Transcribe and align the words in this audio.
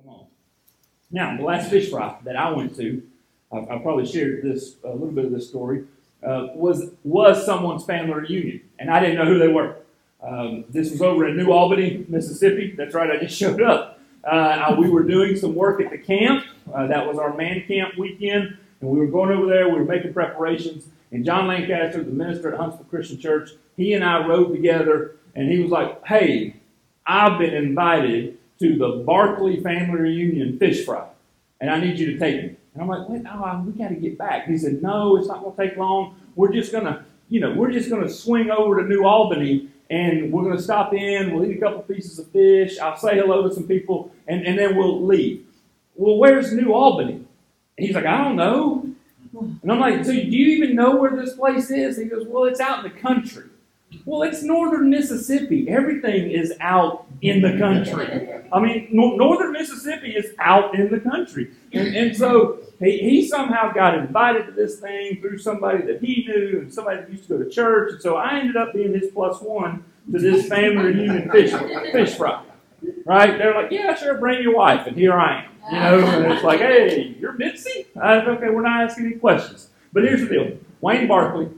Come 0.00 0.12
on. 0.12 0.26
Now, 1.10 1.36
the 1.36 1.42
last 1.42 1.70
fish 1.70 1.90
fry 1.90 2.16
that 2.24 2.36
I 2.36 2.50
went 2.50 2.76
to, 2.76 3.02
I've, 3.52 3.70
I've 3.70 3.82
probably 3.82 4.06
shared 4.06 4.42
this 4.42 4.76
a 4.84 4.90
little 4.90 5.12
bit 5.12 5.24
of 5.24 5.32
this 5.32 5.48
story, 5.48 5.84
uh, 6.22 6.48
was 6.54 6.90
was 7.04 7.44
someone's 7.44 7.84
family 7.84 8.14
reunion, 8.14 8.60
and 8.78 8.90
I 8.90 9.00
didn't 9.00 9.16
know 9.16 9.26
who 9.26 9.38
they 9.38 9.48
were. 9.48 9.76
Um, 10.20 10.64
this 10.68 10.90
was 10.90 11.00
over 11.00 11.28
in 11.28 11.36
New 11.36 11.52
Albany, 11.52 12.04
Mississippi. 12.08 12.74
That's 12.76 12.94
right, 12.94 13.10
I 13.10 13.18
just 13.18 13.38
showed 13.38 13.62
up. 13.62 14.00
Uh, 14.24 14.74
we 14.78 14.90
were 14.90 15.04
doing 15.04 15.36
some 15.36 15.54
work 15.54 15.80
at 15.80 15.90
the 15.90 15.98
camp. 15.98 16.44
Uh, 16.74 16.86
that 16.88 17.06
was 17.06 17.18
our 17.18 17.34
man 17.34 17.64
camp 17.66 17.96
weekend, 17.96 18.58
and 18.80 18.90
we 18.90 18.98
were 18.98 19.06
going 19.06 19.30
over 19.30 19.46
there. 19.46 19.68
We 19.68 19.78
were 19.78 19.84
making 19.84 20.12
preparations. 20.12 20.88
And 21.10 21.24
John 21.24 21.46
Lancaster, 21.46 22.02
the 22.02 22.10
minister 22.10 22.52
at 22.52 22.60
Huntsville 22.60 22.84
Christian 22.84 23.18
Church, 23.18 23.50
he 23.76 23.94
and 23.94 24.04
I 24.04 24.26
rode 24.26 24.52
together, 24.52 25.16
and 25.34 25.50
he 25.50 25.60
was 25.60 25.70
like, 25.70 26.04
"Hey, 26.04 26.56
I've 27.06 27.38
been 27.38 27.54
invited 27.54 28.36
to 28.60 28.76
the 28.76 29.02
Barkley 29.06 29.60
family 29.60 30.00
reunion 30.00 30.58
fish 30.58 30.84
fry, 30.84 31.06
and 31.60 31.70
I 31.70 31.80
need 31.80 31.98
you 31.98 32.12
to 32.12 32.18
take 32.18 32.36
me." 32.36 32.56
And 32.74 32.82
I'm 32.82 32.88
like, 32.88 33.08
"Wait, 33.08 33.22
no, 33.22 33.64
we 33.66 33.72
got 33.72 33.88
to 33.88 33.94
get 33.94 34.18
back." 34.18 34.46
He 34.46 34.58
said, 34.58 34.82
"No, 34.82 35.16
it's 35.16 35.28
not 35.28 35.42
going 35.42 35.56
to 35.56 35.62
take 35.62 35.78
long. 35.78 36.16
We're 36.36 36.52
just 36.52 36.72
gonna, 36.72 37.04
you 37.28 37.40
know, 37.40 37.52
we're 37.54 37.72
just 37.72 37.90
gonna 37.90 38.08
swing 38.08 38.50
over 38.50 38.82
to 38.82 38.88
New 38.88 39.04
Albany." 39.04 39.68
and 39.90 40.30
we're 40.32 40.42
going 40.42 40.56
to 40.56 40.62
stop 40.62 40.92
in. 40.92 41.34
We'll 41.34 41.50
eat 41.50 41.56
a 41.56 41.60
couple 41.60 41.80
pieces 41.82 42.18
of 42.18 42.28
fish. 42.28 42.78
I'll 42.78 42.96
say 42.96 43.16
hello 43.16 43.48
to 43.48 43.54
some 43.54 43.66
people, 43.66 44.12
and, 44.26 44.46
and 44.46 44.58
then 44.58 44.76
we'll 44.76 45.04
leave. 45.04 45.46
Well, 45.94 46.18
where's 46.18 46.52
New 46.52 46.72
Albany? 46.72 47.14
And 47.14 47.86
he's 47.86 47.94
like, 47.94 48.04
I 48.06 48.24
don't 48.24 48.36
know. 48.36 48.86
And 49.62 49.70
I'm 49.70 49.80
like, 49.80 50.04
so 50.04 50.12
do 50.12 50.18
you 50.18 50.56
even 50.56 50.74
know 50.74 50.96
where 50.96 51.10
this 51.10 51.34
place 51.34 51.70
is? 51.70 51.96
He 51.96 52.04
goes, 52.04 52.26
well, 52.26 52.44
it's 52.44 52.60
out 52.60 52.84
in 52.84 52.92
the 52.92 52.98
country. 52.98 53.44
Well, 54.04 54.22
it's 54.22 54.42
northern 54.42 54.90
Mississippi. 54.90 55.68
Everything 55.68 56.30
is 56.30 56.52
out 56.60 57.06
in 57.22 57.40
the 57.40 57.58
country. 57.58 58.30
I 58.52 58.60
mean, 58.60 58.88
no, 58.90 59.16
northern 59.16 59.52
Mississippi 59.52 60.10
is 60.10 60.34
out 60.38 60.74
in 60.74 60.90
the 60.90 61.00
country. 61.00 61.50
And, 61.72 61.94
and 61.96 62.16
so 62.16 62.58
he, 62.80 62.98
he 62.98 63.28
somehow 63.28 63.72
got 63.72 63.98
invited 63.98 64.46
to 64.46 64.52
this 64.52 64.78
thing 64.78 65.20
through 65.20 65.38
somebody 65.38 65.84
that 65.86 66.02
he 66.02 66.26
knew 66.26 66.60
and 66.60 66.72
somebody 66.72 67.00
that 67.00 67.10
used 67.10 67.24
to 67.28 67.38
go 67.38 67.44
to 67.44 67.50
church. 67.50 67.92
And 67.92 68.02
so 68.02 68.16
I 68.16 68.38
ended 68.38 68.56
up 68.56 68.72
being 68.74 68.92
his 68.92 69.10
plus 69.12 69.40
one 69.40 69.84
to 70.12 70.18
this 70.18 70.48
family 70.48 70.84
reunion 70.84 71.30
fish, 71.30 71.52
fish 71.92 72.14
fry. 72.14 72.44
Right? 73.04 73.36
They're 73.36 73.54
like, 73.54 73.70
yeah, 73.70 73.94
sure, 73.94 74.18
bring 74.18 74.42
your 74.42 74.54
wife. 74.54 74.86
And 74.86 74.96
here 74.96 75.14
I 75.14 75.44
am. 75.44 75.50
You 75.70 75.80
know, 75.80 76.06
and 76.06 76.32
it's 76.32 76.44
like, 76.44 76.60
hey, 76.60 77.14
you're 77.18 77.34
Mitzi? 77.34 77.86
Okay, 77.96 78.48
we're 78.48 78.62
not 78.62 78.84
asking 78.84 79.06
any 79.06 79.16
questions. 79.16 79.68
But 79.92 80.04
here's 80.04 80.22
the 80.22 80.28
deal 80.28 80.58
Wayne 80.80 81.08
Barkley, 81.08 81.50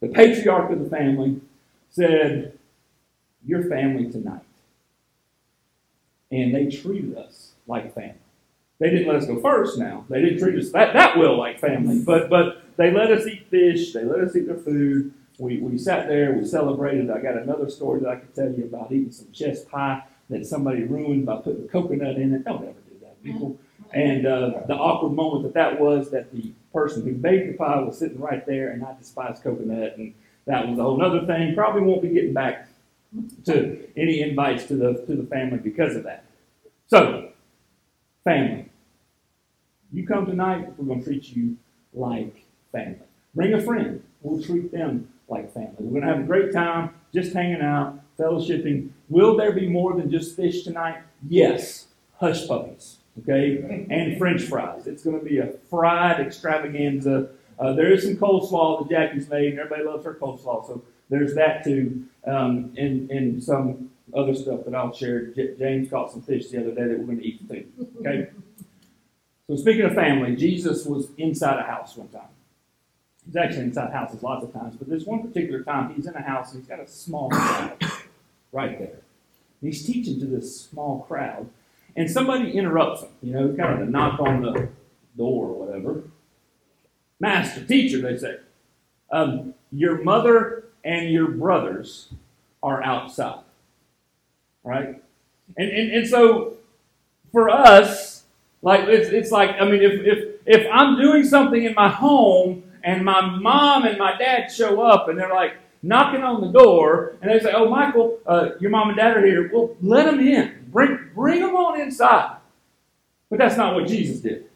the 0.00 0.08
patriarch 0.08 0.70
of 0.70 0.78
the 0.78 0.90
family, 0.90 1.40
said, 1.92 2.58
Your 3.46 3.62
family 3.64 4.10
tonight. 4.10 4.42
And 6.30 6.54
they 6.54 6.66
treated 6.66 7.16
us 7.16 7.52
like 7.66 7.94
family. 7.94 8.16
They 8.78 8.90
didn't 8.90 9.06
let 9.06 9.16
us 9.16 9.26
go 9.26 9.40
first 9.40 9.78
now. 9.78 10.04
They 10.08 10.20
didn't 10.22 10.40
treat 10.40 10.58
us 10.58 10.72
that, 10.72 10.92
that 10.94 11.16
well 11.16 11.38
like 11.38 11.60
family, 11.60 12.00
but, 12.04 12.28
but 12.28 12.62
they 12.76 12.90
let 12.90 13.12
us 13.12 13.26
eat 13.26 13.46
fish, 13.48 13.92
they 13.92 14.04
let 14.04 14.18
us 14.20 14.34
eat 14.34 14.46
their 14.46 14.56
food. 14.56 15.12
We, 15.38 15.58
we 15.58 15.78
sat 15.78 16.08
there, 16.08 16.32
we 16.32 16.44
celebrated. 16.44 17.10
I 17.10 17.20
got 17.20 17.36
another 17.36 17.70
story 17.70 18.00
that 18.00 18.08
I 18.08 18.16
could 18.16 18.34
tell 18.34 18.50
you 18.50 18.64
about 18.64 18.90
eating 18.90 19.12
some 19.12 19.30
chess 19.32 19.64
pie 19.64 20.02
that 20.30 20.46
somebody 20.46 20.82
ruined 20.82 21.26
by 21.26 21.36
putting 21.36 21.68
coconut 21.68 22.16
in 22.16 22.34
it. 22.34 22.44
Don't 22.44 22.62
ever 22.62 22.72
do 22.72 22.96
that, 23.02 23.22
people. 23.22 23.58
And 23.92 24.26
uh, 24.26 24.62
the 24.66 24.74
awkward 24.74 25.12
moment 25.12 25.44
that 25.44 25.54
that 25.54 25.80
was 25.80 26.10
that 26.10 26.32
the 26.32 26.52
person 26.72 27.04
who 27.04 27.12
baked 27.12 27.52
the 27.52 27.56
pie 27.56 27.80
was 27.80 27.98
sitting 27.98 28.18
right 28.18 28.44
there, 28.46 28.70
and 28.70 28.84
I 28.84 28.94
despise 28.98 29.38
coconut, 29.40 29.96
and 29.96 30.14
that 30.46 30.68
was 30.68 30.78
a 30.78 30.82
whole 30.82 31.02
other 31.02 31.26
thing. 31.26 31.54
Probably 31.54 31.82
won't 31.82 32.02
be 32.02 32.08
getting 32.08 32.32
back 32.32 32.68
to 33.44 33.86
any 33.96 34.22
invites 34.22 34.64
to 34.66 34.76
the 34.76 35.04
to 35.06 35.16
the 35.16 35.24
family 35.24 35.58
because 35.58 35.96
of 35.96 36.04
that. 36.04 36.24
So, 36.86 37.30
family, 38.24 38.70
you 39.92 40.06
come 40.06 40.26
tonight, 40.26 40.72
we're 40.76 40.86
going 40.86 41.00
to 41.00 41.04
treat 41.04 41.28
you 41.28 41.56
like 41.92 42.44
family. 42.70 42.98
Bring 43.34 43.54
a 43.54 43.60
friend, 43.60 44.02
we'll 44.22 44.42
treat 44.42 44.72
them 44.72 45.08
like 45.28 45.52
family. 45.54 45.74
We're 45.78 46.00
going 46.00 46.02
to 46.02 46.14
have 46.14 46.24
a 46.24 46.26
great 46.26 46.52
time, 46.52 46.90
just 47.14 47.32
hanging 47.32 47.62
out, 47.62 47.98
fellowshipping. 48.18 48.90
Will 49.08 49.36
there 49.36 49.52
be 49.52 49.68
more 49.68 49.94
than 49.94 50.10
just 50.10 50.36
fish 50.36 50.64
tonight? 50.64 50.98
Yes. 51.28 51.86
Hush 52.18 52.46
puppies, 52.46 52.98
okay, 53.20 53.86
and 53.90 54.16
French 54.16 54.42
fries. 54.42 54.86
It's 54.86 55.02
going 55.02 55.18
to 55.18 55.24
be 55.24 55.38
a 55.38 55.48
fried 55.68 56.20
extravaganza 56.20 57.30
uh, 57.62 57.72
there 57.72 57.92
is 57.92 58.02
some 58.02 58.16
coleslaw 58.16 58.80
that 58.80 58.90
Jackie's 58.90 59.28
made, 59.28 59.50
and 59.50 59.60
everybody 59.60 59.84
loves 59.84 60.04
her 60.04 60.14
coleslaw, 60.14 60.66
so 60.66 60.82
there's 61.08 61.34
that 61.34 61.62
too, 61.62 62.04
um, 62.26 62.74
and, 62.76 63.08
and 63.08 63.42
some 63.42 63.88
other 64.12 64.34
stuff 64.34 64.64
that 64.64 64.74
I'll 64.74 64.92
share. 64.92 65.26
J- 65.26 65.54
James 65.56 65.88
caught 65.88 66.10
some 66.10 66.22
fish 66.22 66.48
the 66.48 66.58
other 66.58 66.74
day 66.74 66.88
that 66.88 66.98
we're 66.98 67.06
going 67.06 67.20
to 67.20 67.24
eat 67.24 67.48
too. 67.48 67.64
Okay? 68.00 68.30
so 69.46 69.54
speaking 69.54 69.82
of 69.82 69.94
family, 69.94 70.34
Jesus 70.34 70.84
was 70.86 71.10
inside 71.18 71.60
a 71.60 71.62
house 71.62 71.96
one 71.96 72.08
time. 72.08 72.22
He's 73.24 73.36
actually 73.36 73.62
inside 73.62 73.92
houses 73.92 74.24
lots 74.24 74.44
of 74.44 74.52
times, 74.52 74.74
but 74.74 74.88
this 74.88 75.04
one 75.04 75.22
particular 75.22 75.62
time, 75.62 75.94
he's 75.94 76.08
in 76.08 76.14
a 76.14 76.22
house 76.22 76.52
and 76.52 76.62
he's 76.62 76.68
got 76.68 76.80
a 76.80 76.88
small 76.88 77.30
crowd 77.30 77.76
right 78.50 78.76
there. 78.76 78.98
He's 79.60 79.86
teaching 79.86 80.18
to 80.18 80.26
this 80.26 80.62
small 80.62 81.02
crowd, 81.02 81.48
and 81.94 82.10
somebody 82.10 82.50
interrupts 82.50 83.02
him. 83.02 83.10
You 83.22 83.32
know, 83.34 83.54
kind 83.54 83.80
of 83.80 83.86
a 83.86 83.90
knock 83.90 84.18
on 84.18 84.42
the 84.42 84.68
door 85.16 85.46
or 85.46 85.66
whatever 85.66 86.02
master, 87.22 87.64
teacher, 87.64 88.02
they 88.02 88.18
say. 88.18 88.36
Um, 89.10 89.54
your 89.70 90.02
mother 90.02 90.64
and 90.84 91.10
your 91.10 91.28
brothers 91.28 92.12
are 92.62 92.82
outside. 92.82 93.44
Right? 94.64 95.02
And, 95.56 95.70
and, 95.70 95.92
and 95.92 96.06
so 96.06 96.58
for 97.30 97.48
us, 97.48 98.24
like 98.60 98.88
it's, 98.88 99.08
it's 99.08 99.30
like, 99.30 99.50
I 99.60 99.64
mean, 99.64 99.82
if, 99.82 100.00
if, 100.04 100.40
if 100.44 100.66
I'm 100.72 101.00
doing 101.00 101.24
something 101.24 101.62
in 101.64 101.74
my 101.74 101.88
home 101.88 102.64
and 102.82 103.04
my 103.04 103.20
mom 103.20 103.84
and 103.84 103.96
my 103.98 104.18
dad 104.18 104.50
show 104.50 104.82
up 104.82 105.08
and 105.08 105.18
they're 105.18 105.32
like 105.32 105.54
knocking 105.82 106.22
on 106.22 106.40
the 106.40 106.48
door 106.48 107.16
and 107.22 107.30
they 107.30 107.38
say, 107.38 107.52
Oh, 107.54 107.68
Michael, 107.68 108.18
uh, 108.26 108.50
your 108.60 108.70
mom 108.70 108.88
and 108.88 108.96
dad 108.96 109.16
are 109.16 109.24
here. 109.24 109.50
Well, 109.52 109.76
let 109.80 110.06
them 110.06 110.20
in. 110.20 110.66
Bring, 110.72 111.10
bring 111.14 111.40
them 111.40 111.54
on 111.54 111.80
inside. 111.80 112.36
But 113.30 113.38
that's 113.38 113.56
not 113.56 113.74
what 113.74 113.86
Jesus 113.86 114.20
did. 114.20 114.48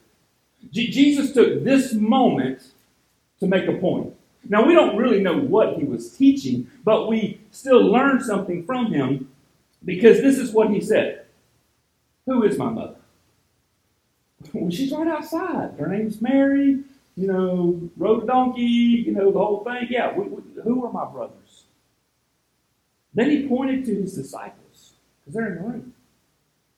Jesus 0.71 1.33
took 1.33 1.63
this 1.63 1.93
moment 1.93 2.61
to 3.39 3.47
make 3.47 3.67
a 3.67 3.73
point. 3.73 4.13
Now, 4.49 4.65
we 4.65 4.73
don't 4.73 4.97
really 4.97 5.21
know 5.21 5.37
what 5.37 5.77
he 5.77 5.83
was 5.83 6.11
teaching, 6.11 6.69
but 6.83 7.07
we 7.07 7.41
still 7.51 7.81
learn 7.81 8.21
something 8.21 8.65
from 8.65 8.93
him 8.93 9.29
because 9.83 10.21
this 10.21 10.37
is 10.37 10.51
what 10.51 10.69
he 10.69 10.81
said 10.81 11.25
Who 12.25 12.43
is 12.43 12.57
my 12.57 12.69
mother? 12.69 12.95
Well, 14.53 14.69
she's 14.69 14.91
right 14.91 15.07
outside. 15.07 15.73
Her 15.79 15.87
name's 15.87 16.21
Mary. 16.21 16.83
You 17.15 17.27
know, 17.27 17.89
rode 17.97 18.23
a 18.23 18.27
donkey, 18.27 18.61
you 18.61 19.11
know, 19.11 19.31
the 19.31 19.39
whole 19.39 19.63
thing. 19.63 19.87
Yeah, 19.89 20.15
we, 20.15 20.25
we, 20.27 20.43
who 20.61 20.85
are 20.85 20.93
my 20.93 21.05
brothers? 21.05 21.63
Then 23.15 23.31
he 23.31 23.47
pointed 23.47 23.85
to 23.85 23.95
his 23.95 24.13
disciples 24.13 24.93
because 25.19 25.33
they're 25.33 25.47
in 25.47 25.55
the 25.55 25.61
room. 25.61 25.93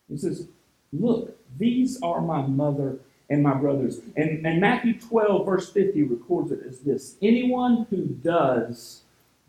He 0.07 0.15
says, 0.15 0.47
Look, 0.93 1.37
these 1.57 2.01
are 2.01 2.21
my 2.21 2.41
mother 2.41 2.99
and 3.29 3.43
my 3.43 3.53
brothers. 3.53 3.99
And, 4.15 4.45
and 4.45 4.59
Matthew 4.59 4.99
12, 4.99 5.45
verse 5.45 5.71
50 5.71 6.03
records 6.03 6.51
it 6.51 6.61
as 6.67 6.79
this 6.79 7.15
Anyone 7.21 7.85
who 7.89 8.05
does 8.05 9.01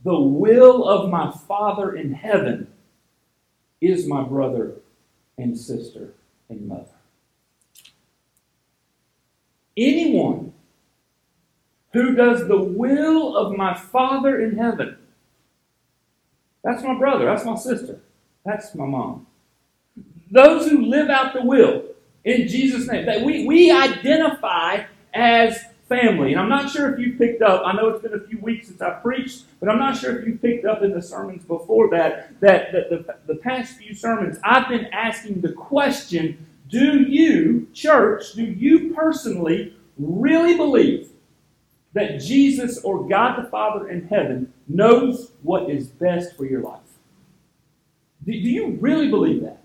the 0.04 0.18
will 0.18 0.88
of 0.88 1.10
my 1.10 1.30
Father 1.30 1.94
in 1.94 2.12
heaven 2.12 2.68
is 3.80 4.06
my 4.06 4.22
brother 4.22 4.76
and 5.38 5.58
sister 5.58 6.14
and 6.48 6.66
mother. 6.68 6.84
Anyone 9.76 10.52
who 11.92 12.14
does 12.14 12.46
the 12.46 12.62
will 12.62 13.36
of 13.36 13.56
my 13.56 13.74
Father 13.74 14.40
in 14.40 14.56
heaven, 14.56 14.96
that's 16.62 16.82
my 16.82 16.98
brother, 16.98 17.24
that's 17.24 17.44
my 17.44 17.56
sister, 17.56 18.00
that's 18.44 18.74
my 18.74 18.84
mom. 18.84 19.26
Those 20.30 20.68
who 20.70 20.84
live 20.84 21.08
out 21.08 21.32
the 21.32 21.44
will, 21.44 21.84
in 22.24 22.48
Jesus' 22.48 22.86
name. 22.86 23.06
That 23.06 23.22
we, 23.22 23.46
we 23.46 23.70
identify 23.70 24.84
as 25.14 25.64
family. 25.90 26.32
And 26.32 26.40
I'm 26.40 26.48
not 26.48 26.70
sure 26.70 26.92
if 26.92 27.00
you 27.00 27.14
picked 27.14 27.42
up, 27.42 27.62
I 27.66 27.72
know 27.72 27.88
it's 27.88 28.02
been 28.02 28.14
a 28.14 28.26
few 28.26 28.38
weeks 28.38 28.68
since 28.68 28.80
I 28.80 28.90
preached, 28.90 29.44
but 29.58 29.68
I'm 29.68 29.78
not 29.78 29.96
sure 29.96 30.18
if 30.18 30.26
you 30.26 30.38
picked 30.38 30.64
up 30.64 30.82
in 30.82 30.92
the 30.92 31.02
sermons 31.02 31.44
before 31.44 31.90
that, 31.90 32.40
that, 32.40 32.72
that 32.72 32.90
the, 32.90 33.16
the 33.26 33.34
past 33.40 33.76
few 33.76 33.92
sermons, 33.92 34.38
I've 34.44 34.68
been 34.68 34.86
asking 34.86 35.40
the 35.40 35.52
question 35.52 36.46
do 36.68 37.02
you, 37.02 37.66
church, 37.74 38.34
do 38.34 38.44
you 38.44 38.94
personally 38.94 39.74
really 39.98 40.56
believe 40.56 41.08
that 41.94 42.20
Jesus 42.20 42.78
or 42.84 43.08
God 43.08 43.42
the 43.44 43.50
Father 43.50 43.88
in 43.88 44.06
heaven 44.06 44.52
knows 44.68 45.32
what 45.42 45.68
is 45.68 45.88
best 45.88 46.36
for 46.36 46.44
your 46.44 46.60
life? 46.62 46.78
Do, 48.24 48.30
do 48.30 48.38
you 48.38 48.78
really 48.80 49.08
believe 49.08 49.42
that? 49.42 49.59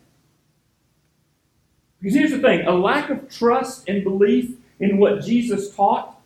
Because 2.05 2.19
here's 2.19 2.29
the 2.29 2.37
thing 2.37 2.67
a 2.67 2.71
lack 2.71 3.09
of 3.09 3.27
trust 3.35 3.89
and 3.89 4.03
belief 4.03 4.51
in 4.79 4.99
what 4.99 5.23
Jesus 5.23 5.75
taught 5.75 6.21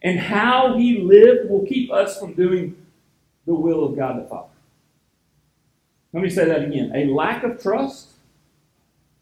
and 0.00 0.18
how 0.18 0.78
he 0.78 1.00
lived 1.00 1.50
will 1.50 1.66
keep 1.66 1.92
us 1.92 2.18
from 2.18 2.32
doing 2.32 2.74
the 3.44 3.52
will 3.52 3.84
of 3.84 3.96
God 3.96 4.24
the 4.24 4.26
Father. 4.26 4.48
Let 6.14 6.22
me 6.22 6.30
say 6.30 6.46
that 6.46 6.64
again. 6.64 6.90
A 6.94 7.04
lack 7.04 7.44
of 7.44 7.62
trust 7.62 8.12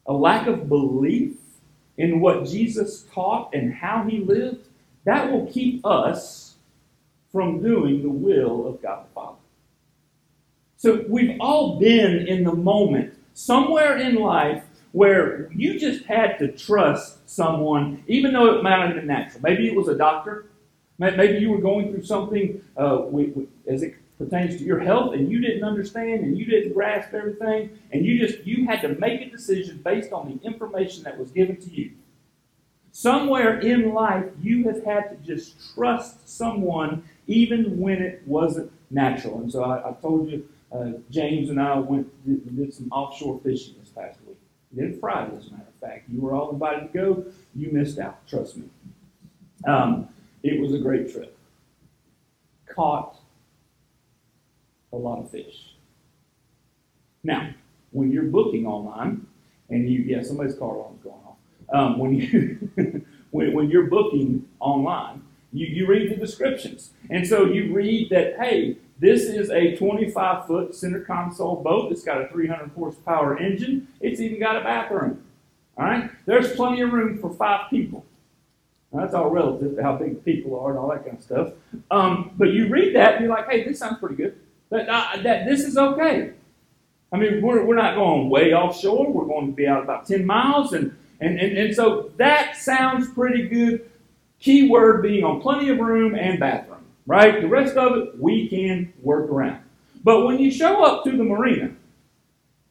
a 0.06 0.12
lack 0.12 0.46
of 0.46 0.68
belief 0.68 1.32
in 1.98 2.20
what 2.20 2.46
Jesus 2.46 3.02
taught 3.12 3.52
and 3.52 3.74
how 3.74 4.04
he 4.04 4.20
lived, 4.20 4.68
that 5.04 5.32
will 5.32 5.46
keep 5.46 5.84
us 5.84 6.54
from 7.32 7.60
doing 7.60 8.02
the 8.02 8.08
will 8.08 8.68
of 8.68 8.80
God 8.80 9.04
the 9.04 9.14
Father. 9.14 9.38
So 10.76 11.04
we've 11.08 11.36
all 11.40 11.80
been 11.80 12.28
in 12.28 12.44
the 12.44 12.54
moment, 12.54 13.14
somewhere 13.34 13.96
in 13.96 14.14
life, 14.14 14.62
where 14.96 15.52
you 15.52 15.78
just 15.78 16.06
had 16.06 16.38
to 16.38 16.48
trust 16.48 17.28
someone, 17.28 18.02
even 18.06 18.32
though 18.32 18.56
it 18.56 18.62
might 18.62 18.86
have 18.86 18.94
been 18.94 19.06
natural. 19.06 19.42
Maybe 19.42 19.68
it 19.68 19.76
was 19.76 19.88
a 19.88 19.94
doctor. 19.94 20.46
Maybe 20.98 21.36
you 21.38 21.50
were 21.50 21.60
going 21.60 21.92
through 21.92 22.04
something 22.04 22.62
uh, 22.78 23.04
as 23.68 23.82
it 23.82 23.96
pertains 24.16 24.56
to 24.56 24.64
your 24.64 24.80
health 24.80 25.12
and 25.12 25.30
you 25.30 25.38
didn't 25.38 25.64
understand 25.64 26.24
and 26.24 26.38
you 26.38 26.46
didn't 26.46 26.72
grasp 26.72 27.12
everything 27.12 27.78
and 27.92 28.06
you 28.06 28.18
just 28.18 28.46
you 28.46 28.66
had 28.66 28.80
to 28.80 28.88
make 28.98 29.20
a 29.20 29.28
decision 29.28 29.82
based 29.84 30.12
on 30.14 30.22
the 30.30 30.46
information 30.46 31.02
that 31.02 31.18
was 31.18 31.30
given 31.30 31.60
to 31.60 31.70
you 31.70 31.90
somewhere 32.90 33.60
in 33.60 33.92
life 33.92 34.24
you 34.40 34.64
have 34.64 34.82
had 34.82 35.10
to 35.10 35.16
just 35.16 35.74
trust 35.74 36.26
someone 36.26 37.06
even 37.26 37.78
when 37.78 38.00
it 38.00 38.22
wasn't 38.24 38.72
natural 38.90 39.38
and 39.40 39.52
so 39.52 39.62
i, 39.62 39.90
I 39.90 39.92
told 40.00 40.30
you 40.30 40.48
uh, 40.72 40.92
james 41.10 41.50
and 41.50 41.60
i 41.60 41.78
went 41.78 42.08
did, 42.24 42.56
did 42.56 42.72
some 42.72 42.88
offshore 42.90 43.38
fishing 43.44 43.74
this 43.78 43.90
past 43.90 44.18
week 44.25 44.25
it 44.78 45.00
friday 45.00 45.36
as 45.36 45.48
a 45.48 45.50
matter 45.52 45.64
of 45.68 45.80
fact. 45.80 46.08
You 46.08 46.20
were 46.20 46.34
all 46.34 46.50
invited 46.50 46.92
to 46.92 46.98
go. 46.98 47.24
You 47.54 47.70
missed 47.72 47.98
out 47.98 48.26
trust 48.26 48.56
me. 48.56 48.68
Um, 49.66 50.08
it 50.42 50.60
was 50.60 50.74
a 50.74 50.78
great 50.78 51.12
trip. 51.12 51.36
Caught 52.66 53.18
a 54.92 54.96
lot 54.96 55.18
of 55.18 55.30
fish. 55.30 55.74
Now, 57.24 57.50
when 57.90 58.12
you're 58.12 58.24
booking 58.24 58.66
online, 58.66 59.26
and 59.68 59.88
you, 59.90 60.00
yeah, 60.00 60.22
somebody's 60.22 60.54
car 60.54 60.74
alarm's 60.74 61.02
going 61.02 61.16
off. 61.26 61.36
Um, 61.72 61.98
when 61.98 62.14
you 62.14 62.70
when, 63.30 63.52
when 63.52 63.70
you're 63.70 63.86
booking 63.86 64.48
online, 64.60 65.22
you, 65.52 65.66
you 65.66 65.86
read 65.86 66.10
the 66.10 66.16
descriptions, 66.16 66.90
and 67.10 67.26
so 67.26 67.44
you 67.44 67.72
read 67.74 68.10
that 68.10 68.36
hey, 68.38 68.76
this 68.98 69.24
is 69.24 69.50
a 69.50 69.76
25 69.76 70.46
foot 70.46 70.74
center 70.74 71.00
console 71.00 71.62
boat. 71.62 71.92
It's 71.92 72.04
got 72.04 72.22
a 72.22 72.28
300 72.28 72.70
horsepower 72.70 73.38
engine. 73.38 73.88
It's 74.00 74.20
even 74.20 74.40
got 74.40 74.56
a 74.56 74.60
bathroom. 74.60 75.22
All 75.76 75.84
right, 75.84 76.10
there's 76.24 76.52
plenty 76.56 76.80
of 76.80 76.92
room 76.92 77.18
for 77.18 77.30
five 77.34 77.68
people. 77.68 78.06
Now, 78.92 79.02
that's 79.02 79.14
all 79.14 79.28
relative 79.28 79.76
to 79.76 79.82
how 79.82 79.96
big 79.96 80.24
people 80.24 80.58
are 80.58 80.70
and 80.70 80.78
all 80.78 80.88
that 80.88 81.04
kind 81.04 81.18
of 81.18 81.22
stuff. 81.22 81.52
Um, 81.90 82.30
but 82.36 82.50
you 82.50 82.68
read 82.68 82.94
that 82.94 83.16
and 83.16 83.24
you're 83.24 83.34
like, 83.34 83.50
hey, 83.50 83.64
this 83.64 83.78
sounds 83.78 83.98
pretty 83.98 84.14
good. 84.14 84.38
That, 84.70 84.88
uh, 84.88 85.22
that 85.22 85.46
this 85.46 85.60
is 85.60 85.76
okay. 85.76 86.32
I 87.12 87.18
mean, 87.18 87.42
we're, 87.42 87.64
we're 87.64 87.76
not 87.76 87.94
going 87.94 88.30
way 88.30 88.52
offshore. 88.52 89.12
We're 89.12 89.26
going 89.26 89.48
to 89.48 89.52
be 89.52 89.66
out 89.66 89.82
about 89.82 90.06
10 90.06 90.24
miles. 90.24 90.72
And, 90.72 90.96
and, 91.20 91.38
and, 91.38 91.56
and 91.56 91.74
so 91.74 92.10
that 92.16 92.56
sounds 92.56 93.10
pretty 93.12 93.48
good. 93.48 93.90
Key 94.38 94.68
word 94.68 95.02
being 95.02 95.24
on 95.24 95.40
plenty 95.40 95.68
of 95.68 95.78
room 95.78 96.14
and 96.14 96.38
bathroom, 96.38 96.75
right? 97.06 97.40
The 97.40 97.48
rest 97.48 97.76
of 97.76 97.96
it, 97.96 98.20
we 98.20 98.48
can 98.48 98.92
work 99.02 99.30
around. 99.30 99.62
But 100.02 100.24
when 100.24 100.38
you 100.38 100.50
show 100.50 100.84
up 100.84 101.04
to 101.04 101.10
the 101.10 101.24
marina 101.24 101.72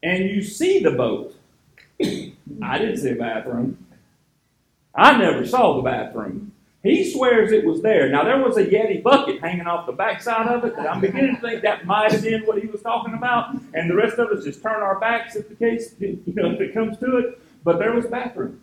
and 0.04 0.26
you 0.26 0.42
see 0.42 0.80
the 0.80 0.92
boat, 0.92 1.36
I 2.02 2.78
didn't 2.78 2.98
see 2.98 3.12
a 3.12 3.16
bathroom. 3.16 3.86
I 4.94 5.18
never 5.18 5.46
saw 5.46 5.76
the 5.76 5.82
bathroom. 5.82 6.54
He 6.84 7.12
swears 7.12 7.52
it 7.52 7.66
was 7.66 7.82
there. 7.82 8.10
Now, 8.10 8.24
there 8.24 8.38
was 8.38 8.58
a 8.58 8.64
Yeti 8.64 9.02
bucket 9.02 9.42
hanging 9.42 9.66
off 9.66 9.88
the 9.88 9.92
backside 9.92 10.48
of 10.48 10.64
it 10.66 10.78
I'm 10.78 11.02
beginning 11.02 11.36
to 11.36 11.42
think 11.42 11.64
that 11.64 11.86
might 11.86 12.12
have 12.12 12.22
been 12.22 12.44
what 12.46 12.62
he 12.62 12.68
was 12.68 12.84
talking 12.84 13.16
about, 13.16 13.56
and 13.74 13.90
the 13.90 13.96
rest 13.96 14.20
of 14.20 14.30
us 14.30 14.44
just 14.44 14.62
turn 14.62 14.84
our 14.84 15.00
backs 15.00 15.36
if 15.36 15.50
the 15.50 15.56
case, 15.56 15.96
you 16.00 16.22
know, 16.28 16.52
if 16.52 16.62
it 16.62 16.76
comes 16.76 16.98
to 17.00 17.18
it. 17.18 17.42
But 17.64 17.80
there 17.80 17.92
was 17.92 18.06
a 18.06 18.10
bathroom. 18.10 18.62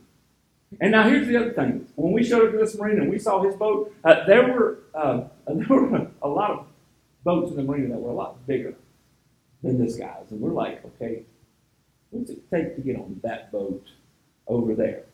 And 0.81 0.93
now 0.93 1.09
here's 1.09 1.27
the 1.27 1.37
other 1.37 1.53
thing. 1.53 1.87
When 1.97 2.13
we 2.13 2.25
showed 2.25 2.47
up 2.47 2.53
to 2.53 2.59
this 2.59 2.77
marina 2.77 3.03
and 3.03 3.11
we 3.11 3.19
saw 3.19 3.43
his 3.43 3.55
boat, 3.55 3.95
uh, 4.05 4.25
there 4.27 4.53
were 4.53 4.79
uh, 4.95 5.25
there 5.47 5.67
were 5.69 6.09
a 6.23 6.29
lot 6.29 6.51
of 6.51 6.67
boats 7.25 7.51
in 7.51 7.57
the 7.57 7.63
marina 7.63 7.89
that 7.89 8.01
were 8.01 8.11
a 8.11 8.15
lot 8.15 8.47
bigger 8.47 8.75
than 9.63 9.79
this 9.79 9.97
guy's, 9.97 10.31
and 10.31 10.41
we're 10.41 10.51
like, 10.51 10.85
okay, 10.85 11.23
what's 12.11 12.31
it 12.31 12.51
take 12.51 12.75
to 12.77 12.83
get 12.83 12.97
on 12.97 13.21
that 13.23 13.53
boat 13.53 13.87
over 14.49 14.75
there? 14.75 15.05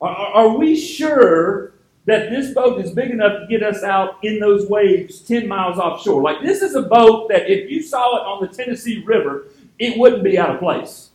Are, 0.00 0.08
are 0.08 0.56
we 0.56 0.76
sure 0.76 1.74
that 2.06 2.30
this 2.30 2.52
boat 2.52 2.84
is 2.84 2.92
big 2.92 3.10
enough 3.10 3.40
to 3.40 3.46
get 3.46 3.62
us 3.62 3.82
out 3.82 4.16
in 4.22 4.40
those 4.40 4.68
waves 4.68 5.20
10 5.20 5.46
miles 5.46 5.78
offshore. 5.78 6.22
Like, 6.22 6.42
this 6.42 6.62
is 6.62 6.74
a 6.74 6.82
boat 6.82 7.28
that 7.28 7.50
if 7.50 7.70
you 7.70 7.82
saw 7.82 8.16
it 8.16 8.26
on 8.26 8.40
the 8.40 8.48
Tennessee 8.48 9.02
River, 9.04 9.46
it 9.78 9.98
wouldn't 9.98 10.24
be 10.24 10.38
out 10.38 10.50
of 10.50 10.58
place. 10.58 11.10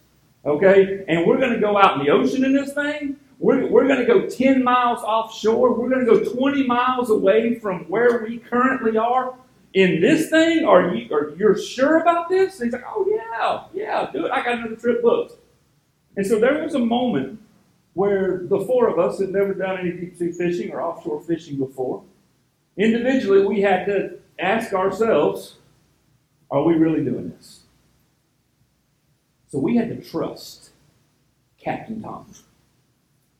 Okay? 0.46 1.04
And 1.08 1.26
we're 1.26 1.38
going 1.38 1.54
to 1.54 1.60
go 1.60 1.78
out 1.78 2.00
in 2.00 2.06
the 2.06 2.12
ocean 2.12 2.46
in 2.46 2.54
this 2.54 2.74
thing. 2.74 3.18
We're, 3.40 3.68
we're 3.68 3.88
going 3.88 4.00
to 4.00 4.06
go 4.06 4.28
10 4.28 4.64
miles 4.64 5.00
offshore. 5.04 5.74
We're 5.74 5.90
going 5.90 6.06
to 6.06 6.26
go 6.26 6.34
20 6.34 6.66
miles 6.66 7.10
away 7.10 7.60
from 7.60 7.82
where 7.90 8.24
we 8.24 8.38
currently 8.38 8.98
are 8.98 9.36
in 9.74 10.00
this 10.02 10.30
thing. 10.30 10.66
Are 10.66 10.96
you 10.96 11.14
are 11.14 11.36
you 11.36 11.62
sure 11.62 11.98
about 11.98 12.30
this? 12.30 12.60
And 12.60 12.68
he's 12.68 12.74
like, 12.74 12.86
oh, 12.88 13.06
yeah, 13.10 13.66
yeah, 13.74 14.10
do 14.12 14.26
it. 14.26 14.32
I 14.32 14.44
got 14.44 14.60
another 14.60 14.76
trip 14.76 15.02
booked. 15.02 15.34
And 16.16 16.26
so 16.26 16.40
there 16.40 16.64
was 16.64 16.76
a 16.76 16.80
moment 16.80 17.40
where 17.94 18.44
the 18.46 18.60
four 18.62 18.88
of 18.88 19.00
us 19.00 19.20
had 19.20 19.30
never 19.30 19.54
done 19.54 19.80
any 19.80 19.92
deep 19.92 20.18
sea 20.18 20.32
fishing 20.32 20.72
or 20.72 20.82
offshore 20.82 21.22
fishing 21.22 21.58
before. 21.58 22.04
Individually, 22.78 23.46
we 23.46 23.62
had 23.62 23.86
to 23.86 24.18
ask 24.40 24.74
ourselves, 24.74 25.56
are 26.52 26.64
we 26.64 26.76
really 26.76 27.04
doing 27.04 27.30
this? 27.30 27.62
So 29.48 29.60
we 29.60 29.78
had 29.78 29.90
to 29.90 30.10
trust 30.10 30.72
Captain 31.58 32.02
Tom. 32.02 32.28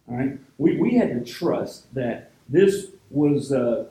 Right? 0.07 0.38
We, 0.57 0.78
we 0.78 0.96
had 0.96 1.10
to 1.10 1.31
trust 1.31 1.94
that 1.96 2.31
this 2.48 2.88
was 3.10 3.52
uh, 3.52 3.86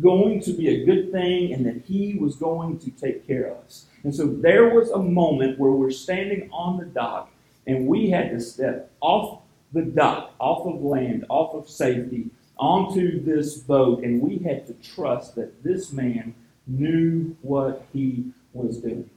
going 0.00 0.40
to 0.40 0.52
be 0.52 0.68
a 0.68 0.84
good 0.84 1.12
thing 1.12 1.52
and 1.52 1.66
that 1.66 1.84
he 1.84 2.14
was 2.14 2.36
going 2.36 2.78
to 2.78 2.90
take 2.90 3.26
care 3.26 3.46
of 3.46 3.58
us. 3.58 3.86
And 4.04 4.14
so 4.14 4.26
there 4.26 4.74
was 4.74 4.90
a 4.90 4.98
moment 4.98 5.58
where 5.58 5.70
we're 5.70 5.90
standing 5.90 6.48
on 6.52 6.78
the 6.78 6.86
dock 6.86 7.30
and 7.66 7.86
we 7.86 8.10
had 8.10 8.30
to 8.30 8.40
step 8.40 8.90
off 9.00 9.42
the 9.72 9.82
dock, 9.82 10.34
off 10.38 10.66
of 10.66 10.82
land, 10.82 11.26
off 11.28 11.54
of 11.54 11.68
safety, 11.68 12.30
onto 12.58 13.22
this 13.22 13.58
boat, 13.58 14.02
and 14.02 14.20
we 14.20 14.38
had 14.38 14.66
to 14.66 14.72
trust 14.74 15.36
that 15.36 15.62
this 15.62 15.92
man 15.92 16.34
knew 16.66 17.36
what 17.42 17.86
he 17.92 18.24
was 18.52 18.78
doing. 18.78 19.08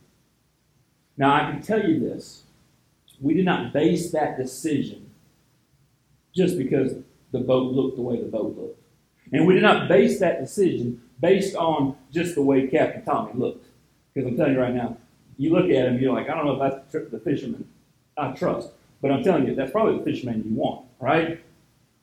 Now, 1.18 1.34
I 1.34 1.52
can 1.52 1.62
tell 1.62 1.84
you 1.88 2.00
this 2.00 2.44
we 3.20 3.36
did 3.36 3.46
not 3.46 3.72
base 3.72 4.12
that 4.12 4.38
decision 4.38 5.11
just 6.34 6.58
because 6.58 6.94
the 7.32 7.40
boat 7.40 7.72
looked 7.74 7.96
the 7.96 8.02
way 8.02 8.18
the 8.22 8.28
boat 8.28 8.58
looked. 8.58 8.82
And 9.32 9.48
we 9.48 9.54
did 9.54 9.64
not 9.64 9.88
base 9.88 10.20
that 10.20 10.40
decision 10.42 11.02
based 11.20 11.56
on 11.56 11.96
just 12.12 12.36
the 12.36 12.42
way 12.42 12.68
Captain 12.68 13.04
Tommy 13.04 13.32
looked. 13.36 13.68
Because 14.14 14.30
I'm 14.30 14.38
telling 14.38 14.54
you 14.54 14.60
right 14.60 14.74
now, 14.74 14.98
you 15.38 15.52
look 15.54 15.66
at 15.66 15.88
him, 15.88 16.00
you're 16.00 16.14
like, 16.14 16.30
I 16.30 16.36
don't 16.36 16.46
know 16.46 16.62
if 16.62 16.74
that's 16.92 17.10
the 17.12 17.20
fisherman 17.20 17.68
I 18.18 18.32
trust. 18.32 18.70
But 19.02 19.12
I'm 19.12 19.24
telling 19.24 19.48
you, 19.48 19.56
that's 19.56 19.72
probably 19.72 19.98
the 19.98 20.04
fisherman 20.04 20.44
you 20.46 20.56
want, 20.56 20.86
right? 21.00 21.42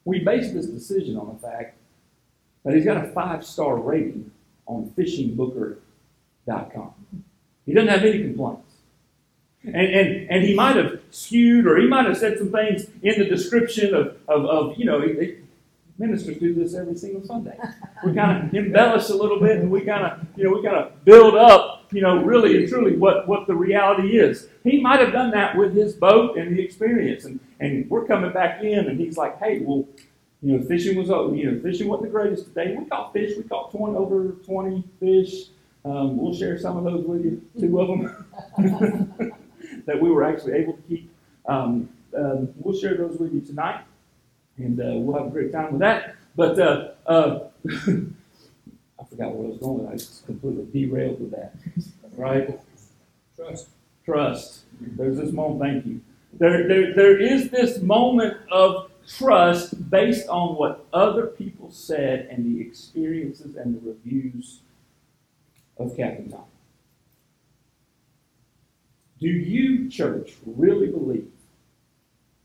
We 0.05 0.19
based 0.19 0.53
this 0.53 0.65
decision 0.65 1.17
on 1.17 1.33
the 1.33 1.39
fact 1.47 1.77
that 2.65 2.73
he's 2.73 2.83
got 2.83 2.97
a 2.97 3.07
five 3.11 3.45
star 3.45 3.77
rating 3.77 4.31
on 4.65 4.91
fishingbooker.com. 4.97 6.93
He 7.65 7.73
doesn't 7.73 7.89
have 7.89 8.03
any 8.03 8.23
complaints. 8.23 8.73
And, 9.63 9.75
and, 9.75 10.29
and 10.29 10.43
he 10.43 10.55
might 10.55 10.75
have 10.75 10.88
skewed 11.11 11.67
or 11.67 11.77
he 11.77 11.87
might 11.87 12.05
have 12.05 12.17
said 12.17 12.37
some 12.37 12.51
things 12.51 12.85
in 13.01 13.19
the 13.19 13.25
description 13.25 13.93
of, 13.93 14.17
of, 14.27 14.45
of 14.45 14.77
you 14.77 14.85
know, 14.85 15.01
ministers 15.97 16.37
do 16.37 16.53
this 16.53 16.75
every 16.75 16.95
single 16.95 17.25
Sunday. 17.25 17.57
We 18.05 18.13
kind 18.13 18.47
of 18.47 18.53
embellish 18.53 19.09
a 19.09 19.15
little 19.15 19.39
bit 19.39 19.57
and 19.57 19.69
we 19.69 19.81
kind 19.81 20.05
of, 20.05 20.25
you 20.35 20.45
know, 20.45 20.51
we 20.51 20.63
kind 20.63 20.77
of 20.77 21.03
build 21.03 21.35
up 21.35 21.79
you 21.91 22.01
know, 22.01 22.23
really 22.23 22.57
and 22.57 22.69
truly 22.69 22.95
what, 22.95 23.27
what 23.27 23.47
the 23.47 23.55
reality 23.55 24.17
is. 24.17 24.47
He 24.63 24.81
might 24.81 24.99
have 24.99 25.11
done 25.11 25.31
that 25.31 25.57
with 25.57 25.73
his 25.73 25.93
boat 25.93 26.37
and 26.37 26.55
the 26.55 26.61
experience. 26.61 27.25
And, 27.25 27.39
and 27.59 27.89
we're 27.89 28.05
coming 28.05 28.31
back 28.31 28.63
in, 28.63 28.87
and 28.87 28.99
he's 28.99 29.17
like, 29.17 29.39
hey, 29.39 29.59
well, 29.59 29.87
you 30.41 30.57
know, 30.57 30.63
fishing 30.65 30.97
was, 30.97 31.09
you 31.09 31.51
know, 31.51 31.59
fishing 31.61 31.87
wasn't 31.87 32.07
the 32.07 32.11
greatest 32.11 32.45
today. 32.45 32.75
We 32.77 32.85
caught 32.85 33.11
fish. 33.11 33.35
We 33.35 33.43
caught 33.43 33.71
20, 33.71 33.95
over 33.95 34.31
20 34.45 34.83
fish. 34.99 35.47
Um, 35.83 36.17
we'll 36.17 36.35
share 36.35 36.57
some 36.59 36.77
of 36.77 36.83
those 36.83 37.05
with 37.05 37.25
you, 37.25 37.41
two 37.59 37.79
of 37.79 37.87
them 37.87 39.33
that 39.89 39.99
we 39.99 40.11
were 40.11 40.23
actually 40.23 40.53
able 40.53 40.73
to 40.73 40.81
keep. 40.83 41.11
Um, 41.47 41.89
um, 42.15 42.53
we'll 42.57 42.77
share 42.77 42.95
those 42.95 43.17
with 43.17 43.33
you 43.33 43.41
tonight, 43.41 43.81
and 44.57 44.79
uh, 44.79 44.91
we'll 44.97 45.17
have 45.17 45.27
a 45.27 45.31
great 45.31 45.51
time 45.51 45.71
with 45.71 45.81
that. 45.81 46.15
But 46.35 46.59
uh, 46.59 46.91
uh, 47.07 47.39
I 47.67 49.03
forgot 49.09 49.33
where 49.35 49.47
I 49.47 49.49
was 49.49 49.57
going. 49.57 49.87
I 49.87 49.93
just 49.93 50.25
completely 50.27 50.67
derailed 50.71 51.19
with 51.19 51.31
that. 51.31 51.55
Right? 52.15 52.59
Trust. 53.35 53.69
Trust. 54.05 54.59
There's 54.79 55.17
this 55.17 55.31
moment, 55.31 55.61
thank 55.61 55.85
you. 55.85 56.01
There, 56.33 56.67
there, 56.67 56.93
there 56.93 57.19
is 57.19 57.49
this 57.49 57.81
moment 57.81 58.37
of 58.51 58.91
trust 59.07 59.89
based 59.89 60.27
on 60.29 60.55
what 60.55 60.85
other 60.93 61.25
people 61.25 61.71
said 61.71 62.27
and 62.29 62.45
the 62.45 62.61
experiences 62.61 63.55
and 63.55 63.75
the 63.75 63.89
reviews 63.89 64.59
of 65.77 65.97
Captain 65.97 66.29
Tom. 66.29 66.43
Do 69.19 69.27
you, 69.27 69.89
church, 69.89 70.35
really 70.45 70.87
believe 70.87 71.31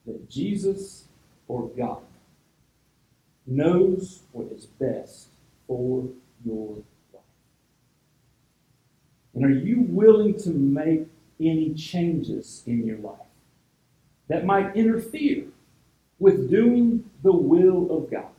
that 0.07 0.29
Jesus 0.29 1.05
or 1.47 1.69
God 1.77 2.03
knows 3.47 4.23
what 4.33 4.49
is 4.51 4.67
best 4.67 5.29
for 5.69 6.09
your 6.45 6.83
life? 7.13 7.23
And 9.35 9.45
are 9.45 9.51
you 9.51 9.83
willing 9.89 10.37
to 10.41 10.51
make 10.51 11.07
any 11.41 11.75
changes 11.75 12.63
in 12.67 12.87
your 12.87 12.99
life 12.99 13.19
that 14.29 14.45
might 14.45 14.75
interfere 14.75 15.45
with 16.19 16.51
doing 16.51 17.09
the 17.23 17.33
will 17.33 17.97
of 17.97 18.11
God? 18.11 18.34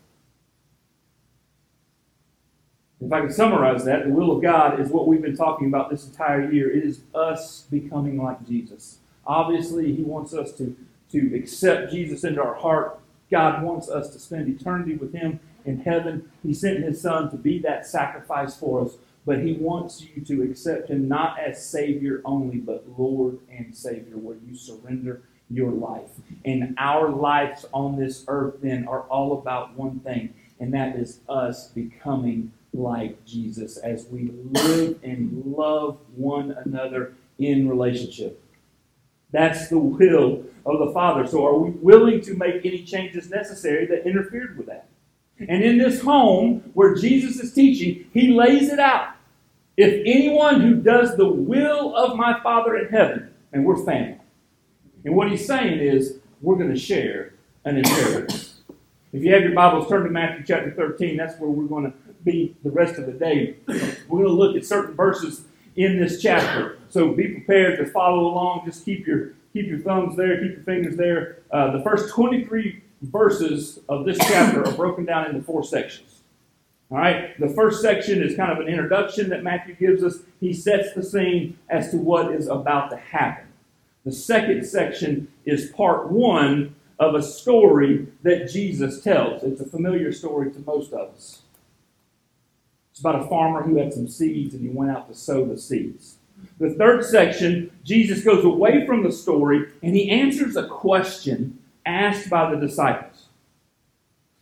If 3.05 3.13
I 3.13 3.21
can 3.21 3.31
summarize 3.31 3.85
that, 3.85 4.05
the 4.05 4.09
will 4.09 4.35
of 4.35 4.41
God 4.41 4.79
is 4.79 4.89
what 4.89 5.07
we've 5.07 5.21
been 5.21 5.37
talking 5.37 5.67
about 5.67 5.91
this 5.91 6.07
entire 6.07 6.51
year. 6.51 6.71
It 6.71 6.83
is 6.83 7.01
us 7.13 7.67
becoming 7.69 8.17
like 8.17 8.47
Jesus. 8.47 8.97
Obviously, 9.27 9.93
He 9.93 10.01
wants 10.01 10.33
us 10.33 10.51
to, 10.53 10.75
to 11.11 11.35
accept 11.35 11.91
Jesus 11.91 12.23
into 12.23 12.41
our 12.41 12.55
heart. 12.55 12.99
God 13.29 13.61
wants 13.61 13.89
us 13.89 14.09
to 14.09 14.17
spend 14.17 14.49
eternity 14.49 14.95
with 14.95 15.13
Him 15.13 15.39
in 15.65 15.81
heaven. 15.81 16.31
He 16.41 16.51
sent 16.51 16.83
His 16.83 16.99
Son 16.99 17.29
to 17.29 17.37
be 17.37 17.59
that 17.59 17.85
sacrifice 17.85 18.57
for 18.57 18.83
us, 18.83 18.93
but 19.23 19.43
He 19.43 19.53
wants 19.53 20.01
you 20.01 20.25
to 20.25 20.41
accept 20.41 20.89
Him 20.89 21.07
not 21.07 21.39
as 21.39 21.63
Savior 21.63 22.23
only, 22.25 22.57
but 22.57 22.87
Lord 22.97 23.37
and 23.51 23.75
Savior, 23.77 24.17
where 24.17 24.37
you 24.49 24.57
surrender 24.57 25.21
your 25.47 25.69
life. 25.69 26.09
And 26.43 26.73
our 26.79 27.09
lives 27.09 27.67
on 27.71 27.99
this 27.99 28.25
earth 28.27 28.55
then 28.63 28.87
are 28.87 29.01
all 29.01 29.37
about 29.37 29.77
one 29.77 29.99
thing, 29.99 30.33
and 30.59 30.73
that 30.73 30.95
is 30.95 31.19
us 31.29 31.67
becoming 31.67 32.51
like 32.75 33.23
Jesus 33.25 33.77
as 33.77 34.07
we 34.07 34.31
live 34.51 34.99
and 35.03 35.43
love 35.45 35.97
one 36.15 36.51
another 36.65 37.13
in 37.37 37.69
relationship. 37.69 38.41
That's 39.31 39.67
the 39.69 39.79
will 39.79 40.43
of 40.65 40.79
the 40.79 40.91
Father. 40.93 41.27
So, 41.27 41.45
are 41.45 41.57
we 41.57 41.71
willing 41.71 42.21
to 42.21 42.35
make 42.35 42.65
any 42.65 42.83
changes 42.83 43.29
necessary 43.29 43.85
that 43.87 44.07
interfered 44.07 44.57
with 44.57 44.67
that? 44.67 44.87
And 45.39 45.63
in 45.63 45.77
this 45.77 46.01
home 46.01 46.71
where 46.73 46.95
Jesus 46.95 47.39
is 47.39 47.53
teaching, 47.53 48.09
he 48.13 48.33
lays 48.33 48.69
it 48.69 48.79
out. 48.79 49.15
If 49.75 50.01
anyone 50.05 50.61
who 50.61 50.75
does 50.75 51.17
the 51.17 51.27
will 51.27 51.95
of 51.95 52.15
my 52.15 52.41
Father 52.41 52.77
in 52.77 52.87
heaven, 52.87 53.33
and 53.51 53.65
we're 53.65 53.83
family. 53.83 54.19
And 55.05 55.15
what 55.15 55.31
he's 55.31 55.45
saying 55.45 55.79
is, 55.79 56.17
we're 56.41 56.57
going 56.57 56.73
to 56.73 56.79
share 56.79 57.33
an 57.63 57.77
inheritance. 57.77 58.54
If 59.15 59.23
you 59.23 59.33
have 59.33 59.43
your 59.43 59.53
Bibles, 59.53 59.87
turn 59.87 60.03
to 60.03 60.09
Matthew 60.09 60.43
chapter 60.45 60.71
13. 60.71 61.15
That's 61.15 61.39
where 61.39 61.49
we're 61.49 61.67
going 61.67 61.85
to 61.85 61.93
be 62.25 62.53
the 62.65 62.69
rest 62.69 62.99
of 62.99 63.05
the 63.05 63.13
day. 63.13 63.55
We're 63.65 64.23
going 64.23 64.25
to 64.25 64.33
look 64.33 64.57
at 64.57 64.65
certain 64.65 64.93
verses 64.93 65.45
in 65.77 65.97
this 65.97 66.21
chapter. 66.21 66.79
So 66.89 67.13
be 67.13 67.29
prepared 67.29 67.79
to 67.79 67.85
follow 67.85 68.27
along. 68.27 68.63
Just 68.65 68.83
keep 68.83 69.07
your 69.07 69.31
keep 69.53 69.67
your 69.67 69.79
thumbs 69.79 70.17
there, 70.17 70.41
keep 70.41 70.51
your 70.51 70.63
fingers 70.63 70.97
there. 70.97 71.37
Uh, 71.49 71.77
the 71.77 71.81
first 71.81 72.13
23 72.13 72.83
verses 73.03 73.79
of 73.87 74.03
this 74.03 74.17
chapter 74.17 74.67
are 74.67 74.73
broken 74.73 75.05
down 75.05 75.27
into 75.29 75.41
four 75.41 75.63
sections. 75.63 76.23
All 76.91 76.97
right, 76.97 77.39
the 77.39 77.47
first 77.47 77.81
section 77.81 78.21
is 78.21 78.35
kind 78.35 78.51
of 78.51 78.57
an 78.57 78.67
introduction 78.67 79.29
that 79.29 79.43
Matthew 79.43 79.75
gives 79.75 80.03
us. 80.03 80.23
He 80.41 80.51
sets 80.51 80.91
the 80.93 81.01
scene 81.01 81.57
as 81.69 81.89
to 81.91 81.97
what 81.97 82.33
is 82.33 82.49
about 82.49 82.89
to 82.89 82.97
happen. 82.97 83.47
The 84.03 84.11
second 84.11 84.65
section 84.65 85.29
is 85.45 85.71
part 85.71 86.11
one 86.11 86.75
of 86.99 87.15
a 87.15 87.23
story 87.23 88.07
that 88.23 88.49
Jesus 88.49 89.01
tells. 89.01 89.43
It's 89.43 89.61
a 89.61 89.65
familiar 89.65 90.11
story 90.11 90.51
to 90.51 90.59
most 90.59 90.93
of 90.93 91.09
us. 91.09 91.41
It's 92.91 92.99
about 93.01 93.21
a 93.21 93.27
farmer 93.27 93.63
who 93.63 93.77
had 93.77 93.93
some 93.93 94.07
seeds 94.07 94.53
and 94.53 94.63
he 94.63 94.69
went 94.69 94.91
out 94.91 95.09
to 95.09 95.13
sow 95.13 95.45
the 95.45 95.57
seeds. 95.57 96.15
The 96.59 96.73
third 96.75 97.03
section, 97.03 97.71
Jesus 97.83 98.23
goes 98.23 98.45
away 98.45 98.85
from 98.85 99.03
the 99.03 99.11
story 99.11 99.69
and 99.83 99.95
he 99.95 100.09
answers 100.09 100.55
a 100.55 100.67
question 100.67 101.59
asked 101.85 102.29
by 102.29 102.49
the 102.49 102.57
disciples. 102.57 103.25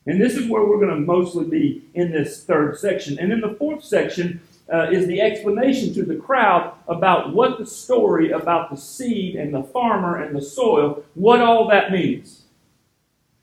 And 0.05 0.21
this 0.21 0.35
is 0.35 0.49
where 0.49 0.63
we're 0.63 0.79
going 0.79 0.89
to 0.89 0.99
mostly 0.99 1.45
be 1.45 1.83
in 1.93 2.11
this 2.11 2.43
third 2.43 2.77
section. 2.77 3.17
And 3.17 3.31
in 3.31 3.41
the 3.41 3.55
fourth 3.55 3.83
section 3.83 4.41
uh, 4.71 4.89
is 4.91 5.07
the 5.07 5.21
explanation 5.21 5.93
to 5.93 6.03
the 6.03 6.15
crowd 6.15 6.73
about 6.87 7.33
what 7.33 7.57
the 7.57 7.65
story 7.65 8.31
about 8.31 8.69
the 8.69 8.77
seed 8.77 9.35
and 9.35 9.53
the 9.53 9.63
farmer 9.63 10.21
and 10.21 10.35
the 10.35 10.41
soil, 10.41 11.03
what 11.15 11.41
all 11.41 11.67
that 11.69 11.91
means. 11.91 12.42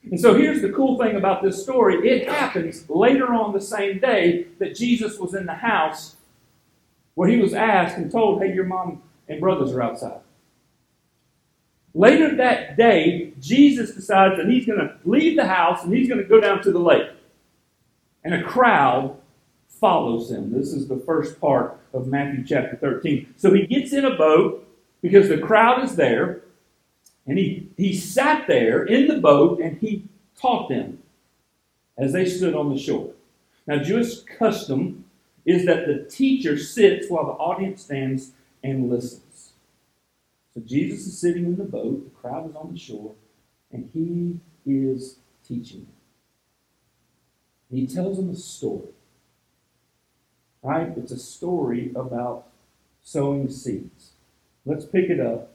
And 0.05 0.19
so 0.19 0.35
here's 0.35 0.63
the 0.63 0.71
cool 0.71 0.99
thing 0.99 1.17
about 1.17 1.43
this 1.43 1.63
story 1.63 2.09
it 2.09 2.29
happens 2.29 2.89
later 2.89 3.35
on 3.35 3.53
the 3.53 3.61
same 3.61 3.99
day 3.99 4.47
that 4.59 4.75
Jesus 4.75 5.19
was 5.19 5.35
in 5.35 5.47
the 5.47 5.55
house 5.55 6.17
where 7.15 7.29
he 7.29 7.37
was 7.37 7.53
asked 7.53 7.97
and 7.97 8.11
told, 8.11 8.43
Hey, 8.43 8.55
your 8.55 8.65
mom 8.65 9.03
and 9.29 9.41
brothers 9.41 9.73
are 9.73 9.83
outside. 9.83 10.21
Later 11.93 12.37
that 12.37 12.77
day, 12.77 13.33
Jesus 13.41 13.95
decides 13.95 14.37
that 14.37 14.49
he's 14.49 14.65
going 14.65 14.79
to 14.79 14.95
leave 15.05 15.37
the 15.37 15.47
house 15.47 15.83
and 15.83 15.93
he's 15.93 16.09
going 16.09 16.23
to 16.23 16.29
go 16.29 16.41
down 16.41 16.63
to 16.63 16.71
the 16.71 16.79
lake. 16.79 17.09
And 18.23 18.35
a 18.35 18.43
crowd 18.43 19.17
follows 19.69 20.31
him. 20.31 20.53
This 20.53 20.73
is 20.73 20.89
the 20.89 20.99
first 20.99 21.41
part 21.41 21.81
of 21.93 22.07
Matthew 22.07 22.45
chapter 22.45 22.77
13. 22.77 23.35
So 23.37 23.53
he 23.53 23.67
gets 23.67 23.93
in 23.93 24.05
a 24.05 24.17
boat 24.17 24.69
because 25.03 25.29
the 25.29 25.39
crowd 25.39 25.83
is 25.83 25.97
there. 25.97 26.43
And 27.27 27.39
he, 27.39 27.69
he 27.77 27.97
sat 27.97 28.47
there 28.47 28.85
in 28.85 29.07
the 29.07 29.19
boat 29.19 29.61
and 29.61 29.79
he 29.79 30.05
taught 30.41 30.69
them 30.69 30.99
as 31.97 32.13
they 32.13 32.25
stood 32.25 32.55
on 32.55 32.73
the 32.73 32.79
shore. 32.79 33.13
Now, 33.67 33.77
Jewish 33.77 34.21
custom 34.21 35.05
is 35.45 35.67
that 35.67 35.87
the 35.87 36.05
teacher 36.11 36.59
sits 36.59 37.09
while 37.09 37.27
the 37.27 37.33
audience 37.33 37.83
stands 37.83 38.33
and 38.63 38.91
listens. 38.91 39.53
So 40.55 40.61
Jesus 40.61 41.07
is 41.07 41.19
sitting 41.19 41.45
in 41.45 41.57
the 41.57 41.65
boat, 41.65 42.05
the 42.05 42.11
crowd 42.11 42.51
is 42.51 42.57
on 42.57 42.73
the 42.73 42.79
shore, 42.79 43.15
and 43.71 43.89
he 43.95 44.41
is 44.67 45.17
teaching 45.47 45.81
them. 45.81 47.79
he 47.79 47.87
tells 47.87 48.17
them 48.17 48.31
a 48.31 48.37
story. 48.37 48.89
Right? 50.63 50.93
It's 50.97 51.13
a 51.13 51.19
story 51.19 51.91
about 51.95 52.49
sowing 53.03 53.49
seeds. 53.49 54.11
Let's 54.67 54.85
pick 54.85 55.09
it 55.09 55.21
up 55.21 55.53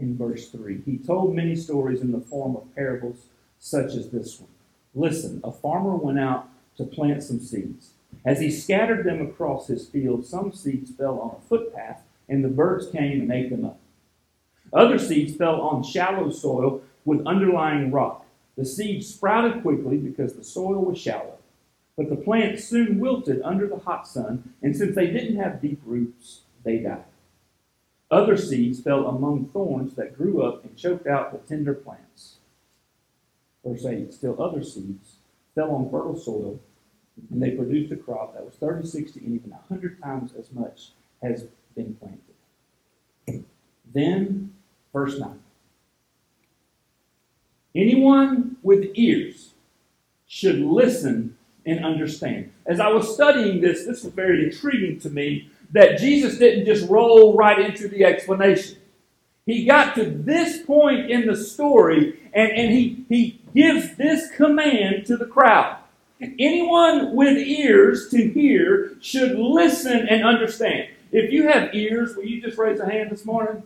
in 0.00 0.16
verse 0.16 0.48
3. 0.48 0.82
He 0.84 0.98
told 0.98 1.34
many 1.34 1.54
stories 1.54 2.00
in 2.00 2.12
the 2.12 2.20
form 2.20 2.56
of 2.56 2.74
parables, 2.74 3.26
such 3.58 3.94
as 3.94 4.10
this 4.10 4.40
one. 4.40 4.50
Listen, 4.94 5.40
a 5.44 5.52
farmer 5.52 5.96
went 5.96 6.18
out 6.18 6.48
to 6.76 6.84
plant 6.84 7.22
some 7.22 7.40
seeds. 7.40 7.90
As 8.24 8.40
he 8.40 8.50
scattered 8.50 9.04
them 9.04 9.20
across 9.20 9.68
his 9.68 9.86
field, 9.86 10.26
some 10.26 10.52
seeds 10.52 10.90
fell 10.90 11.20
on 11.20 11.36
a 11.36 11.48
footpath, 11.48 12.02
and 12.28 12.44
the 12.44 12.48
birds 12.48 12.88
came 12.90 13.20
and 13.20 13.32
ate 13.32 13.50
them 13.50 13.64
up. 13.64 13.78
Other 14.72 14.98
seeds 14.98 15.36
fell 15.36 15.60
on 15.60 15.82
shallow 15.82 16.30
soil 16.30 16.82
with 17.04 17.26
underlying 17.26 17.90
rock. 17.90 18.26
The 18.56 18.64
seeds 18.64 19.12
sprouted 19.12 19.62
quickly 19.62 19.96
because 19.96 20.34
the 20.34 20.44
soil 20.44 20.84
was 20.84 20.98
shallow. 20.98 21.38
But 21.96 22.08
the 22.08 22.16
plants 22.16 22.64
soon 22.64 22.98
wilted 22.98 23.42
under 23.42 23.66
the 23.66 23.78
hot 23.78 24.06
sun, 24.06 24.54
and 24.62 24.76
since 24.76 24.94
they 24.94 25.08
didn't 25.08 25.36
have 25.36 25.60
deep 25.60 25.80
roots, 25.84 26.40
they 26.64 26.78
died. 26.78 27.04
Other 28.10 28.36
seeds 28.36 28.80
fell 28.80 29.06
among 29.06 29.46
thorns 29.46 29.94
that 29.94 30.16
grew 30.16 30.42
up 30.42 30.64
and 30.64 30.76
choked 30.76 31.06
out 31.06 31.32
the 31.32 31.38
tender 31.38 31.74
plants. 31.74 32.36
Verse 33.64 33.84
8 33.84 34.12
Still 34.12 34.42
other 34.42 34.64
seeds 34.64 35.16
fell 35.54 35.70
on 35.70 35.90
fertile 35.90 36.16
soil, 36.16 36.60
and 37.30 37.42
they 37.42 37.52
produced 37.52 37.92
a 37.92 37.96
crop 37.96 38.34
that 38.34 38.44
was 38.44 38.54
30, 38.54 38.86
60, 38.86 39.20
and 39.20 39.34
even 39.34 39.50
100 39.50 40.02
times 40.02 40.32
as 40.38 40.50
much 40.52 40.90
as 41.22 41.42
has 41.42 41.48
been 41.76 41.94
planted. 41.94 43.44
Then, 43.92 44.54
verse 44.92 45.18
9 45.18 45.38
Anyone 47.74 48.56
with 48.62 48.90
ears 48.94 49.50
should 50.26 50.58
listen 50.58 51.36
and 51.66 51.84
understand. 51.84 52.52
As 52.66 52.80
I 52.80 52.88
was 52.88 53.12
studying 53.14 53.60
this, 53.60 53.84
this 53.84 54.02
was 54.02 54.12
very 54.12 54.44
intriguing 54.44 54.98
to 55.00 55.10
me 55.10 55.50
that 55.72 55.98
Jesus 55.98 56.38
didn't 56.38 56.66
just 56.66 56.88
roll 56.88 57.36
right 57.36 57.58
into 57.58 57.88
the 57.88 58.04
explanation. 58.04 58.78
He 59.46 59.64
got 59.64 59.94
to 59.96 60.04
this 60.04 60.62
point 60.62 61.10
in 61.10 61.26
the 61.26 61.36
story 61.36 62.20
and, 62.32 62.52
and 62.52 62.72
he, 62.72 63.04
he 63.08 63.40
gives 63.54 63.96
this 63.96 64.30
command 64.30 65.06
to 65.06 65.16
the 65.16 65.26
crowd. 65.26 65.76
Anyone 66.38 67.14
with 67.14 67.38
ears 67.38 68.08
to 68.10 68.28
hear 68.30 68.96
should 69.00 69.38
listen 69.38 70.06
and 70.08 70.24
understand. 70.24 70.88
If 71.12 71.32
you 71.32 71.48
have 71.48 71.74
ears, 71.74 72.14
will 72.14 72.24
you 72.24 72.42
just 72.42 72.58
raise 72.58 72.78
a 72.78 72.88
hand 72.88 73.10
this 73.10 73.24
morning? 73.24 73.62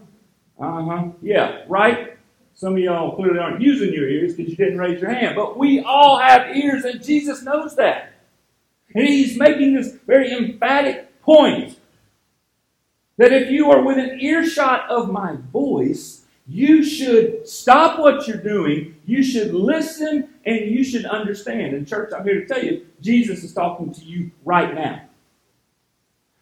Uh 0.58 0.82
huh. 0.84 1.08
Yeah, 1.20 1.62
right? 1.68 2.16
Some 2.54 2.74
of 2.74 2.78
y'all 2.78 3.16
clearly 3.16 3.40
aren't 3.40 3.60
using 3.60 3.92
your 3.92 4.08
ears 4.08 4.34
because 4.34 4.50
you 4.50 4.56
didn't 4.56 4.78
raise 4.78 5.00
your 5.00 5.12
hand. 5.12 5.34
But 5.34 5.58
we 5.58 5.80
all 5.80 6.18
have 6.20 6.56
ears, 6.56 6.84
and 6.84 7.02
Jesus 7.02 7.42
knows 7.42 7.74
that. 7.76 8.12
And 8.94 9.06
he's 9.06 9.36
making 9.36 9.74
this 9.74 9.96
very 10.06 10.32
emphatic 10.32 11.20
point 11.22 11.76
that 13.16 13.32
if 13.32 13.50
you 13.50 13.70
are 13.70 13.82
within 13.82 14.20
earshot 14.20 14.90
of 14.90 15.10
my 15.10 15.36
voice, 15.52 16.22
you 16.46 16.84
should 16.84 17.48
stop 17.48 17.98
what 17.98 18.28
you're 18.28 18.36
doing, 18.36 18.96
you 19.06 19.22
should 19.22 19.54
listen, 19.54 20.28
and 20.44 20.70
you 20.70 20.84
should 20.84 21.06
understand. 21.06 21.74
And, 21.74 21.88
church, 21.88 22.12
I'm 22.14 22.24
here 22.24 22.40
to 22.40 22.46
tell 22.46 22.62
you, 22.62 22.86
Jesus 23.00 23.42
is 23.44 23.54
talking 23.54 23.92
to 23.94 24.04
you 24.04 24.30
right 24.44 24.74
now. 24.74 25.02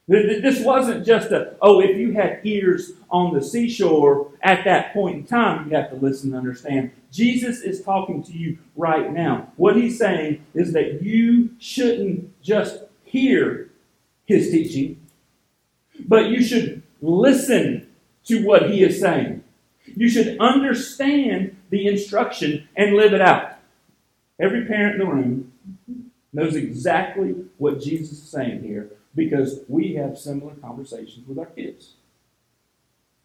This 0.09 0.65
wasn't 0.65 1.07
just 1.07 1.31
a, 1.31 1.55
oh, 1.63 1.81
if 1.81 1.97
you 1.97 2.13
had 2.13 2.41
ears 2.43 2.93
on 3.09 3.33
the 3.33 3.43
seashore 3.43 4.33
at 4.43 4.65
that 4.65 4.93
point 4.93 5.17
in 5.17 5.25
time, 5.25 5.71
you 5.71 5.77
have 5.77 5.91
to 5.91 5.97
listen 5.97 6.31
and 6.31 6.39
understand. 6.39 6.91
Jesus 7.13 7.61
is 7.61 7.83
talking 7.83 8.23
to 8.25 8.33
you 8.33 8.59
right 8.75 9.13
now. 9.13 9.53
What 9.57 9.77
he's 9.77 9.99
saying 9.99 10.45
is 10.55 10.73
that 10.73 11.03
you 11.03 11.51
shouldn't 11.61 12.43
just 12.43 12.81
hear 13.05 13.71
his 14.27 14.51
teaching, 14.51 15.01
but 16.07 16.29
you 16.31 16.43
should 16.43 16.83
listen 17.01 17.89
to 18.25 18.45
what 18.45 18.71
he 18.71 18.83
is 18.83 19.01
saying. 19.01 19.43
You 19.85 20.09
should 20.09 20.39
understand 20.39 21.57
the 21.71 21.87
instruction 21.87 22.69
and 22.77 22.95
live 22.95 23.13
it 23.13 23.21
out. 23.21 23.59
Every 24.39 24.65
parent 24.65 25.01
in 25.01 25.07
the 25.07 25.13
room 25.13 25.53
knows 26.33 26.55
exactly 26.55 27.35
what 27.59 27.81
Jesus 27.81 28.13
is 28.13 28.29
saying 28.29 28.63
here 28.63 28.91
because 29.15 29.61
we 29.69 29.95
have 29.95 30.19
similar 30.19 30.55
conversations 30.55 31.27
with 31.29 31.39
our 31.39 31.47
kids. 31.47 31.95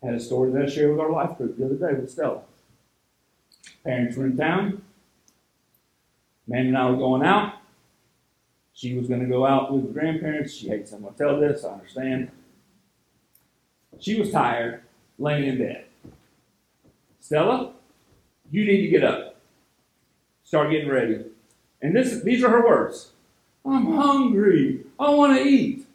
I 0.03 0.07
had 0.07 0.15
a 0.15 0.19
story 0.19 0.51
that 0.51 0.63
I 0.63 0.67
shared 0.67 0.91
with 0.91 0.99
our 0.99 1.11
life 1.11 1.37
group 1.37 1.57
the 1.57 1.65
other 1.65 1.75
day 1.75 1.99
with 1.99 2.11
Stella. 2.11 2.41
Parents 3.83 4.15
were 4.17 4.25
in 4.25 4.37
town. 4.37 4.81
Man 6.47 6.67
and 6.67 6.77
I 6.77 6.89
were 6.89 6.97
going 6.97 7.23
out. 7.23 7.55
She 8.73 8.95
was 8.95 9.07
going 9.07 9.21
to 9.21 9.27
go 9.27 9.45
out 9.45 9.73
with 9.73 9.93
grandparents. 9.93 10.53
She 10.53 10.67
hates 10.67 10.91
them. 10.91 11.05
I 11.05 11.17
tell 11.17 11.39
this, 11.39 11.65
I 11.65 11.73
understand. 11.73 12.31
She 13.99 14.19
was 14.19 14.31
tired, 14.31 14.81
laying 15.17 15.47
in 15.47 15.57
bed. 15.57 15.85
Stella, 17.19 17.73
you 18.51 18.65
need 18.65 18.81
to 18.81 18.87
get 18.87 19.03
up. 19.03 19.35
Start 20.43 20.71
getting 20.71 20.89
ready. 20.89 21.25
And 21.81 21.95
this, 21.95 22.21
these 22.21 22.43
are 22.43 22.49
her 22.49 22.65
words. 22.65 23.11
I'm 23.65 23.95
hungry. 23.95 24.85
I 24.99 25.09
want 25.09 25.37
to 25.37 25.43
eat. 25.43 25.85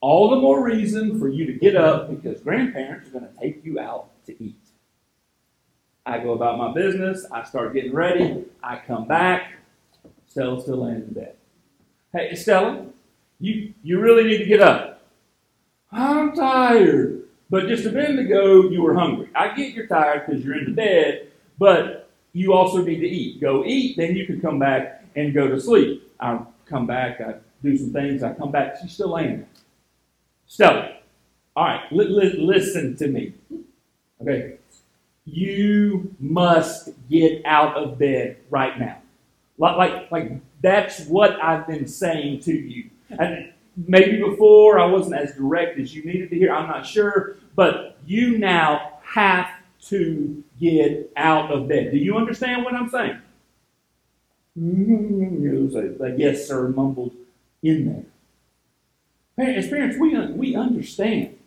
All 0.00 0.30
the 0.30 0.36
more 0.36 0.62
reason 0.62 1.18
for 1.18 1.28
you 1.28 1.46
to 1.46 1.52
get 1.52 1.76
up 1.76 2.10
because 2.10 2.40
grandparents 2.42 3.08
are 3.08 3.12
going 3.12 3.24
to 3.24 3.40
take 3.40 3.64
you 3.64 3.78
out 3.78 4.10
to 4.26 4.42
eat. 4.42 4.56
I 6.04 6.18
go 6.18 6.32
about 6.32 6.58
my 6.58 6.74
business. 6.74 7.24
I 7.30 7.44
start 7.44 7.72
getting 7.72 7.94
ready. 7.94 8.44
I 8.62 8.80
come 8.84 9.06
back. 9.06 9.54
Stella's 10.26 10.64
still 10.64 10.84
laying 10.84 11.02
in 11.02 11.12
bed. 11.12 11.36
Hey, 12.12 12.34
Stella, 12.34 12.86
you, 13.38 13.72
you 13.82 14.00
really 14.00 14.24
need 14.24 14.38
to 14.38 14.44
get 14.44 14.60
up. 14.60 14.91
I'm 15.92 16.32
tired. 16.34 17.24
But 17.50 17.68
just 17.68 17.84
a 17.84 17.92
minute 17.92 18.18
ago, 18.18 18.70
you 18.70 18.82
were 18.82 18.94
hungry. 18.94 19.28
I 19.34 19.54
get 19.54 19.74
you're 19.74 19.86
tired 19.86 20.26
because 20.26 20.42
you're 20.42 20.58
in 20.58 20.64
the 20.64 20.70
bed, 20.72 21.28
but 21.58 22.08
you 22.32 22.54
also 22.54 22.82
need 22.82 23.00
to 23.00 23.06
eat. 23.08 23.40
Go 23.40 23.64
eat, 23.64 23.96
then 23.98 24.16
you 24.16 24.24
can 24.26 24.40
come 24.40 24.58
back 24.58 25.04
and 25.14 25.34
go 25.34 25.48
to 25.48 25.60
sleep. 25.60 26.10
I 26.18 26.40
come 26.64 26.86
back, 26.86 27.20
I 27.20 27.34
do 27.62 27.76
some 27.76 27.92
things, 27.92 28.22
I 28.22 28.32
come 28.32 28.50
back, 28.50 28.78
she's 28.80 28.92
still 28.92 29.12
laying 29.12 29.38
there. 29.38 29.48
Stella, 30.46 30.96
all 31.54 31.64
right, 31.64 31.92
li- 31.92 32.08
li- 32.08 32.38
listen 32.38 32.96
to 32.96 33.08
me. 33.08 33.34
Okay, 34.20 34.56
you 35.26 36.14
must 36.18 36.90
get 37.10 37.44
out 37.44 37.76
of 37.76 37.98
bed 37.98 38.38
right 38.48 38.78
now. 38.78 38.98
Like, 39.58 39.76
like, 39.76 40.10
like 40.10 40.32
that's 40.62 41.06
what 41.06 41.32
I've 41.42 41.66
been 41.66 41.86
saying 41.86 42.40
to 42.40 42.52
you. 42.52 42.88
And 43.10 43.51
maybe 43.76 44.18
before 44.18 44.78
I 44.78 44.86
wasn't 44.86 45.16
as 45.16 45.34
direct 45.34 45.78
as 45.78 45.94
you 45.94 46.04
needed 46.04 46.30
to 46.30 46.36
hear, 46.36 46.52
I'm 46.52 46.68
not 46.68 46.86
sure, 46.86 47.36
but 47.54 47.98
you 48.06 48.38
now 48.38 48.98
have 49.02 49.48
to 49.88 50.42
get 50.60 51.12
out 51.16 51.50
of 51.50 51.68
bed. 51.68 51.90
Do 51.90 51.98
you 51.98 52.16
understand 52.16 52.64
what 52.64 52.74
I'm 52.74 52.88
saying? 52.88 53.18
Mm-hmm. 54.58 56.02
a, 56.02 56.16
yes, 56.16 56.46
sir, 56.46 56.68
mumbled 56.68 57.14
in 57.62 57.86
there. 59.36 59.46
As 59.56 59.68
parents, 59.68 59.96
we, 59.98 60.14
we 60.32 60.54
understand. 60.54 61.38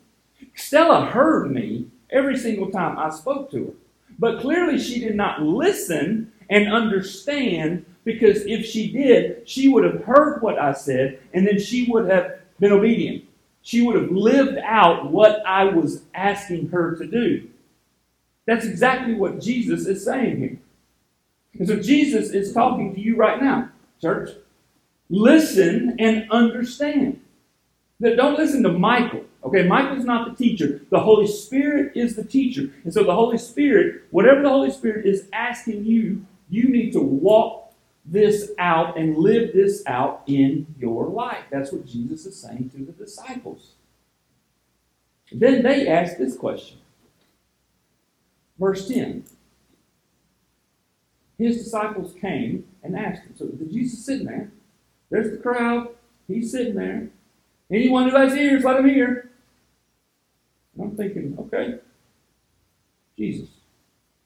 Stella 0.54 1.06
heard 1.06 1.52
me 1.52 1.86
every 2.10 2.36
single 2.36 2.70
time 2.70 2.98
I 2.98 3.10
spoke 3.10 3.50
to 3.52 3.64
her. 3.64 3.72
But 4.18 4.40
clearly, 4.40 4.78
she 4.78 5.00
did 5.00 5.14
not 5.14 5.42
listen 5.42 6.32
and 6.48 6.72
understand 6.72 7.84
because 8.04 8.46
if 8.46 8.64
she 8.64 8.92
did, 8.92 9.48
she 9.48 9.68
would 9.68 9.84
have 9.84 10.04
heard 10.04 10.40
what 10.42 10.58
I 10.58 10.72
said 10.72 11.20
and 11.32 11.46
then 11.46 11.58
she 11.58 11.86
would 11.90 12.08
have 12.08 12.38
been 12.58 12.72
obedient. 12.72 13.24
She 13.62 13.82
would 13.82 13.96
have 13.96 14.12
lived 14.12 14.58
out 14.58 15.10
what 15.10 15.44
I 15.44 15.64
was 15.64 16.04
asking 16.14 16.68
her 16.68 16.94
to 16.96 17.06
do. 17.06 17.48
That's 18.46 18.64
exactly 18.64 19.14
what 19.14 19.40
Jesus 19.40 19.86
is 19.86 20.04
saying 20.04 20.38
here. 20.38 20.58
And 21.58 21.66
so 21.66 21.80
Jesus 21.80 22.30
is 22.30 22.52
talking 22.52 22.94
to 22.94 23.00
you 23.00 23.16
right 23.16 23.42
now, 23.42 23.70
church. 24.00 24.30
Listen 25.08 25.96
and 25.98 26.30
understand. 26.30 27.20
Don't 28.00 28.38
listen 28.38 28.62
to 28.62 28.72
Michael. 28.72 29.24
Okay, 29.42 29.66
Michael's 29.66 30.04
not 30.04 30.28
the 30.28 30.44
teacher. 30.44 30.82
The 30.90 31.00
Holy 31.00 31.26
Spirit 31.26 31.96
is 31.96 32.14
the 32.14 32.24
teacher. 32.24 32.70
And 32.84 32.92
so 32.92 33.04
the 33.04 33.14
Holy 33.14 33.38
Spirit, 33.38 34.02
whatever 34.10 34.42
the 34.42 34.48
Holy 34.48 34.70
Spirit 34.70 35.06
is 35.06 35.28
asking 35.32 35.84
you, 35.84 36.24
you 36.48 36.68
need 36.68 36.92
to 36.92 37.00
walk 37.00 37.72
this 38.04 38.52
out 38.58 38.96
and 38.96 39.16
live 39.16 39.52
this 39.52 39.82
out 39.86 40.22
in 40.26 40.66
your 40.78 41.06
life. 41.06 41.44
That's 41.50 41.72
what 41.72 41.86
Jesus 41.86 42.24
is 42.26 42.38
saying 42.38 42.70
to 42.70 42.84
the 42.84 42.92
disciples. 42.92 43.72
Then 45.32 45.62
they 45.62 45.88
ask 45.88 46.16
this 46.16 46.36
question. 46.36 46.78
Verse 48.58 48.88
10. 48.88 49.24
His 51.38 51.58
disciples 51.58 52.14
came 52.20 52.66
and 52.82 52.96
asked 52.96 53.24
him. 53.24 53.34
So 53.36 53.46
did 53.46 53.70
Jesus 53.70 54.04
sitting 54.04 54.26
there. 54.26 54.52
There's 55.10 55.30
the 55.30 55.36
crowd. 55.36 55.88
He's 56.28 56.52
sitting 56.52 56.74
there. 56.74 57.10
Anyone 57.70 58.08
who 58.08 58.16
has 58.16 58.34
ears, 58.34 58.64
let 58.64 58.78
him 58.78 58.88
hear. 58.88 59.30
And 60.74 60.84
I'm 60.84 60.96
thinking, 60.96 61.36
okay, 61.38 61.80
Jesus, 63.18 63.48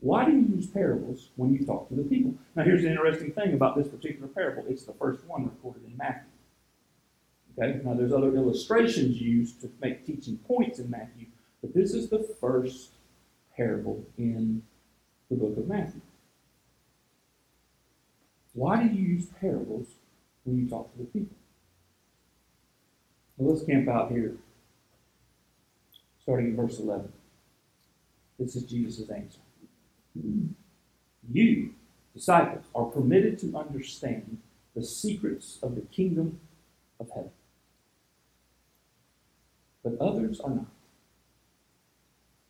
why 0.01 0.25
do 0.25 0.33
you 0.33 0.47
use 0.57 0.67
parables 0.67 1.29
when 1.37 1.53
you 1.53 1.65
talk 1.65 1.89
to 1.89 1.95
the 1.95 2.03
people? 2.03 2.35
Now, 2.57 2.65
here's 2.65 2.83
the 2.83 2.91
interesting 2.91 3.33
thing 3.33 3.53
about 3.53 3.77
this 3.77 3.89
particular 3.89 4.29
parable 4.29 4.65
it's 4.69 4.85
the 4.85 4.95
first 4.95 5.25
one 5.27 5.45
recorded 5.45 5.85
in 5.85 5.97
Matthew. 5.97 6.31
Okay, 7.59 7.81
now 7.85 7.95
there's 7.95 8.13
other 8.13 8.35
illustrations 8.35 9.21
used 9.21 9.61
to 9.61 9.71
make 9.81 10.07
teaching 10.07 10.39
points 10.39 10.79
in 10.79 10.89
Matthew, 10.89 11.27
but 11.61 11.75
this 11.75 11.93
is 11.93 12.09
the 12.09 12.27
first 12.41 12.93
parable 13.55 14.03
in 14.17 14.63
the 15.29 15.37
book 15.37 15.57
of 15.59 15.69
Matthew. 15.69 16.01
Why 18.55 18.83
do 18.83 18.95
you 18.95 19.07
use 19.07 19.27
parables 19.41 19.89
when 20.45 20.59
you 20.59 20.69
talk 20.69 20.93
to 20.93 20.99
the 20.99 21.05
people? 21.05 21.37
Well, 23.37 23.55
let's 23.55 23.67
camp 23.67 23.89
out 23.89 24.11
here, 24.11 24.35
starting 26.23 26.47
in 26.47 26.57
verse 26.57 26.79
11. 26.79 27.13
This 28.39 28.57
is 28.57 28.63
Jesus' 28.65 29.09
answer. 29.11 29.41
You, 30.15 31.71
disciples, 32.15 32.65
are 32.75 32.87
permitted 32.87 33.39
to 33.41 33.57
understand 33.57 34.39
the 34.75 34.85
secrets 34.85 35.59
of 35.63 35.75
the 35.75 35.83
kingdom 35.83 36.41
of 36.99 37.09
heaven, 37.11 37.31
but 39.83 39.99
others 40.01 40.41
are 40.41 40.51
not. 40.51 40.67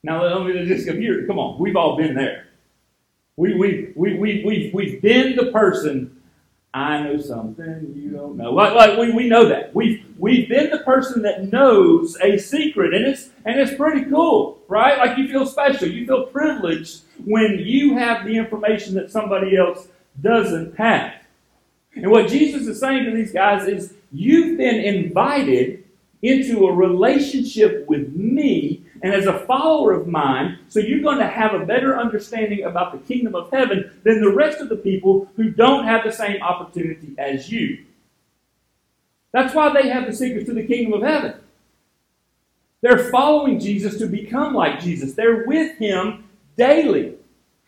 Now, 0.02 0.24
let 0.24 0.54
me 0.54 0.64
just 0.64 0.86
come 0.86 0.98
here. 0.98 1.26
Come 1.26 1.38
on, 1.38 1.58
we've 1.58 1.76
all 1.76 1.96
been 1.96 2.14
there. 2.14 2.46
We, 3.36 3.54
we, 3.54 3.92
we, 3.94 4.16
we, 4.16 4.44
we've, 4.44 4.74
we've 4.74 5.02
been 5.02 5.36
the 5.36 5.52
person 5.52 6.20
I 6.72 7.02
know 7.02 7.20
something 7.20 7.92
you 7.96 8.10
don't 8.10 8.36
know. 8.36 8.52
Like, 8.52 8.74
like 8.74 8.98
we, 8.98 9.12
we 9.12 9.28
know 9.28 9.46
that. 9.48 9.74
We've 9.74 10.04
we've 10.30 10.48
been 10.48 10.70
the 10.70 10.78
person 10.78 11.22
that 11.22 11.52
knows 11.52 12.16
a 12.22 12.38
secret, 12.38 12.94
and 12.94 13.06
it's 13.06 13.30
and 13.44 13.58
it's 13.58 13.74
pretty 13.74 14.08
cool, 14.08 14.58
right? 14.68 14.98
Like 14.98 15.18
you 15.18 15.28
feel 15.28 15.46
special, 15.46 15.88
you 15.88 16.06
feel 16.06 16.26
privileged 16.26 17.02
when 17.24 17.58
you 17.58 17.96
have 17.96 18.24
the 18.24 18.36
information 18.36 18.94
that 18.94 19.10
somebody 19.10 19.56
else 19.56 19.88
doesn't 20.20 20.76
have. 20.76 21.14
And 21.94 22.10
what 22.10 22.28
Jesus 22.28 22.66
is 22.66 22.78
saying 22.78 23.04
to 23.04 23.10
these 23.10 23.32
guys 23.32 23.66
is, 23.66 23.94
you've 24.12 24.56
been 24.56 24.76
invited 24.76 25.84
into 26.22 26.66
a 26.66 26.72
relationship 26.72 27.86
with 27.88 28.14
me 28.14 28.84
and 29.02 29.14
as 29.14 29.26
a 29.26 29.40
follower 29.46 29.92
of 29.92 30.06
mine, 30.06 30.58
so 30.68 30.78
you're 30.78 31.00
going 31.00 31.18
to 31.18 31.26
have 31.26 31.54
a 31.54 31.64
better 31.64 31.98
understanding 31.98 32.64
about 32.64 32.92
the 32.92 32.98
kingdom 33.12 33.34
of 33.34 33.50
heaven 33.50 33.98
than 34.04 34.20
the 34.20 34.30
rest 34.30 34.60
of 34.60 34.68
the 34.68 34.76
people 34.76 35.28
who 35.36 35.50
don't 35.50 35.84
have 35.84 36.04
the 36.04 36.12
same 36.12 36.42
opportunity 36.42 37.14
as 37.18 37.50
you. 37.50 37.84
That's 39.32 39.54
why 39.54 39.72
they 39.72 39.88
have 39.88 40.06
the 40.06 40.12
secrets 40.12 40.46
to 40.46 40.54
the 40.54 40.66
kingdom 40.66 40.94
of 40.94 41.02
heaven. 41.02 41.34
They're 42.80 43.10
following 43.10 43.60
Jesus 43.60 43.98
to 43.98 44.06
become 44.06 44.54
like 44.54 44.80
Jesus. 44.80 45.14
They're 45.14 45.44
with 45.46 45.76
him 45.78 46.24
daily. 46.56 47.14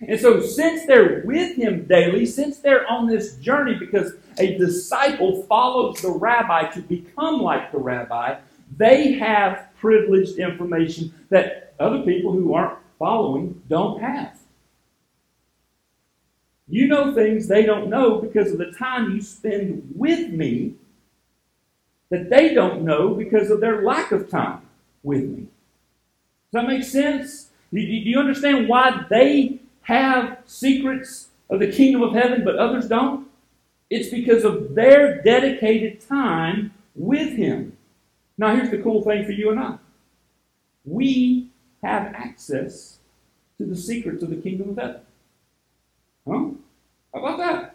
And 0.01 0.18
so, 0.18 0.40
since 0.40 0.87
they're 0.87 1.22
with 1.25 1.57
him 1.57 1.85
daily, 1.85 2.27
since 2.27 2.59
they're 2.59 2.90
on 2.90 3.07
this 3.07 3.37
journey, 3.37 3.75
because 3.75 4.14
a 4.38 4.57
disciple 4.59 5.44
follows 5.44 6.01
the 6.01 6.11
rabbi 6.11 6.68
to 6.70 6.81
become 6.81 7.40
like 7.40 7.70
the 7.70 7.79
rabbi, 7.79 8.38
they 8.77 9.12
have 9.12 9.68
privileged 9.79 10.38
information 10.38 11.14
that 11.29 11.75
other 11.79 12.03
people 12.03 12.33
who 12.33 12.55
aren't 12.55 12.79
following 12.98 13.62
don't 13.68 14.01
have. 14.01 14.38
You 16.68 16.88
know 16.88 17.14
things 17.14 17.46
they 17.46 17.64
don't 17.64 17.90
know 17.90 18.18
because 18.18 18.51
of 18.51 18.59
the 18.59 18.72
time 18.72 19.12
you 19.12 19.20
spend 19.20 19.92
with 19.94 20.31
me 20.31 20.75
that 22.12 22.29
they 22.29 22.53
don't 22.53 22.85
know 22.85 23.14
because 23.14 23.51
of 23.51 23.61
their 23.61 23.83
lack 23.83 24.12
of 24.12 24.29
time 24.29 24.61
with 25.03 25.25
me. 25.25 25.46
Does 26.53 26.53
that 26.53 26.66
make 26.66 26.85
sense? 26.85 27.48
Do 27.72 27.81
you 27.81 28.18
understand 28.18 28.68
why 28.68 29.07
they 29.09 29.61
have 29.85 30.38
secrets 30.44 31.29
of 31.48 31.59
the 31.59 31.72
kingdom 31.72 32.03
of 32.03 32.12
heaven 32.12 32.44
but 32.44 32.57
others 32.57 32.87
don't? 32.87 33.29
It's 33.88 34.11
because 34.11 34.44
of 34.44 34.75
their 34.75 35.22
dedicated 35.22 36.07
time 36.07 36.75
with 36.94 37.35
Him. 37.35 37.79
Now, 38.37 38.55
here's 38.55 38.70
the 38.70 38.83
cool 38.83 39.03
thing 39.03 39.25
for 39.25 39.33
you 39.33 39.51
and 39.51 39.59
I 39.59 39.79
we 40.85 41.48
have 41.83 42.12
access 42.14 42.98
to 43.57 43.64
the 43.64 43.77
secrets 43.77 44.22
of 44.22 44.29
the 44.29 44.37
kingdom 44.37 44.70
of 44.70 44.77
heaven. 44.77 45.01
Huh? 46.29 46.51
How 47.14 47.20
about 47.25 47.38
that? 47.38 47.72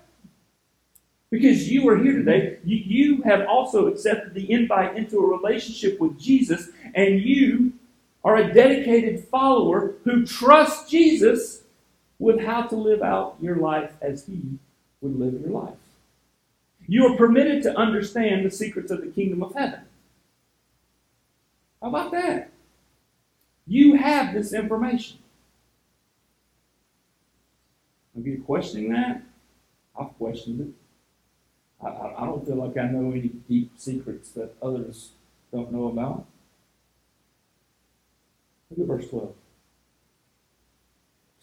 Because 1.30 1.70
you 1.70 1.88
are 1.90 1.98
here 1.98 2.14
today, 2.14 2.58
you, 2.64 2.78
you 2.78 3.22
have 3.24 3.46
also 3.48 3.88
accepted 3.88 4.34
the 4.34 4.50
invite 4.50 4.96
into 4.96 5.18
a 5.18 5.28
relationship 5.28 6.00
with 6.00 6.20
Jesus, 6.20 6.70
and 6.96 7.22
you 7.22 7.74
are 8.24 8.38
a 8.38 8.54
dedicated 8.54 9.26
follower 9.26 9.96
who 10.04 10.26
trusts 10.26 10.90
Jesus 10.90 11.64
with 12.20 12.40
how 12.40 12.64
to 12.64 12.76
live 12.76 13.02
out 13.02 13.36
your 13.42 13.58
life 13.58 13.92
as 14.02 14.26
He 14.26 14.42
would 15.02 15.20
live 15.20 15.34
your 15.42 15.52
life. 15.52 15.76
You 16.88 17.06
are 17.08 17.18
permitted 17.18 17.62
to 17.64 17.78
understand 17.78 18.46
the 18.46 18.52
secrets 18.52 18.92
of 18.92 19.02
the 19.02 19.08
kingdom 19.08 19.44
of 19.44 19.54
heaven. 19.54 19.82
How 21.82 21.90
about 21.90 22.12
that? 22.12 22.50
You 23.68 23.96
have 23.96 24.34
this 24.34 24.54
information. 24.54 25.18
Have 28.16 28.26
you 28.26 28.42
questioning 28.46 28.94
that? 28.94 29.22
I've 30.00 30.18
questioned 30.18 30.62
it. 30.62 30.87
I, 31.84 31.88
I, 31.88 32.26
don't 32.26 32.46
feel 32.46 32.56
like 32.56 32.78
I 32.78 32.88
know 32.88 33.12
any 33.12 33.30
deep 33.48 33.72
secrets 33.78 34.30
that 34.32 34.56
others 34.62 35.12
don't 35.52 35.72
know 35.72 35.88
about. 35.88 36.26
Look 38.70 38.80
at 38.80 38.88
verse 38.88 39.10
12. 39.10 39.34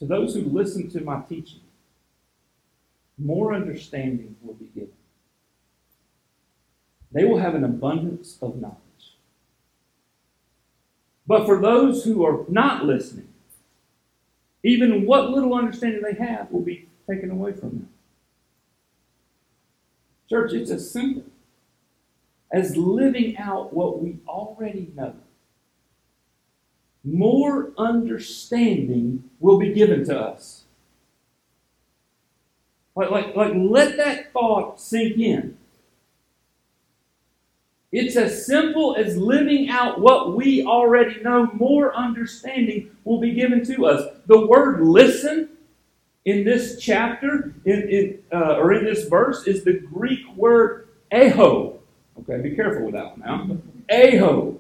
To 0.00 0.06
those 0.06 0.34
who 0.34 0.42
listen 0.42 0.90
to 0.90 1.00
my 1.00 1.20
teaching, 1.28 1.60
more 3.16 3.54
understanding 3.54 4.36
will 4.42 4.54
be 4.54 4.66
given. 4.74 4.90
They 7.12 7.24
will 7.24 7.38
have 7.38 7.54
an 7.54 7.62
abundance 7.62 8.38
of 8.42 8.60
knowledge. 8.60 8.78
But 11.26 11.46
for 11.46 11.60
those 11.60 12.04
who 12.04 12.24
are 12.24 12.44
not 12.48 12.84
listening, 12.84 13.28
even 14.64 15.06
what 15.06 15.30
little 15.30 15.54
understanding 15.54 16.02
they 16.02 16.14
have 16.14 16.50
will 16.50 16.60
be 16.60 16.88
taken 17.08 17.30
away 17.30 17.52
from 17.52 17.70
them. 17.70 17.88
Church, 20.28 20.52
it's 20.52 20.70
as 20.70 20.90
simple 20.90 21.24
as 22.52 22.76
living 22.76 23.36
out 23.36 23.72
what 23.74 24.00
we 24.02 24.18
already 24.26 24.90
know. 24.94 25.14
More 27.02 27.72
understanding 27.76 29.28
will 29.40 29.58
be 29.58 29.72
given 29.74 30.04
to 30.06 30.18
us. 30.18 30.64
Like, 32.96 33.10
like, 33.10 33.36
like 33.36 33.52
let 33.54 33.96
that 33.96 34.32
thought 34.32 34.80
sink 34.80 35.18
in. 35.18 35.58
It's 37.92 38.16
as 38.16 38.44
simple 38.44 38.96
as 38.96 39.16
living 39.16 39.68
out 39.68 40.00
what 40.00 40.34
we 40.34 40.64
already 40.64 41.20
know. 41.22 41.50
More 41.52 41.94
understanding 41.94 42.90
will 43.04 43.20
be 43.20 43.34
given 43.34 43.64
to 43.66 43.86
us. 43.86 44.16
The 44.26 44.46
word 44.46 44.80
listen 44.80 45.50
in 46.24 46.44
this 46.44 46.78
chapter, 46.80 47.52
in, 47.64 47.88
in 47.88 48.18
uh, 48.32 48.56
or 48.56 48.72
in 48.72 48.84
this 48.84 49.08
verse, 49.08 49.46
is 49.46 49.64
the 49.64 49.74
Greek 49.74 50.20
word 50.36 50.88
echo. 51.10 51.78
Okay, 52.20 52.40
be 52.40 52.54
careful 52.54 52.86
with 52.86 52.94
that 52.94 53.18
one 53.18 53.20
now. 53.20 53.56
Echo. 53.88 54.58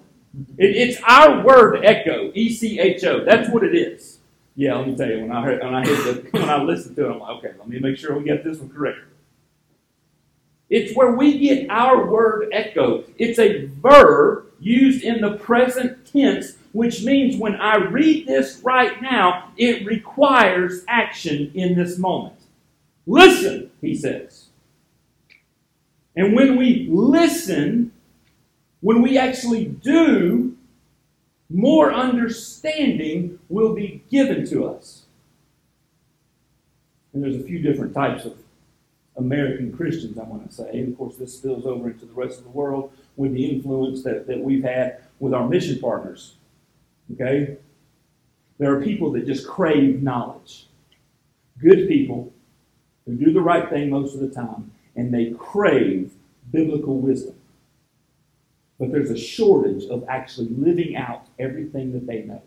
It, 0.58 0.76
it's 0.76 1.00
our 1.06 1.44
word 1.44 1.84
echo, 1.84 2.32
E 2.34 2.50
C 2.52 2.80
H 2.80 3.04
O. 3.04 3.24
That's 3.24 3.48
what 3.50 3.62
it 3.62 3.74
is. 3.74 4.18
Yeah, 4.56 4.76
let 4.76 4.88
me 4.88 4.96
tell 4.96 5.08
you, 5.08 5.20
when 5.22 5.32
I 5.32 5.42
heard, 5.42 5.62
when 5.62 5.74
I 5.74 5.84
heard 5.84 6.04
the, 6.04 6.38
when 6.38 6.50
I 6.50 6.62
listened 6.62 6.96
to 6.96 7.06
it, 7.06 7.12
I'm 7.12 7.18
like, 7.18 7.36
okay, 7.38 7.52
let 7.58 7.68
me 7.68 7.78
make 7.78 7.96
sure 7.96 8.16
we 8.18 8.24
get 8.24 8.44
this 8.44 8.58
one 8.58 8.70
correct. 8.70 8.98
It's 10.70 10.94
where 10.96 11.12
we 11.12 11.38
get 11.38 11.70
our 11.70 12.10
word 12.10 12.48
echo. 12.52 13.04
It's 13.18 13.38
a 13.38 13.66
verb 13.66 14.46
used 14.60 15.04
in 15.04 15.20
the 15.20 15.36
present 15.36 16.06
tense 16.06 16.56
which 16.74 17.04
means 17.04 17.36
when 17.36 17.54
I 17.54 17.76
read 17.76 18.26
this 18.26 18.60
right 18.64 19.00
now, 19.00 19.52
it 19.56 19.86
requires 19.86 20.82
action 20.88 21.52
in 21.54 21.76
this 21.76 21.98
moment. 21.98 22.34
Listen, 23.06 23.70
he 23.80 23.94
says. 23.94 24.46
And 26.16 26.34
when 26.34 26.56
we 26.56 26.88
listen, 26.90 27.92
when 28.80 29.02
we 29.02 29.16
actually 29.16 29.66
do, 29.66 30.56
more 31.48 31.94
understanding 31.94 33.38
will 33.48 33.72
be 33.72 34.02
given 34.10 34.44
to 34.48 34.66
us. 34.66 35.04
And 37.12 37.22
there's 37.22 37.36
a 37.36 37.44
few 37.44 37.60
different 37.60 37.94
types 37.94 38.24
of 38.24 38.36
American 39.16 39.72
Christians, 39.72 40.18
I 40.18 40.24
want 40.24 40.50
to 40.50 40.52
say. 40.52 40.70
And 40.70 40.88
of 40.88 40.98
course, 40.98 41.14
this 41.14 41.36
spills 41.36 41.66
over 41.66 41.88
into 41.88 42.04
the 42.04 42.14
rest 42.14 42.38
of 42.38 42.44
the 42.44 42.50
world 42.50 42.92
with 43.14 43.32
the 43.32 43.48
influence 43.48 44.02
that, 44.02 44.26
that 44.26 44.40
we've 44.40 44.64
had 44.64 44.98
with 45.20 45.32
our 45.32 45.48
mission 45.48 45.78
partners. 45.78 46.34
Okay? 47.12 47.56
There 48.58 48.74
are 48.74 48.82
people 48.82 49.12
that 49.12 49.26
just 49.26 49.46
crave 49.46 50.02
knowledge. 50.02 50.66
Good 51.58 51.88
people 51.88 52.32
who 53.06 53.14
do 53.14 53.32
the 53.32 53.40
right 53.40 53.68
thing 53.68 53.90
most 53.90 54.14
of 54.14 54.20
the 54.20 54.28
time, 54.28 54.72
and 54.96 55.12
they 55.12 55.34
crave 55.38 56.12
biblical 56.52 56.98
wisdom. 56.98 57.34
But 58.78 58.90
there's 58.90 59.10
a 59.10 59.16
shortage 59.16 59.84
of 59.84 60.04
actually 60.08 60.48
living 60.48 60.96
out 60.96 61.26
everything 61.38 61.92
that 61.92 62.06
they 62.06 62.22
know. 62.22 62.42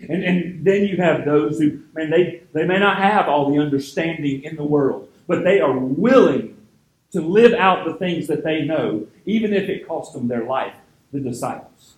And, 0.00 0.22
and 0.22 0.64
then 0.64 0.84
you 0.84 0.96
have 0.98 1.24
those 1.24 1.58
who, 1.58 1.80
man, 1.92 2.10
they, 2.10 2.42
they 2.52 2.64
may 2.64 2.78
not 2.78 2.98
have 2.98 3.28
all 3.28 3.52
the 3.52 3.60
understanding 3.60 4.44
in 4.44 4.56
the 4.56 4.64
world, 4.64 5.08
but 5.26 5.42
they 5.42 5.60
are 5.60 5.76
willing 5.76 6.56
to 7.10 7.20
live 7.20 7.52
out 7.54 7.84
the 7.84 7.94
things 7.94 8.26
that 8.28 8.44
they 8.44 8.62
know, 8.62 9.06
even 9.26 9.52
if 9.52 9.68
it 9.68 9.88
costs 9.88 10.14
them 10.14 10.28
their 10.28 10.44
life, 10.44 10.74
the 11.12 11.20
disciples. 11.20 11.97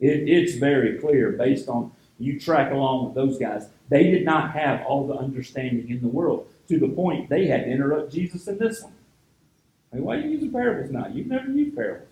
It, 0.00 0.28
it's 0.28 0.56
very 0.56 0.98
clear 0.98 1.32
based 1.32 1.68
on 1.68 1.92
you 2.18 2.38
track 2.38 2.72
along 2.72 3.06
with 3.06 3.14
those 3.14 3.38
guys. 3.38 3.68
They 3.88 4.10
did 4.10 4.24
not 4.24 4.52
have 4.52 4.84
all 4.86 5.06
the 5.06 5.14
understanding 5.14 5.88
in 5.88 6.00
the 6.00 6.08
world 6.08 6.48
to 6.68 6.78
the 6.78 6.88
point 6.88 7.28
they 7.28 7.46
had 7.46 7.64
to 7.64 7.70
interrupt 7.70 8.12
Jesus 8.12 8.46
in 8.48 8.58
this 8.58 8.82
one. 8.82 8.92
I 9.92 9.96
mean, 9.96 10.04
why 10.04 10.16
are 10.16 10.20
you 10.20 10.30
using 10.30 10.52
parables 10.52 10.90
now? 10.90 11.06
You've 11.06 11.26
never 11.26 11.50
used 11.50 11.74
parables. 11.74 12.08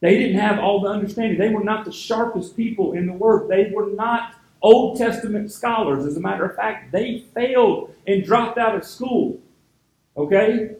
They 0.00 0.18
didn't 0.18 0.38
have 0.38 0.58
all 0.58 0.80
the 0.80 0.88
understanding. 0.88 1.38
They 1.38 1.48
were 1.48 1.64
not 1.64 1.84
the 1.84 1.92
sharpest 1.92 2.56
people 2.56 2.92
in 2.92 3.06
the 3.06 3.12
world. 3.12 3.50
They 3.50 3.72
were 3.74 3.90
not 3.90 4.34
Old 4.60 4.98
Testament 4.98 5.50
scholars. 5.50 6.04
As 6.04 6.16
a 6.16 6.20
matter 6.20 6.44
of 6.44 6.54
fact, 6.56 6.92
they 6.92 7.24
failed 7.34 7.94
and 8.06 8.24
dropped 8.24 8.58
out 8.58 8.76
of 8.76 8.84
school. 8.84 9.40
Okay? 10.16 10.70
If 10.70 10.78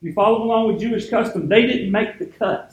you 0.00 0.12
follow 0.12 0.42
along 0.42 0.68
with 0.68 0.80
Jewish 0.80 1.08
custom, 1.08 1.48
they 1.48 1.66
didn't 1.66 1.90
make 1.90 2.18
the 2.18 2.26
cut. 2.26 2.71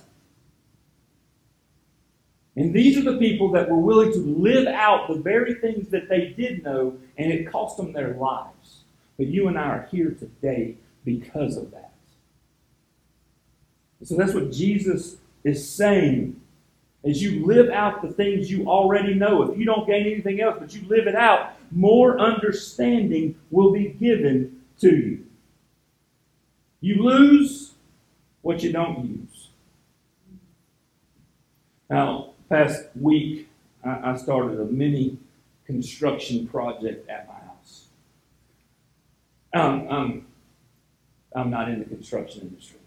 And 2.60 2.74
these 2.74 2.98
are 2.98 3.10
the 3.10 3.17
people 3.17 3.50
that 3.54 3.69
were 3.69 3.78
willing 3.78 4.12
to 4.12 4.19
live 4.19 4.67
out 4.67 5.08
the 5.08 5.15
very 5.15 5.54
things 5.54 5.88
that 5.91 6.10
they 6.10 6.34
did 6.36 6.62
know, 6.62 6.98
and 7.17 7.32
it 7.32 7.50
cost 7.50 7.78
them 7.78 7.93
their 7.93 8.15
lives. 8.15 8.82
But 9.17 9.28
you 9.28 9.48
and 9.48 9.58
I 9.58 9.63
are 9.63 9.88
here 9.89 10.10
today 10.10 10.76
because 11.06 11.56
of 11.56 11.72
that. 11.72 11.93
So 14.04 14.17
that's 14.17 14.34
what 14.34 14.52
Jesus 14.52 15.15
is 15.45 15.69
saying. 15.69 16.41
As 17.06 17.24
you 17.24 17.45
live 17.45 17.69
out 17.69 18.02
the 18.02 18.12
things 18.12 18.52
you 18.52 18.67
already 18.67 19.13
know, 19.13 19.43
if 19.43 19.58
you 19.58 19.63
don't 19.63 19.88
gain 19.88 20.06
anything 20.06 20.41
else, 20.41 20.58
but 20.60 20.76
you 20.76 20.86
live 20.89 21.08
it 21.08 21.15
out, 21.15 21.54
more 21.72 22.19
understanding 22.19 23.36
will 23.52 23.72
be 23.72 23.88
given 23.88 24.63
to 24.82 24.93
you. 24.93 25.26
You 26.82 27.04
lose 27.04 27.72
what 28.41 28.63
you 28.63 28.74
don't 28.74 29.06
use. 29.06 29.48
Now, 31.89 32.29
past 32.50 32.86
week, 32.96 33.48
I, 33.86 34.12
I 34.12 34.16
started 34.18 34.60
a 34.60 34.66
mini 34.66 35.18
construction 35.66 36.48
project 36.48 37.08
at 37.10 37.28
my 37.28 37.34
house. 37.34 37.86
Um, 39.54 39.88
I'm, 39.90 40.28
I'm 41.36 41.50
not 41.52 41.70
in 41.70 41.80
the 41.80 41.86
construction 41.86 42.42
industry. 42.42 42.80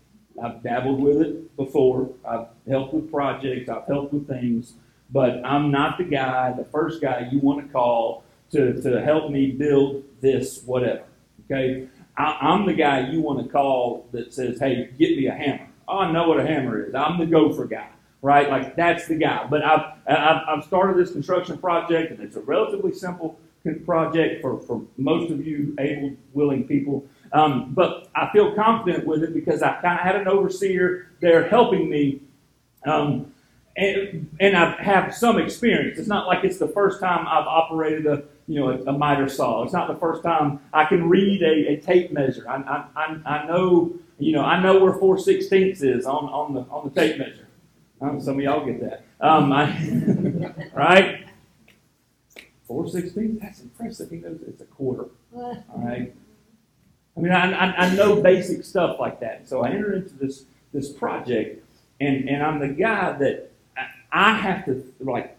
I've 0.43 0.63
dabbled 0.63 1.01
with 1.01 1.21
it 1.23 1.57
before. 1.57 2.11
I've 2.27 2.47
helped 2.69 2.95
with 2.95 3.11
projects. 3.11 3.69
I've 3.69 3.87
helped 3.87 4.13
with 4.13 4.27
things. 4.27 4.75
But 5.11 5.45
I'm 5.45 5.71
not 5.71 5.99
the 5.99 6.05
guy, 6.05 6.53
the 6.53 6.65
first 6.65 7.01
guy 7.01 7.29
you 7.31 7.39
want 7.39 7.65
to 7.65 7.73
call 7.73 8.25
to, 8.51 8.81
to 8.83 9.03
help 9.03 9.31
me 9.31 9.53
build 9.53 10.03
this, 10.21 10.63
whatever. 10.65 11.05
Okay? 11.45 11.87
I, 12.17 12.39
I'm 12.41 12.67
the 12.67 12.75
guy 12.75 13.11
you 13.11 13.21
want 13.21 13.45
to 13.45 13.53
call 13.53 14.09
that 14.13 14.33
says, 14.33 14.59
hey, 14.59 14.91
get 14.99 15.17
me 15.17 15.27
a 15.27 15.35
hammer. 15.35 15.69
Oh, 15.87 15.99
I 15.99 16.11
know 16.11 16.29
what 16.29 16.41
a 16.41 16.47
hammer 16.47 16.83
is. 16.83 16.95
I'm 16.95 17.19
the 17.19 17.27
gopher 17.27 17.67
guy 17.67 17.91
right? 18.23 18.49
Like 18.49 18.77
that's 18.77 19.07
the 19.09 19.17
guy. 19.17 19.47
But 19.51 19.63
I've, 19.65 19.93
I've, 20.07 20.43
I've 20.49 20.65
started 20.65 20.97
this 20.97 21.13
construction 21.13 21.59
project, 21.59 22.13
and 22.13 22.21
it's 22.21 22.37
a 22.37 22.41
relatively 22.41 22.93
simple 22.93 23.39
project 23.85 24.41
for, 24.41 24.59
for 24.61 24.83
most 24.97 25.31
of 25.31 25.47
you 25.47 25.75
able, 25.79 26.17
willing 26.33 26.67
people. 26.67 27.05
Um, 27.33 27.73
but 27.75 28.09
I 28.15 28.31
feel 28.33 28.55
confident 28.55 29.07
with 29.07 29.23
it 29.23 29.35
because 29.35 29.63
I 29.63 29.81
kind 29.81 29.99
of 29.99 30.05
had 30.05 30.17
an 30.17 30.29
overseer 30.29 31.09
there 31.21 31.49
helping 31.49 31.89
me. 31.91 32.21
Um, 32.85 33.33
and, 33.77 34.29
and 34.39 34.57
I 34.57 34.83
have 34.83 35.15
some 35.15 35.39
experience. 35.39 35.99
It's 35.99 36.09
not 36.09 36.27
like 36.27 36.45
it's 36.45 36.59
the 36.59 36.69
first 36.69 37.01
time 37.01 37.27
I've 37.27 37.47
operated 37.47 38.07
a 38.07 38.25
you 38.47 38.61
know 38.61 38.69
a, 38.71 38.83
a 38.85 38.93
miter 38.93 39.29
saw. 39.29 39.63
It's 39.63 39.73
not 39.73 39.89
the 39.89 39.99
first 39.99 40.23
time 40.23 40.61
I 40.73 40.85
can 40.85 41.09
read 41.09 41.43
a, 41.43 41.73
a 41.73 41.77
tape 41.81 42.13
measure. 42.13 42.49
I, 42.49 42.85
I, 42.95 43.17
I, 43.25 43.47
know 43.47 43.93
you 44.19 44.33
know 44.33 44.43
I 44.43 44.61
know 44.61 44.79
where 44.85 44.93
four 44.95 45.19
sixteenths 45.19 45.83
is 45.83 46.05
on, 46.05 46.25
on 46.25 46.55
the 46.55 46.61
on 46.63 46.91
the 46.93 47.01
tape 47.01 47.19
measure. 47.19 47.42
Um, 48.03 48.21
some 48.21 48.35
of 48.35 48.41
y'all 48.41 48.67
get 48.67 48.81
that, 48.81 49.05
um, 49.21 49.53
I, 49.53 50.53
right? 50.75 51.25
Four 52.65 52.89
sixteenths. 52.89 53.41
That's 53.41 53.61
impressive. 53.61 54.11
He 54.11 54.17
knows 54.17 54.41
it's 54.47 54.61
a 54.61 54.65
quarter. 54.65 55.07
All 55.37 55.63
right. 55.77 56.13
I 57.17 57.21
mean, 57.21 57.33
I, 57.33 57.53
I, 57.53 57.87
I 57.87 57.95
know 57.95 58.21
basic 58.21 58.65
stuff 58.65 58.99
like 58.99 59.21
that. 59.21 59.49
So 59.49 59.63
I 59.63 59.71
enter 59.71 59.95
into 59.95 60.15
this 60.15 60.45
this 60.73 60.91
project, 60.91 61.65
and 62.01 62.29
and 62.29 62.43
I'm 62.43 62.59
the 62.59 62.69
guy 62.69 63.13
that 63.19 63.53
I 64.11 64.35
have 64.35 64.65
to 64.67 64.93
like 65.01 65.37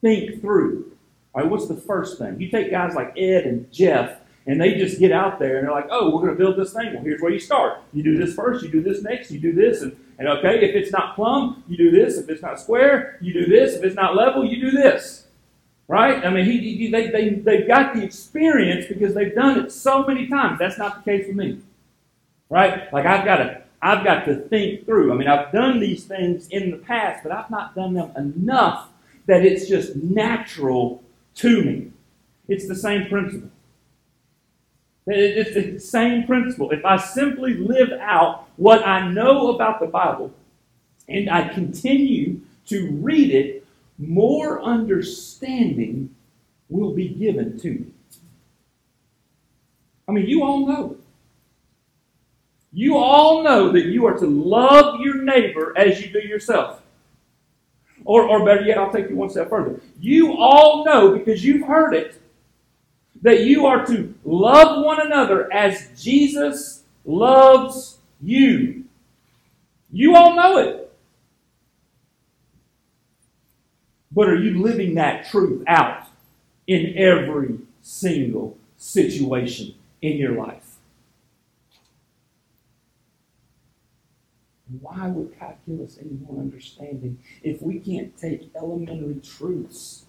think 0.00 0.40
through. 0.40 0.92
All 1.34 1.42
right, 1.42 1.50
what's 1.50 1.66
the 1.66 1.76
first 1.76 2.18
thing? 2.18 2.40
You 2.40 2.48
take 2.48 2.70
guys 2.70 2.94
like 2.94 3.18
Ed 3.18 3.44
and 3.44 3.72
Jeff, 3.72 4.20
and 4.46 4.60
they 4.60 4.74
just 4.74 4.98
get 4.98 5.12
out 5.12 5.38
there 5.38 5.58
and 5.58 5.66
they're 5.66 5.74
like, 5.74 5.88
oh, 5.90 6.10
we're 6.10 6.22
going 6.22 6.36
to 6.36 6.38
build 6.38 6.56
this 6.56 6.72
thing. 6.72 6.92
Well, 6.94 7.02
here's 7.02 7.20
where 7.20 7.32
you 7.32 7.38
start. 7.38 7.80
You 7.92 8.02
do 8.02 8.16
this 8.18 8.34
first, 8.34 8.62
you 8.62 8.70
do 8.70 8.82
this 8.82 9.02
next, 9.02 9.30
you 9.30 9.38
do 9.38 9.52
this, 9.52 9.82
and, 9.82 9.96
and 10.18 10.28
okay, 10.28 10.56
if 10.62 10.74
it's 10.74 10.92
not 10.92 11.14
plumb, 11.14 11.64
you 11.68 11.76
do 11.76 11.90
this. 11.90 12.18
If 12.18 12.28
it's 12.28 12.42
not 12.42 12.60
square, 12.60 13.18
you 13.20 13.32
do 13.32 13.46
this. 13.46 13.74
If 13.74 13.84
it's 13.84 13.96
not 13.96 14.14
level, 14.14 14.44
you 14.44 14.60
do 14.60 14.70
this. 14.70 15.26
Right? 15.88 16.24
I 16.24 16.30
mean, 16.30 16.44
he, 16.46 16.58
he, 16.76 16.90
they, 16.90 17.08
they, 17.08 17.30
they've 17.30 17.66
got 17.66 17.94
the 17.94 18.02
experience 18.02 18.86
because 18.86 19.14
they've 19.14 19.34
done 19.34 19.60
it 19.60 19.72
so 19.72 20.04
many 20.04 20.26
times. 20.28 20.58
That's 20.58 20.78
not 20.78 21.04
the 21.04 21.10
case 21.10 21.26
with 21.26 21.36
me. 21.36 21.60
Right? 22.48 22.90
Like, 22.92 23.06
I've 23.06 23.24
got 23.24 23.36
to 23.36 23.64
I've 23.84 24.02
got 24.02 24.24
to 24.24 24.36
think 24.36 24.86
through. 24.86 25.12
I 25.12 25.16
mean, 25.16 25.28
I've 25.28 25.52
done 25.52 25.78
these 25.78 26.04
things 26.04 26.48
in 26.48 26.70
the 26.70 26.78
past, 26.78 27.22
but 27.22 27.32
I've 27.32 27.50
not 27.50 27.74
done 27.74 27.92
them 27.92 28.12
enough 28.16 28.88
that 29.26 29.44
it's 29.44 29.68
just 29.68 29.94
natural 29.94 31.02
to 31.36 31.62
me. 31.62 31.90
It's 32.48 32.66
the 32.66 32.74
same 32.74 33.08
principle. 33.08 33.50
It's 35.06 35.54
the 35.54 35.78
same 35.78 36.26
principle. 36.26 36.70
If 36.70 36.84
I 36.84 36.96
simply 36.96 37.54
live 37.54 37.92
out 38.00 38.48
what 38.56 38.86
I 38.86 39.08
know 39.10 39.54
about 39.54 39.80
the 39.80 39.86
Bible 39.86 40.32
and 41.08 41.28
I 41.28 41.48
continue 41.48 42.40
to 42.66 42.90
read 42.92 43.30
it, 43.30 43.66
more 43.98 44.62
understanding 44.62 46.14
will 46.70 46.94
be 46.94 47.08
given 47.08 47.58
to 47.60 47.70
me. 47.70 47.86
I 50.08 50.12
mean, 50.12 50.26
you 50.26 50.42
all 50.42 50.66
know 50.66 50.96
you 52.74 52.98
all 52.98 53.44
know 53.44 53.70
that 53.70 53.84
you 53.84 54.04
are 54.04 54.18
to 54.18 54.26
love 54.26 55.00
your 55.00 55.22
neighbor 55.22 55.72
as 55.78 56.04
you 56.04 56.12
do 56.12 56.18
yourself. 56.18 56.82
Or, 58.04 58.24
or 58.24 58.44
better 58.44 58.62
yet, 58.62 58.78
I'll 58.78 58.92
take 58.92 59.08
you 59.08 59.14
one 59.14 59.30
step 59.30 59.48
further. 59.48 59.80
You 60.00 60.36
all 60.36 60.84
know, 60.84 61.16
because 61.16 61.44
you've 61.44 61.66
heard 61.68 61.94
it, 61.94 62.20
that 63.24 63.40
you 63.40 63.64
are 63.64 63.86
to 63.86 64.14
love 64.22 64.84
one 64.84 65.00
another 65.00 65.50
as 65.50 65.88
Jesus 66.00 66.84
loves 67.06 67.96
you. 68.22 68.84
You 69.90 70.14
all 70.14 70.36
know 70.36 70.58
it. 70.58 70.92
But 74.12 74.28
are 74.28 74.38
you 74.38 74.62
living 74.62 74.94
that 74.96 75.26
truth 75.26 75.64
out 75.66 76.06
in 76.66 76.96
every 76.98 77.60
single 77.80 78.58
situation 78.76 79.74
in 80.02 80.18
your 80.18 80.32
life? 80.32 80.76
Why 84.80 85.08
would 85.08 85.38
God 85.40 85.56
give 85.66 85.80
us 85.80 85.96
any 85.98 86.18
more 86.28 86.42
understanding 86.42 87.18
if 87.42 87.62
we 87.62 87.78
can't 87.78 88.16
take 88.18 88.50
elementary 88.54 89.20
truths 89.20 90.03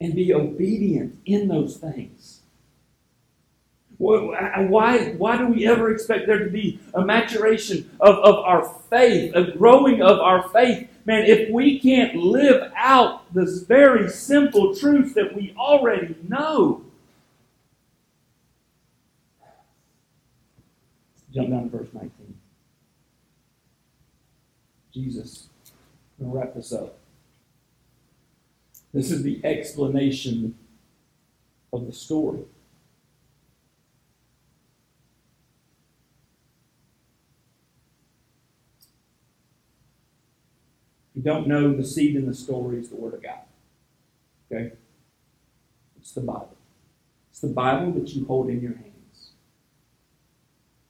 and 0.00 0.14
be 0.14 0.32
obedient 0.32 1.18
in 1.26 1.48
those 1.48 1.76
things? 1.76 2.40
Why, 3.98 5.14
why 5.18 5.36
do 5.36 5.48
we 5.48 5.66
ever 5.66 5.92
expect 5.92 6.26
there 6.26 6.38
to 6.38 6.50
be 6.50 6.80
a 6.94 7.04
maturation 7.04 7.90
of, 8.00 8.16
of 8.16 8.36
our 8.36 8.64
faith, 8.88 9.34
a 9.34 9.52
growing 9.52 10.00
of 10.00 10.18
our 10.18 10.48
faith? 10.48 10.88
Man, 11.04 11.24
if 11.24 11.50
we 11.50 11.78
can't 11.78 12.16
live 12.16 12.72
out 12.74 13.32
this 13.34 13.62
very 13.62 14.08
simple 14.08 14.74
truth 14.74 15.12
that 15.14 15.34
we 15.34 15.54
already 15.58 16.16
know. 16.26 16.82
Jump 21.34 21.50
down 21.50 21.70
to 21.70 21.76
verse 21.76 21.88
19. 21.92 22.10
Jesus. 24.94 25.48
To 26.18 26.24
wrap 26.24 26.54
this 26.54 26.72
up. 26.72 26.99
This 28.92 29.10
is 29.10 29.22
the 29.22 29.40
explanation 29.44 30.56
of 31.72 31.86
the 31.86 31.92
story. 31.92 32.40
If 41.10 41.16
you 41.16 41.22
don't 41.22 41.46
know, 41.46 41.76
the 41.76 41.84
seed 41.84 42.16
in 42.16 42.26
the 42.26 42.34
story 42.34 42.78
is 42.78 42.88
the 42.88 42.96
Word 42.96 43.14
of 43.14 43.22
God. 43.22 43.40
Okay? 44.50 44.72
It's 46.00 46.12
the 46.12 46.20
Bible. 46.22 46.56
It's 47.30 47.40
the 47.40 47.48
Bible 47.48 47.92
that 47.92 48.08
you 48.14 48.24
hold 48.26 48.48
in 48.48 48.60
your 48.60 48.74
hands. 48.74 49.30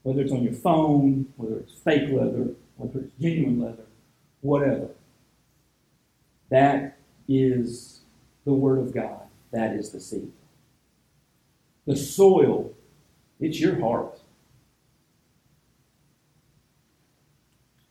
Whether 0.02 0.22
it's 0.22 0.32
on 0.32 0.42
your 0.42 0.54
phone, 0.54 1.32
whether 1.36 1.58
it's 1.58 1.74
fake 1.74 2.10
leather, 2.10 2.54
whether 2.76 3.00
it's 3.00 3.12
genuine 3.20 3.60
leather, 3.60 3.84
whatever. 4.40 4.88
That 6.48 6.99
is 7.30 8.00
the 8.44 8.52
Word 8.52 8.78
of 8.80 8.92
God. 8.92 9.20
That 9.52 9.72
is 9.72 9.90
the 9.90 10.00
seed. 10.00 10.32
The 11.86 11.96
soil, 11.96 12.74
it's 13.38 13.60
your 13.60 13.80
heart. 13.80 14.20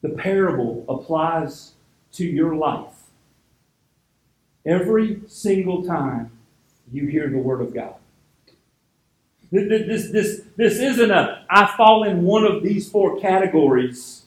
The 0.01 0.09
parable 0.09 0.85
applies 0.87 1.73
to 2.13 2.25
your 2.25 2.55
life. 2.55 2.93
Every 4.65 5.21
single 5.27 5.83
time 5.83 6.31
you 6.91 7.07
hear 7.07 7.29
the 7.29 7.37
Word 7.37 7.61
of 7.61 7.73
God. 7.73 7.95
This, 9.51 9.87
this, 9.87 10.11
this, 10.11 10.41
this 10.55 10.79
isn't 10.79 11.11
a, 11.11 11.45
I 11.49 11.73
fall 11.75 12.03
in 12.03 12.23
one 12.23 12.45
of 12.45 12.61
these 12.61 12.89
four 12.89 13.19
categories 13.19 14.25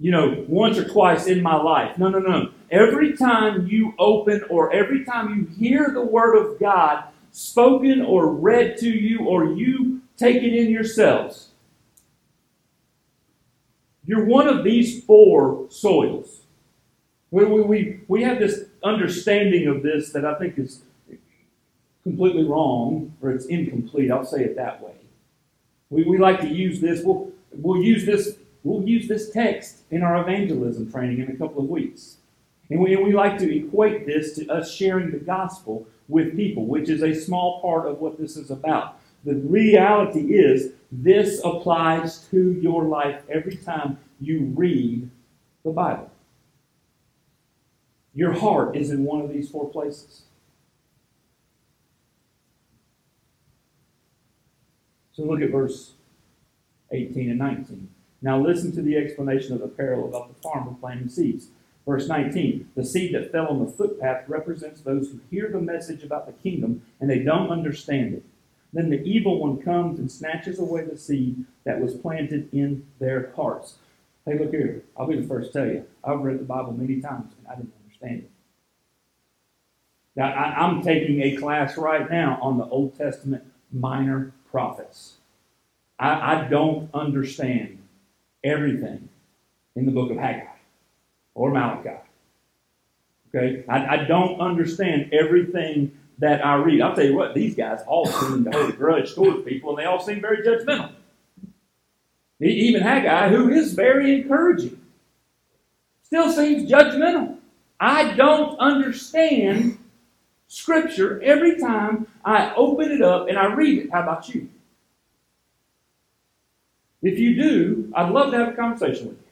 you 0.00 0.10
know, 0.10 0.44
once 0.48 0.78
or 0.78 0.88
twice 0.88 1.26
in 1.26 1.42
my 1.42 1.56
life. 1.56 1.98
No, 1.98 2.08
no, 2.08 2.18
no. 2.18 2.50
Every 2.70 3.16
time 3.16 3.66
you 3.66 3.94
open 3.98 4.42
or 4.48 4.72
every 4.72 5.04
time 5.04 5.36
you 5.36 5.56
hear 5.56 5.90
the 5.92 6.04
Word 6.04 6.36
of 6.36 6.58
God 6.58 7.04
spoken 7.32 8.00
or 8.00 8.32
read 8.32 8.78
to 8.78 8.88
you 8.88 9.26
or 9.26 9.52
you 9.52 10.00
take 10.16 10.36
it 10.36 10.54
in 10.54 10.70
yourselves, 10.70 11.50
you're 14.06 14.24
one 14.24 14.48
of 14.48 14.64
these 14.64 15.04
four 15.04 15.66
soils. 15.70 16.40
We, 17.30 17.44
we, 17.44 17.60
we, 17.60 18.00
we 18.08 18.22
have 18.22 18.38
this 18.38 18.64
understanding 18.82 19.68
of 19.68 19.82
this 19.82 20.10
that 20.12 20.24
I 20.24 20.34
think 20.34 20.58
is 20.58 20.80
completely 22.02 22.44
wrong 22.44 23.14
or 23.20 23.30
it's 23.30 23.44
incomplete. 23.46 24.10
I'll 24.10 24.24
say 24.24 24.44
it 24.44 24.56
that 24.56 24.82
way. 24.82 24.94
We, 25.90 26.04
we 26.04 26.18
like 26.18 26.40
to 26.40 26.48
use 26.48 26.80
this. 26.80 27.04
We'll, 27.04 27.30
we'll 27.52 27.82
use 27.82 28.06
this 28.06 28.36
We'll 28.62 28.86
use 28.86 29.08
this 29.08 29.30
text 29.30 29.82
in 29.90 30.02
our 30.02 30.20
evangelism 30.20 30.90
training 30.90 31.20
in 31.20 31.30
a 31.30 31.36
couple 31.36 31.62
of 31.62 31.68
weeks. 31.68 32.16
And 32.68 32.80
we, 32.80 32.94
and 32.94 33.04
we 33.04 33.12
like 33.12 33.38
to 33.38 33.56
equate 33.56 34.06
this 34.06 34.34
to 34.36 34.48
us 34.48 34.72
sharing 34.72 35.10
the 35.10 35.18
gospel 35.18 35.86
with 36.08 36.36
people, 36.36 36.66
which 36.66 36.88
is 36.88 37.02
a 37.02 37.14
small 37.14 37.60
part 37.60 37.86
of 37.86 38.00
what 38.00 38.18
this 38.18 38.36
is 38.36 38.50
about. 38.50 39.00
The 39.24 39.34
reality 39.34 40.34
is, 40.34 40.72
this 40.92 41.40
applies 41.44 42.26
to 42.30 42.52
your 42.52 42.84
life 42.84 43.22
every 43.28 43.56
time 43.56 43.98
you 44.20 44.52
read 44.54 45.08
the 45.64 45.70
Bible. 45.70 46.10
Your 48.14 48.32
heart 48.32 48.76
is 48.76 48.90
in 48.90 49.04
one 49.04 49.20
of 49.20 49.32
these 49.32 49.48
four 49.48 49.68
places. 49.68 50.22
So 55.12 55.22
look 55.22 55.42
at 55.42 55.50
verse 55.50 55.92
18 56.90 57.30
and 57.30 57.38
19. 57.38 57.88
Now 58.22 58.38
listen 58.38 58.72
to 58.72 58.82
the 58.82 58.96
explanation 58.96 59.54
of 59.54 59.60
the 59.60 59.68
parable 59.68 60.08
about 60.08 60.28
the 60.28 60.42
farmer 60.42 60.74
planting 60.80 61.08
seeds. 61.08 61.48
Verse 61.86 62.06
19 62.08 62.70
The 62.74 62.84
seed 62.84 63.14
that 63.14 63.32
fell 63.32 63.48
on 63.48 63.64
the 63.64 63.70
footpath 63.70 64.28
represents 64.28 64.80
those 64.80 65.08
who 65.08 65.20
hear 65.30 65.48
the 65.50 65.60
message 65.60 66.02
about 66.02 66.26
the 66.26 66.32
kingdom 66.32 66.82
and 67.00 67.08
they 67.08 67.20
don't 67.20 67.50
understand 67.50 68.14
it. 68.14 68.24
Then 68.72 68.90
the 68.90 69.02
evil 69.02 69.40
one 69.40 69.60
comes 69.60 69.98
and 69.98 70.10
snatches 70.10 70.58
away 70.58 70.84
the 70.84 70.96
seed 70.96 71.44
that 71.64 71.80
was 71.80 71.94
planted 71.94 72.48
in 72.52 72.86
their 73.00 73.32
hearts. 73.34 73.76
Hey, 74.24 74.38
look 74.38 74.50
here. 74.50 74.84
I'll 74.96 75.06
be 75.06 75.16
the 75.16 75.26
first 75.26 75.52
to 75.52 75.58
tell 75.58 75.68
you. 75.68 75.86
I've 76.04 76.20
read 76.20 76.38
the 76.38 76.44
Bible 76.44 76.72
many 76.72 77.00
times 77.00 77.32
and 77.38 77.48
I 77.48 77.56
didn't 77.56 77.72
understand 77.84 78.20
it. 78.20 78.30
Now, 80.14 80.32
I, 80.32 80.66
I'm 80.66 80.82
taking 80.82 81.22
a 81.22 81.36
class 81.36 81.76
right 81.76 82.08
now 82.10 82.38
on 82.42 82.58
the 82.58 82.66
Old 82.66 82.96
Testament 82.96 83.44
minor 83.72 84.32
prophets. 84.50 85.14
I, 85.98 86.36
I 86.36 86.48
don't 86.48 86.90
understand 86.94 87.79
everything 88.44 89.08
in 89.76 89.86
the 89.86 89.92
book 89.92 90.10
of 90.10 90.16
Haggai 90.16 90.46
or 91.34 91.50
Malachi. 91.50 91.96
Okay? 93.28 93.64
I, 93.68 93.86
I 93.86 93.96
don't 94.04 94.40
understand 94.40 95.12
everything 95.12 95.96
that 96.18 96.44
I 96.44 96.56
read. 96.56 96.82
I'll 96.82 96.94
tell 96.94 97.04
you 97.04 97.16
what, 97.16 97.34
these 97.34 97.54
guys 97.54 97.80
all 97.86 98.06
seem 98.06 98.44
to 98.44 98.50
hold 98.50 98.70
a 98.70 98.72
grudge 98.72 99.14
towards 99.14 99.42
people, 99.44 99.70
and 99.70 99.78
they 99.78 99.84
all 99.84 100.00
seem 100.00 100.20
very 100.20 100.38
judgmental. 100.38 100.92
Even 102.40 102.82
Haggai, 102.82 103.28
who 103.28 103.50
is 103.50 103.74
very 103.74 104.20
encouraging, 104.20 104.80
still 106.02 106.32
seems 106.32 106.70
judgmental. 106.70 107.36
I 107.78 108.14
don't 108.14 108.58
understand 108.58 109.78
Scripture 110.48 111.22
every 111.22 111.58
time 111.58 112.06
I 112.24 112.52
open 112.54 112.90
it 112.90 113.02
up 113.02 113.28
and 113.28 113.38
I 113.38 113.46
read 113.46 113.78
it. 113.78 113.92
How 113.92 114.02
about 114.02 114.28
you? 114.28 114.48
If 117.02 117.18
you 117.18 117.34
do, 117.34 117.92
I'd 117.94 118.10
love 118.10 118.30
to 118.32 118.38
have 118.38 118.48
a 118.48 118.52
conversation 118.56 119.08
with 119.08 119.16
you. 119.16 119.24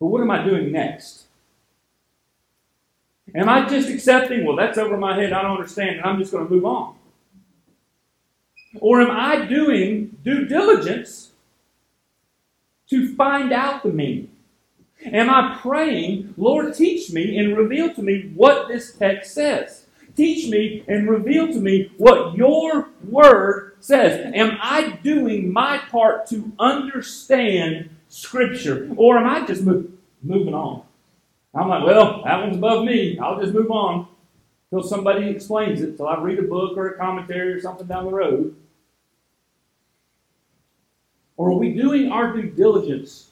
But 0.00 0.06
what 0.06 0.20
am 0.20 0.30
I 0.30 0.44
doing 0.44 0.72
next? 0.72 1.26
Am 3.34 3.48
I 3.48 3.68
just 3.68 3.88
accepting, 3.88 4.44
well, 4.44 4.56
that's 4.56 4.78
over 4.78 4.96
my 4.96 5.16
head, 5.16 5.32
I 5.32 5.42
don't 5.42 5.52
understand, 5.52 5.96
and 5.96 6.02
I'm 6.02 6.18
just 6.18 6.32
going 6.32 6.46
to 6.46 6.52
move 6.52 6.64
on? 6.64 6.96
Or 8.80 9.00
am 9.00 9.10
I 9.10 9.44
doing 9.46 10.18
due 10.24 10.46
diligence 10.46 11.30
to 12.88 13.14
find 13.14 13.52
out 13.52 13.82
the 13.82 13.90
meaning? 13.90 14.30
Am 15.04 15.30
I 15.30 15.58
praying, 15.60 16.34
Lord, 16.36 16.74
teach 16.74 17.10
me 17.10 17.38
and 17.38 17.56
reveal 17.56 17.92
to 17.94 18.02
me 18.02 18.30
what 18.34 18.68
this 18.68 18.92
text 18.92 19.34
says? 19.34 19.81
Teach 20.16 20.48
me 20.48 20.84
and 20.88 21.08
reveal 21.08 21.48
to 21.48 21.60
me 21.60 21.90
what 21.96 22.36
your 22.36 22.90
word 23.08 23.76
says. 23.80 24.32
Am 24.34 24.58
I 24.60 24.98
doing 25.02 25.52
my 25.52 25.78
part 25.90 26.26
to 26.28 26.52
understand 26.58 27.90
Scripture? 28.08 28.90
Or 28.96 29.18
am 29.18 29.26
I 29.26 29.46
just 29.46 29.62
move, 29.62 29.90
moving 30.22 30.54
on? 30.54 30.82
I'm 31.54 31.68
like, 31.68 31.84
well, 31.84 32.22
that 32.24 32.40
one's 32.40 32.56
above 32.56 32.84
me. 32.84 33.18
I'll 33.18 33.40
just 33.40 33.54
move 33.54 33.70
on 33.70 34.06
until 34.70 34.88
somebody 34.88 35.28
explains 35.28 35.82
it, 35.82 35.96
till 35.96 36.08
I 36.08 36.18
read 36.18 36.38
a 36.38 36.42
book 36.42 36.76
or 36.76 36.88
a 36.88 36.98
commentary 36.98 37.52
or 37.52 37.60
something 37.60 37.86
down 37.86 38.06
the 38.06 38.10
road. 38.10 38.56
Or 41.36 41.50
are 41.50 41.58
we 41.58 41.72
doing 41.72 42.10
our 42.10 42.32
due 42.32 42.50
diligence 42.50 43.30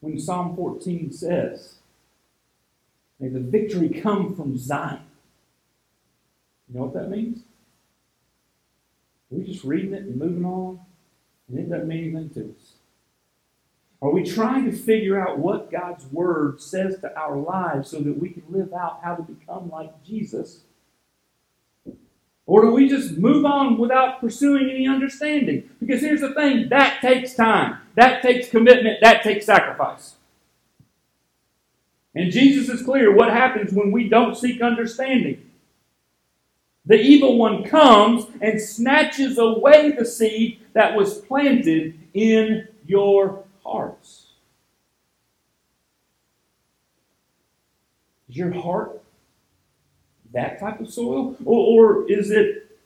when 0.00 0.18
Psalm 0.18 0.56
14 0.56 1.12
says, 1.12 1.74
May 3.24 3.30
the 3.30 3.40
victory 3.40 3.88
come 3.88 4.36
from 4.36 4.58
Zion? 4.58 5.00
You 6.68 6.78
know 6.78 6.84
what 6.84 6.92
that 6.92 7.08
means? 7.08 7.38
Are 9.32 9.38
we 9.38 9.44
just 9.44 9.64
reading 9.64 9.94
it 9.94 10.02
and 10.02 10.16
moving 10.16 10.44
on, 10.44 10.78
and 11.48 11.58
it 11.58 11.70
doesn't 11.70 11.88
mean 11.88 12.14
anything 12.14 12.28
to 12.34 12.54
us? 12.54 12.74
Are 14.02 14.10
we 14.10 14.24
trying 14.24 14.70
to 14.70 14.76
figure 14.76 15.18
out 15.18 15.38
what 15.38 15.72
God's 15.72 16.04
Word 16.12 16.60
says 16.60 16.98
to 16.98 17.18
our 17.18 17.38
lives 17.38 17.88
so 17.88 18.00
that 18.00 18.18
we 18.18 18.28
can 18.28 18.42
live 18.50 18.74
out 18.74 19.00
how 19.02 19.14
to 19.14 19.22
become 19.22 19.70
like 19.70 20.04
Jesus? 20.04 20.60
Or 22.44 22.60
do 22.60 22.72
we 22.72 22.90
just 22.90 23.16
move 23.16 23.46
on 23.46 23.78
without 23.78 24.20
pursuing 24.20 24.68
any 24.68 24.86
understanding? 24.86 25.70
Because 25.80 26.02
here's 26.02 26.20
the 26.20 26.34
thing 26.34 26.68
that 26.68 27.00
takes 27.00 27.32
time, 27.32 27.78
that 27.94 28.20
takes 28.20 28.50
commitment, 28.50 28.98
that 29.00 29.22
takes 29.22 29.46
sacrifice. 29.46 30.16
And 32.14 32.30
Jesus 32.30 32.68
is 32.68 32.84
clear 32.84 33.12
what 33.12 33.30
happens 33.30 33.72
when 33.72 33.90
we 33.90 34.08
don't 34.08 34.36
seek 34.36 34.62
understanding. 34.62 35.50
The 36.86 37.00
evil 37.00 37.38
one 37.38 37.64
comes 37.64 38.26
and 38.40 38.60
snatches 38.60 39.38
away 39.38 39.92
the 39.92 40.04
seed 40.04 40.60
that 40.74 40.94
was 40.94 41.18
planted 41.18 41.98
in 42.12 42.68
your 42.86 43.44
hearts. 43.64 44.26
Is 48.28 48.36
your 48.36 48.52
heart 48.52 49.00
that 50.32 50.60
type 50.60 50.80
of 50.80 50.92
soil? 50.92 51.36
Or, 51.44 52.02
or 52.02 52.10
is 52.10 52.30
it 52.30 52.78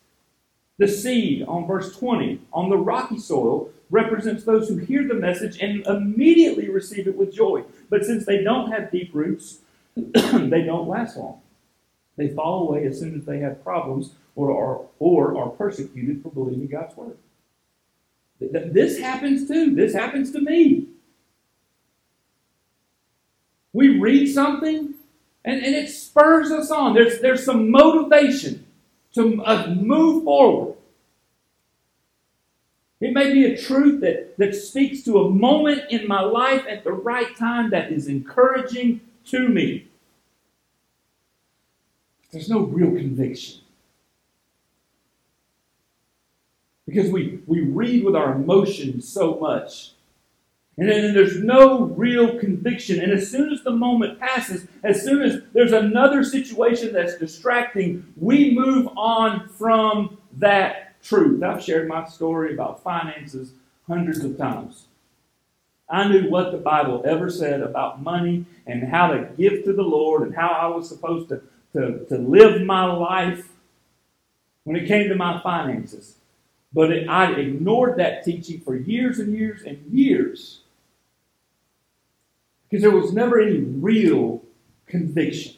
the 0.79 0.87
seed 0.87 1.43
on 1.49 1.67
verse 1.67 1.97
20 1.97 2.41
on 2.53 2.71
the 2.71 2.77
rocky 2.77 3.19
soil 3.19 3.71
represents 3.91 4.45
those 4.45 4.69
who 4.69 4.77
hear 4.77 5.07
the 5.07 5.15
message 5.15 5.59
and 5.61 5.87
immediately 5.87 6.69
receive 6.69 7.07
it 7.07 7.17
with 7.17 7.33
joy. 7.33 7.65
But 7.89 8.05
since 8.05 8.27
they 8.27 8.43
don't 8.43 8.71
have 8.71 8.91
deep 8.91 9.11
roots, 9.15 9.59
they 9.97 10.63
don't 10.63 10.89
last 10.89 11.17
long. 11.17 11.41
They 12.17 12.29
fall 12.29 12.69
away 12.69 12.87
as 12.87 12.99
soon 12.99 13.15
as 13.17 13.25
they 13.25 13.39
have 13.39 13.63
problems 13.63 14.13
or 14.35 14.51
are, 14.51 14.87
or 14.99 15.39
are 15.39 15.51
persecuted 15.51 16.23
for 16.23 16.31
believing 16.31 16.67
God's 16.67 16.97
word. 16.97 17.17
This 18.41 18.99
happens 18.99 19.49
too. 19.49 19.75
This 19.75 19.95
happens 19.95 20.31
to 20.33 20.41
me. 20.41 20.87
We 23.73 23.99
read 23.99 24.33
something 24.33 24.95
and, 25.45 25.63
and 25.63 25.75
it 25.75 25.89
spurs 25.89 26.51
us 26.51 26.71
on. 26.71 26.95
There's, 26.95 27.21
there's 27.21 27.45
some 27.45 27.71
motivation 27.71 28.67
to 29.15 29.43
uh, 29.45 29.75
move 29.75 30.25
forward. 30.25 30.78
It 33.01 33.13
may 33.13 33.33
be 33.33 33.45
a 33.47 33.57
truth 33.57 34.01
that, 34.01 34.37
that 34.39 34.55
speaks 34.55 35.03
to 35.05 35.19
a 35.19 35.31
moment 35.31 35.83
in 35.91 36.09
my 36.09 36.21
life 36.21 36.65
at 36.69 36.83
the 36.83 36.93
right 36.93 37.37
time 37.37 37.71
that 37.71 37.93
is 37.93 38.09
encouraging 38.09 39.01
to 39.27 39.49
me. 39.49 39.89
There's 42.33 42.49
no 42.49 42.61
real 42.61 42.91
conviction. 42.91 43.61
Because 46.87 47.11
we, 47.11 47.41
we 47.47 47.61
read 47.61 48.05
with 48.05 48.17
our 48.17 48.33
emotions 48.33 49.07
so 49.07 49.39
much. 49.39 49.93
And 50.77 50.89
then 50.89 51.13
there's 51.13 51.43
no 51.43 51.85
real 51.85 52.39
conviction. 52.39 53.01
And 53.01 53.13
as 53.13 53.31
soon 53.31 53.53
as 53.53 53.63
the 53.63 53.73
moment 53.73 54.19
passes, 54.19 54.67
as 54.85 55.03
soon 55.03 55.23
as 55.23 55.43
there's 55.53 55.73
another 55.73 56.25
situation 56.25 56.93
that's 56.93 57.19
distracting, 57.19 58.13
we 58.17 58.55
move 58.55 58.89
on 58.97 59.49
from 59.49 60.19
that 60.39 60.88
truth. 61.03 61.43
I've 61.43 61.63
shared 61.63 61.89
my 61.89 62.07
story 62.07 62.55
about 62.55 62.83
finances 62.83 63.53
hundreds 63.87 64.25
of 64.25 64.37
times. 64.37 64.87
I 65.91 66.07
knew 66.09 66.29
what 66.29 66.53
the 66.53 66.59
Bible 66.59 67.03
ever 67.07 67.31
said 67.31 67.63
about 67.63 68.03
money 68.03 68.45
and 68.67 68.89
how 68.89 69.09
to 69.09 69.31
give 69.37 69.65
to 69.65 69.73
the 69.73 69.83
Lord 69.83 70.23
and 70.23 70.35
how 70.35 70.49
I 70.49 70.67
was 70.67 70.89
supposed 70.89 71.31
to 71.31 71.43
to, 71.73 72.05
to 72.07 72.19
live 72.19 72.63
my 72.63 72.85
life 72.85 73.49
when 74.65 74.77
it 74.77 74.87
came 74.89 75.09
to 75.09 75.15
my 75.15 75.41
finances. 75.43 76.17
But 76.73 76.93
it, 76.93 77.09
I 77.09 77.33
ignored 77.33 77.99
that 77.99 78.25
teaching 78.25 78.61
for 78.61 78.77
years 78.77 79.19
and 79.19 79.35
years 79.35 79.63
and 79.63 79.85
years 79.91 80.61
because 82.69 82.83
there 82.83 82.91
was 82.95 83.13
never 83.13 83.41
any 83.41 83.61
real 83.61 84.43
conviction. 84.87 85.55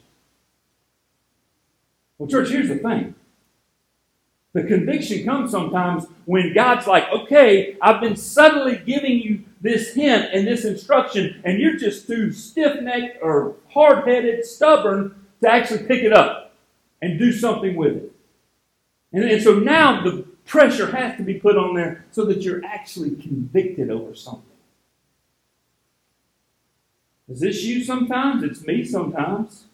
Well, 2.18 2.28
church, 2.28 2.50
here's 2.50 2.68
the 2.68 2.76
thing. 2.76 3.14
The 4.52 4.64
conviction 4.64 5.24
comes 5.24 5.52
sometimes 5.52 6.06
when 6.24 6.52
God's 6.54 6.86
like, 6.86 7.08
okay, 7.12 7.76
I've 7.80 8.00
been 8.00 8.16
subtly 8.16 8.82
giving 8.84 9.18
you 9.18 9.44
this 9.60 9.94
hint 9.94 10.30
and 10.32 10.46
this 10.46 10.64
instruction, 10.64 11.40
and 11.44 11.60
you're 11.60 11.76
just 11.76 12.06
too 12.06 12.32
stiff 12.32 12.80
necked 12.82 13.22
or 13.22 13.54
hard 13.68 14.08
headed, 14.08 14.44
stubborn 14.44 15.14
to 15.42 15.48
actually 15.48 15.84
pick 15.84 16.02
it 16.02 16.12
up 16.12 16.54
and 17.00 17.18
do 17.18 17.32
something 17.32 17.76
with 17.76 17.96
it. 17.96 18.12
And, 19.12 19.24
and 19.24 19.42
so 19.42 19.58
now 19.58 20.02
the 20.02 20.24
pressure 20.46 20.90
has 20.90 21.16
to 21.18 21.22
be 21.22 21.34
put 21.34 21.56
on 21.56 21.74
there 21.74 22.04
so 22.10 22.24
that 22.24 22.42
you're 22.42 22.64
actually 22.64 23.10
convicted 23.10 23.90
over 23.90 24.14
something. 24.14 24.44
Is 27.28 27.38
this 27.38 27.62
you 27.62 27.84
sometimes? 27.84 28.42
It's 28.42 28.66
me 28.66 28.84
sometimes. 28.84 29.66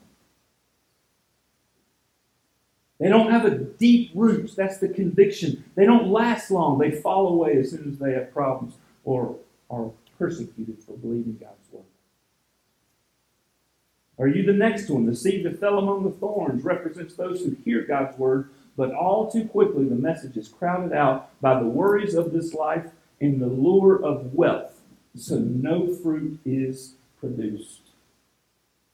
They 2.99 3.09
don't 3.09 3.31
have 3.31 3.44
a 3.44 3.51
deep 3.51 4.11
roots. 4.15 4.55
That's 4.55 4.79
the 4.79 4.88
conviction. 4.88 5.65
They 5.75 5.85
don't 5.85 6.09
last 6.09 6.51
long. 6.51 6.79
They 6.79 6.90
fall 6.90 7.29
away 7.29 7.59
as 7.59 7.71
soon 7.71 7.90
as 7.92 7.99
they 7.99 8.13
have 8.13 8.33
problems 8.33 8.75
or 9.05 9.37
are 9.71 9.90
persecuted 10.19 10.83
for 10.83 10.97
believing 10.97 11.37
God's 11.38 11.71
word. 11.71 11.85
Are 14.19 14.29
you 14.29 14.44
the 14.44 14.53
next 14.53 14.88
one? 14.88 15.05
The 15.05 15.15
seed 15.15 15.44
that 15.44 15.61
fell 15.61 15.79
among 15.79 16.05
the 16.05 16.11
thorns 16.11 16.65
represents 16.65 17.15
those 17.15 17.44
who 17.44 17.57
hear 17.65 17.83
God's 17.83 18.19
word, 18.19 18.49
but 18.77 18.92
all 18.92 19.31
too 19.31 19.44
quickly 19.44 19.85
the 19.85 19.94
message 19.94 20.38
is 20.38 20.49
crowded 20.49 20.94
out 20.94 21.38
by 21.42 21.61
the 21.61 21.67
worries 21.67 22.15
of 22.15 22.33
this 22.33 22.55
life 22.55 22.87
and 23.21 23.40
the 23.40 23.47
lure 23.47 24.03
of 24.03 24.33
wealth, 24.35 24.81
so 25.15 25.38
no 25.38 25.94
fruit 25.94 26.38
is 26.47 26.94
produced. 27.21 27.85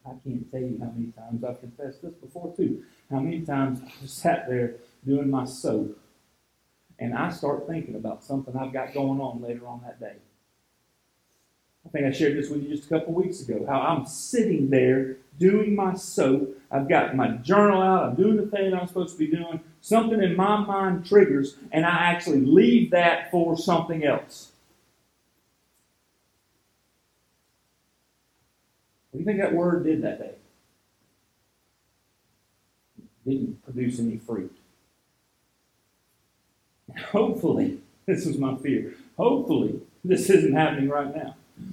I 0.05 0.11
can't 0.25 0.51
tell 0.51 0.61
you 0.61 0.79
how 0.81 0.91
many 0.91 1.13
times 1.13 1.45
I've 1.45 1.61
confessed 1.61 2.03
this 2.03 2.15
before, 2.15 2.55
too. 2.57 2.83
How 3.11 3.21
many 3.21 3.43
times 3.43 3.81
I 3.83 4.07
sat 4.07 4.49
there 4.49 4.75
doing 5.07 5.31
my 5.31 5.45
soap 5.45 5.99
and 6.99 7.15
I 7.15 7.31
start 7.31 7.67
thinking 7.67 7.97
about 7.97 8.23
something 8.23 8.57
I've 8.57 8.73
got 8.73 8.95
going 8.95 9.21
on 9.21 9.43
later 9.43 9.67
on 9.67 9.81
that 9.85 9.99
day. 9.99 10.15
I 11.85 11.89
think 11.89 12.07
I 12.07 12.13
shared 12.13 12.37
this 12.37 12.49
with 12.49 12.63
you 12.63 12.69
just 12.69 12.87
a 12.87 12.89
couple 12.89 13.13
weeks 13.13 13.41
ago. 13.41 13.67
How 13.67 13.81
I'm 13.81 14.07
sitting 14.07 14.71
there 14.71 15.17
doing 15.39 15.75
my 15.75 15.95
soap. 15.95 16.57
I've 16.71 16.89
got 16.89 17.17
my 17.17 17.29
journal 17.39 17.83
out. 17.83 18.05
I'm 18.05 18.15
doing 18.15 18.37
the 18.37 18.47
thing 18.47 18.73
I'm 18.73 18.87
supposed 18.87 19.15
to 19.15 19.19
be 19.19 19.27
doing. 19.27 19.61
Something 19.81 20.23
in 20.23 20.37
my 20.37 20.59
mind 20.59 21.05
triggers, 21.05 21.57
and 21.73 21.85
I 21.85 21.91
actually 21.91 22.43
leave 22.43 22.93
that 22.93 23.31
for 23.33 23.57
something 23.57 24.05
else. 24.05 24.52
What 29.13 29.19
do 29.19 29.21
you 29.21 29.25
think 29.27 29.41
that 29.41 29.55
word 29.55 29.85
did 29.85 30.03
that 30.03 30.21
day? 30.21 30.35
Didn't 33.27 33.65
produce 33.65 34.01
any 34.01 34.19
fruit. 34.19 34.57
Hopefully, 37.11 37.81
this 38.07 38.27
was 38.27 38.39
my 38.39 38.57
fear. 38.57 38.95
Hopefully, 39.19 39.81
this 40.05 40.31
isn't 40.31 40.55
happening 40.55 40.89
right 40.91 41.15
now. 41.15 41.37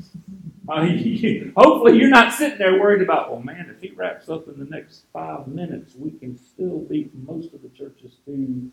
Hopefully, 0.70 1.98
you're 1.98 2.10
not 2.10 2.34
sitting 2.34 2.60
there 2.60 2.80
worried 2.80 3.02
about, 3.02 3.32
well, 3.32 3.42
man, 3.42 3.74
if 3.76 3.82
he 3.82 3.96
wraps 3.96 4.30
up 4.30 4.48
in 4.48 4.60
the 4.60 4.66
next 4.66 5.04
five 5.12 5.48
minutes, 5.48 5.96
we 5.98 6.12
can 6.12 6.38
still 6.38 6.80
beat 6.80 7.12
most 7.16 7.54
of 7.56 7.64
the 7.64 7.70
churches 7.70 8.12
to 8.26 8.72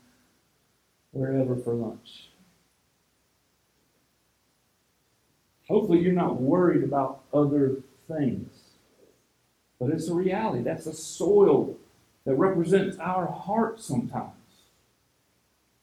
wherever 1.11 1.55
for 1.55 1.73
lunch. 1.73 2.29
Hopefully, 5.67 5.99
you're 5.99 6.13
not 6.13 6.39
worried 6.39 6.83
about 6.83 7.21
other 7.33 7.77
things. 8.07 8.56
But 9.79 9.91
it's 9.91 10.07
a 10.07 10.13
reality. 10.13 10.63
That's 10.63 10.87
a 10.87 10.93
soil 10.93 11.75
that 12.25 12.35
represents 12.35 12.97
our 12.97 13.27
heart 13.27 13.79
sometimes. 13.79 14.31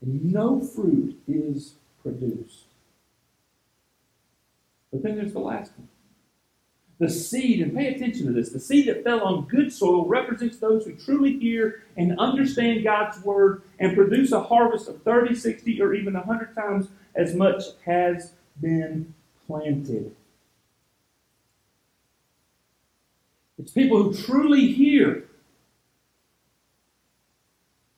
And 0.00 0.32
no 0.32 0.60
fruit 0.60 1.18
is 1.26 1.74
produced. 2.02 2.64
But 4.92 5.02
then 5.02 5.16
there's 5.16 5.32
the 5.32 5.38
last 5.40 5.72
one. 5.76 5.88
The 6.98 7.10
seed, 7.10 7.60
and 7.60 7.74
pay 7.74 7.88
attention 7.88 8.26
to 8.26 8.32
this, 8.32 8.50
the 8.50 8.60
seed 8.60 8.86
that 8.86 9.02
fell 9.02 9.22
on 9.22 9.46
good 9.46 9.72
soil 9.72 10.06
represents 10.06 10.58
those 10.58 10.84
who 10.84 10.94
truly 10.94 11.38
hear 11.38 11.82
and 11.96 12.18
understand 12.20 12.84
God's 12.84 13.20
word 13.24 13.62
and 13.80 13.96
produce 13.96 14.30
a 14.30 14.42
harvest 14.42 14.88
of 14.88 15.02
30, 15.02 15.34
60, 15.34 15.82
or 15.82 15.94
even 15.94 16.14
100 16.14 16.54
times 16.54 16.88
as 17.16 17.34
much 17.34 17.56
as 17.56 17.74
has 17.84 18.32
been 18.60 19.12
planted. 19.46 20.14
It's 23.58 23.72
people 23.72 24.02
who 24.02 24.14
truly 24.14 24.72
hear. 24.72 25.24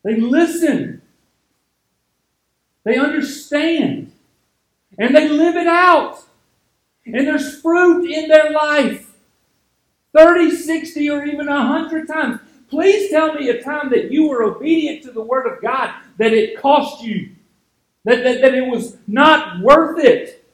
They 0.05 0.17
listen. 0.17 1.03
They 2.85 2.97
understand. 2.97 4.13
And 4.99 5.15
they 5.15 5.29
live 5.29 5.57
it 5.57 5.67
out. 5.67 6.21
And 7.05 7.27
there's 7.27 7.61
fruit 7.61 8.11
in 8.11 8.29
their 8.29 8.51
life 8.51 9.15
30, 10.17 10.51
60, 10.51 11.11
or 11.11 11.25
even 11.25 11.47
100 11.47 12.09
times. 12.09 12.41
Please 12.69 13.11
tell 13.11 13.35
me 13.35 13.49
a 13.49 13.63
time 13.63 13.91
that 13.91 14.11
you 14.11 14.29
were 14.29 14.43
obedient 14.43 15.03
to 15.03 15.13
the 15.13 15.21
Word 15.21 15.47
of 15.47 15.63
God 15.63 15.95
that 16.19 16.33
it 16.33 16.61
cost 16.61 17.03
you, 17.03 17.31
that, 18.05 18.25
that, 18.25 18.41
that 18.41 18.55
it 18.55 18.67
was 18.67 18.97
not 19.07 19.61
worth 19.61 20.03
it. 20.03 20.45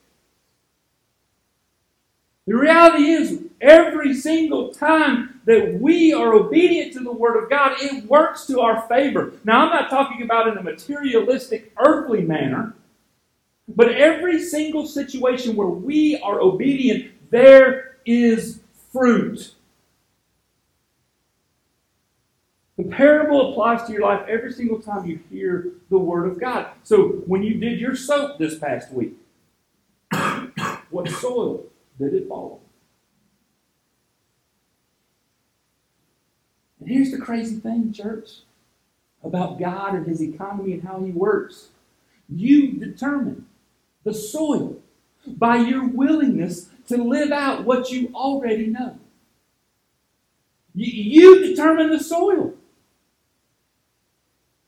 The 2.47 2.57
reality 2.57 3.05
is, 3.05 3.42
every 3.63 4.13
single 4.13 4.75
time 4.75 5.41
that 5.47 5.79
we 5.81 6.13
are 6.13 6.35
obedient 6.35 6.93
to 6.95 7.01
the 7.01 7.13
Word 7.13 7.43
of 7.43 7.49
God, 7.49 7.77
it 7.81 8.05
works 8.05 8.45
to 8.47 8.61
our 8.61 8.87
favor. 8.89 9.33
Now, 9.45 9.65
I'm 9.65 9.71
not 9.71 9.89
talking 9.89 10.23
about 10.23 10.49
in 10.49 10.59
a 10.59 10.63
materialistic, 10.63 11.73
earthly 11.79 12.23
manner. 12.23 12.75
But 13.69 13.93
every 13.93 14.43
single 14.43 14.87
situation 14.87 15.57
where 15.57 15.69
we 15.69 16.19
are 16.19 16.41
obedient, 16.41 17.13
there 17.31 17.97
is 18.05 18.61
fruit. 18.93 19.55
The 22.77 22.85
parable 22.85 23.53
applies 23.53 23.87
to 23.87 23.93
your 23.93 24.03
life 24.03 24.27
every 24.29 24.53
single 24.53 24.81
time 24.81 25.07
you 25.07 25.21
hear 25.31 25.73
the 25.89 25.99
Word 25.99 26.27
of 26.27 26.41
God. 26.41 26.71
So 26.83 27.23
when 27.27 27.43
you 27.43 27.55
did 27.55 27.79
your 27.79 27.95
soap 27.95 28.39
this 28.39 28.59
past 28.59 28.93
week, 28.93 29.15
what 30.91 31.09
soil 31.09 31.65
did 31.99 32.15
it 32.15 32.29
fall 32.29 32.61
on? 32.61 32.72
And 36.83 36.91
here's 36.91 37.13
the 37.13 37.19
crazy 37.19 37.61
thing, 37.61 37.93
church, 37.93 38.41
about 39.23 39.61
God 39.61 39.95
and 39.95 40.05
His 40.05 40.21
economy 40.21 40.73
and 40.73 40.83
how 40.83 41.01
He 41.01 41.13
works. 41.13 41.69
You 42.29 42.73
determine 42.73 43.47
the 44.03 44.13
soil 44.13 44.79
by 45.25 45.59
your 45.59 45.87
willingness 45.87 46.71
to 46.89 46.97
live 46.97 47.31
out 47.31 47.65
what 47.65 47.91
you 47.93 48.11
already 48.15 48.67
know. 48.67 48.99
You, 50.75 51.47
determine 51.47 51.91
the 51.91 52.03
soil. 52.03 52.55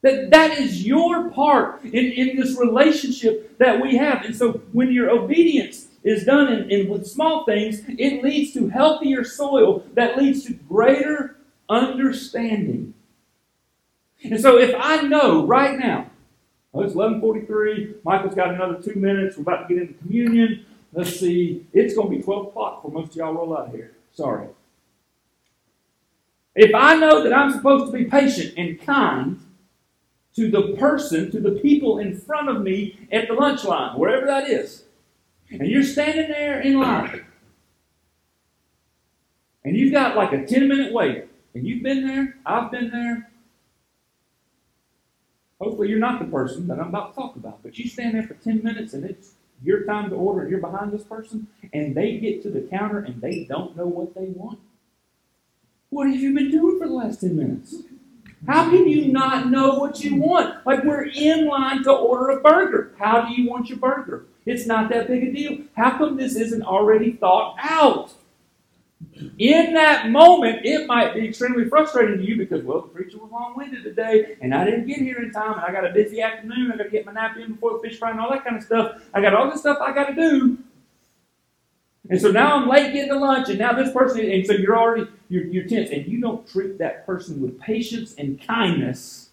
That, 0.03 0.31
that 0.31 0.61
is 0.61 0.87
your 0.87 1.31
part 1.31 1.83
in, 1.83 1.93
in 1.93 2.37
this 2.37 2.57
relationship 2.57 3.59
that 3.59 3.83
we 3.83 3.97
have. 3.97 4.25
And 4.25 4.37
so 4.37 4.53
when 4.71 4.93
your 4.93 5.11
obedience 5.11 5.89
is 6.05 6.25
done 6.25 6.53
in, 6.53 6.71
in 6.71 6.89
with 6.89 7.09
small 7.09 7.45
things, 7.45 7.83
it 7.89 8.23
leads 8.23 8.53
to 8.53 8.69
healthier 8.69 9.25
soil 9.25 9.83
that 9.95 10.17
leads 10.17 10.45
to 10.45 10.53
greater 10.53 11.34
understanding. 11.69 12.95
And 14.23 14.41
so 14.41 14.59
if 14.59 14.75
I 14.79 15.03
know 15.03 15.47
right 15.47 15.79
now 15.79 16.11
it's 16.83 16.95
11:43. 16.95 17.97
Michael's 18.05 18.35
got 18.35 18.53
another 18.53 18.83
two 18.83 18.95
minutes. 18.99 19.37
We're 19.37 19.43
about 19.43 19.69
to 19.69 19.75
get 19.75 19.83
into 19.83 19.95
communion. 19.95 20.67
Let's 20.93 21.19
see. 21.19 21.67
It's 21.73 21.95
going 21.95 22.11
to 22.11 22.17
be 22.17 22.23
12 22.23 22.49
o'clock 22.49 22.83
for 22.83 22.91
most 22.91 23.11
of 23.11 23.17
y'all 23.17 23.33
roll 23.33 23.57
out 23.57 23.69
of 23.69 23.75
here. 23.75 23.93
Sorry. 24.13 24.49
If 26.55 26.75
I 26.75 26.97
know 26.97 27.23
that 27.23 27.33
I'm 27.33 27.51
supposed 27.51 27.87
to 27.87 27.93
be 27.93 28.05
patient 28.05 28.55
and 28.57 28.81
kind 28.81 29.41
to 30.35 30.51
the 30.51 30.75
person, 30.77 31.31
to 31.31 31.41
the 31.41 31.53
people 31.53 31.99
in 31.99 32.17
front 32.19 32.49
of 32.49 32.63
me 32.63 33.09
at 33.11 33.29
the 33.29 33.35
lunch 33.35 33.65
line, 33.65 33.99
wherever 33.99 34.27
that 34.27 34.49
is, 34.49 34.85
and 35.51 35.67
you're 35.69 35.85
standing 35.85 36.29
there 36.29 36.61
in 36.61 36.81
line, 36.81 37.25
and 39.65 39.77
you've 39.77 39.93
got 39.93 40.17
like 40.17 40.33
a 40.33 40.45
10 40.45 40.69
minute 40.69 40.93
wait, 40.93 41.27
and 41.55 41.67
you've 41.67 41.83
been 41.83 42.07
there, 42.07 42.37
I've 42.45 42.71
been 42.71 42.91
there, 42.91 43.31
Hopefully, 45.61 45.89
you're 45.89 45.99
not 45.99 46.19
the 46.19 46.27
person 46.27 46.67
that 46.67 46.79
I'm 46.79 46.89
about 46.89 47.15
to 47.15 47.21
talk 47.21 47.37
about, 47.37 47.63
but 47.63 47.79
you 47.79 47.89
stand 47.89 48.15
there 48.15 48.23
for 48.23 48.35
10 48.35 48.63
minutes 48.63 48.93
and 48.93 49.05
it's 49.05 49.35
your 49.63 49.85
time 49.85 50.11
to 50.11 50.17
order 50.17 50.43
and 50.43 50.51
you're 50.51 50.61
behind 50.61 50.93
this 50.93 51.05
person 51.05 51.47
and 51.73 51.95
they 51.95 52.19
get 52.19 52.43
to 52.43 52.51
the 52.51 52.61
counter 52.63 52.99
and 52.99 53.23
they 53.23 53.45
don't 53.45 53.77
know 53.77 53.87
what 53.87 54.15
they 54.15 54.27
want. 54.27 54.59
What 55.91 56.09
have 56.09 56.21
you 56.21 56.35
been 56.35 56.51
doing 56.51 56.79
for 56.79 56.89
the 56.89 56.93
last 56.93 57.21
10 57.21 57.37
minutes? 57.37 57.77
How 58.47 58.69
can 58.69 58.87
you 58.87 59.11
not 59.11 59.49
know 59.49 59.79
what 59.79 60.05
you 60.05 60.17
want? 60.17 60.67
Like 60.67 60.85
we're 60.85 61.07
in 61.07 61.47
line 61.47 61.83
to 61.85 61.93
order 61.93 62.31
a 62.31 62.43
burger. 62.43 62.93
How 62.99 63.27
do 63.27 63.33
you 63.33 63.49
want 63.49 63.71
your 63.71 63.79
burger? 63.79 64.27
It's 64.45 64.67
not 64.67 64.91
that 64.91 65.07
big 65.07 65.23
a 65.23 65.33
deal. 65.33 65.65
How 65.77 65.97
come 65.97 66.19
this 66.19 66.37
isn't 66.37 66.63
already 66.63 67.13
thought 67.13 67.57
out? 67.59 68.13
In 69.39 69.75
that 69.75 70.11
moment, 70.11 70.65
it 70.65 70.87
might 70.87 71.15
be 71.15 71.29
extremely 71.29 71.69
frustrating 71.69 72.19
to 72.19 72.25
you 72.25 72.37
because, 72.37 72.65
well, 72.65 72.81
the 72.83 72.89
preacher 72.89 73.19
was 73.19 73.31
long 73.31 73.55
winded 73.57 73.85
today, 73.85 74.37
and 74.41 74.55
I 74.55 74.65
didn't 74.65 74.87
get 74.87 74.99
here 74.99 75.19
in 75.19 75.31
time, 75.31 75.55
and 75.55 75.63
I 75.63 75.73
got 75.73 75.89
a 75.89 75.93
busy 75.93 76.21
afternoon. 76.21 76.73
I 76.73 76.77
got 76.77 76.85
to 76.85 76.91
get 76.91 77.07
my 77.07 77.13
nap 77.13 77.37
in 77.37 77.53
before 77.53 77.75
the 77.75 77.89
fish 77.89 77.99
fry 77.99 78.11
and 78.11 78.21
all 78.21 78.31
that 78.31 78.45
kind 78.45 78.57
of 78.57 78.63
stuff. 78.63 79.03
I 79.13 79.21
got 79.21 79.35
all 79.35 79.51
this 79.51 79.61
stuff 79.61 79.79
I 79.81 79.93
got 79.93 80.09
to 80.09 80.15
do. 80.15 80.59
And 82.11 82.21
so 82.21 82.31
now 82.31 82.57
I'm 82.57 82.69
late 82.69 82.93
getting 82.93 83.11
to 83.11 83.19
lunch, 83.19 83.49
and 83.49 83.59
now 83.59 83.73
this 83.73 83.93
person, 83.93 84.21
and 84.21 84.47
so 84.47 84.53
you're 84.53 84.79
already, 84.79 85.09
you're, 85.29 85.45
you're 85.45 85.65
tense, 85.65 85.91
and 85.91 86.07
you 86.07 86.21
don't 86.21 86.47
treat 86.47 86.79
that 86.79 87.07
person 87.07 87.41
with 87.41 87.59
patience 87.61 88.15
and 88.19 88.41
kindness. 88.41 89.31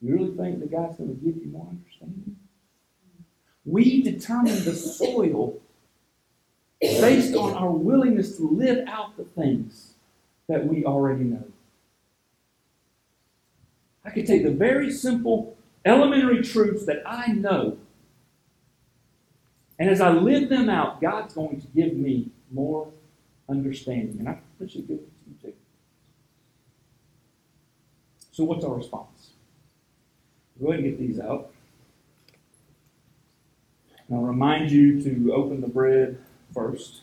You 0.00 0.14
really 0.14 0.36
think 0.36 0.60
the 0.60 0.66
guy's 0.66 0.96
going 0.96 1.16
to 1.16 1.24
give 1.24 1.36
you 1.36 1.50
more 1.52 1.68
understanding? 1.70 2.36
We 3.64 4.02
determine 4.02 4.64
the 4.64 4.74
soil 4.74 5.61
based 6.82 7.34
on 7.34 7.54
our 7.54 7.70
willingness 7.70 8.36
to 8.36 8.48
live 8.48 8.86
out 8.88 9.16
the 9.16 9.24
things 9.24 9.94
that 10.48 10.66
we 10.66 10.84
already 10.84 11.24
know. 11.24 11.44
I 14.04 14.10
could 14.10 14.26
take 14.26 14.42
the 14.42 14.50
very 14.50 14.90
simple, 14.90 15.56
elementary 15.84 16.42
truths 16.42 16.84
that 16.86 17.02
I 17.06 17.28
know, 17.28 17.78
and 19.78 19.88
as 19.88 20.00
I 20.00 20.10
live 20.10 20.48
them 20.48 20.68
out, 20.68 21.00
God's 21.00 21.34
going 21.34 21.60
to 21.60 21.66
give 21.68 21.94
me 21.94 22.30
more 22.50 22.88
understanding. 23.48 24.16
And 24.18 24.28
I 24.28 24.38
appreciate 24.54 24.86
to 24.88 24.92
you 24.92 25.00
too. 25.42 25.52
So, 28.30 28.44
what's 28.44 28.64
our 28.64 28.74
response? 28.74 29.30
Go 30.60 30.68
ahead 30.68 30.84
and 30.84 30.90
get 30.90 30.98
these 31.00 31.18
out. 31.18 31.50
I'll 34.12 34.20
remind 34.20 34.70
you 34.70 35.02
to 35.02 35.32
open 35.32 35.62
the 35.62 35.68
bread 35.68 36.18
first. 36.54 37.02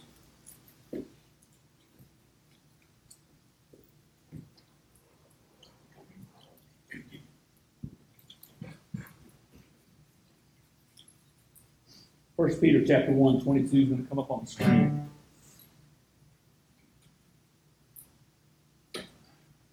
First 12.37 12.61
Peter 12.61 12.85
chapter 12.85 13.11
1, 13.11 13.41
22 13.41 13.77
is 13.77 13.89
going 13.89 14.01
to 14.01 14.09
come 14.09 14.19
up 14.19 14.31
on 14.31 14.45
the 14.45 14.47
screen. 14.47 15.09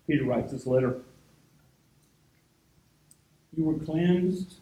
Peter 0.08 0.24
writes 0.24 0.52
this 0.52 0.66
letter. 0.66 0.98
You 3.56 3.64
were 3.64 3.78
cleansed 3.78 4.54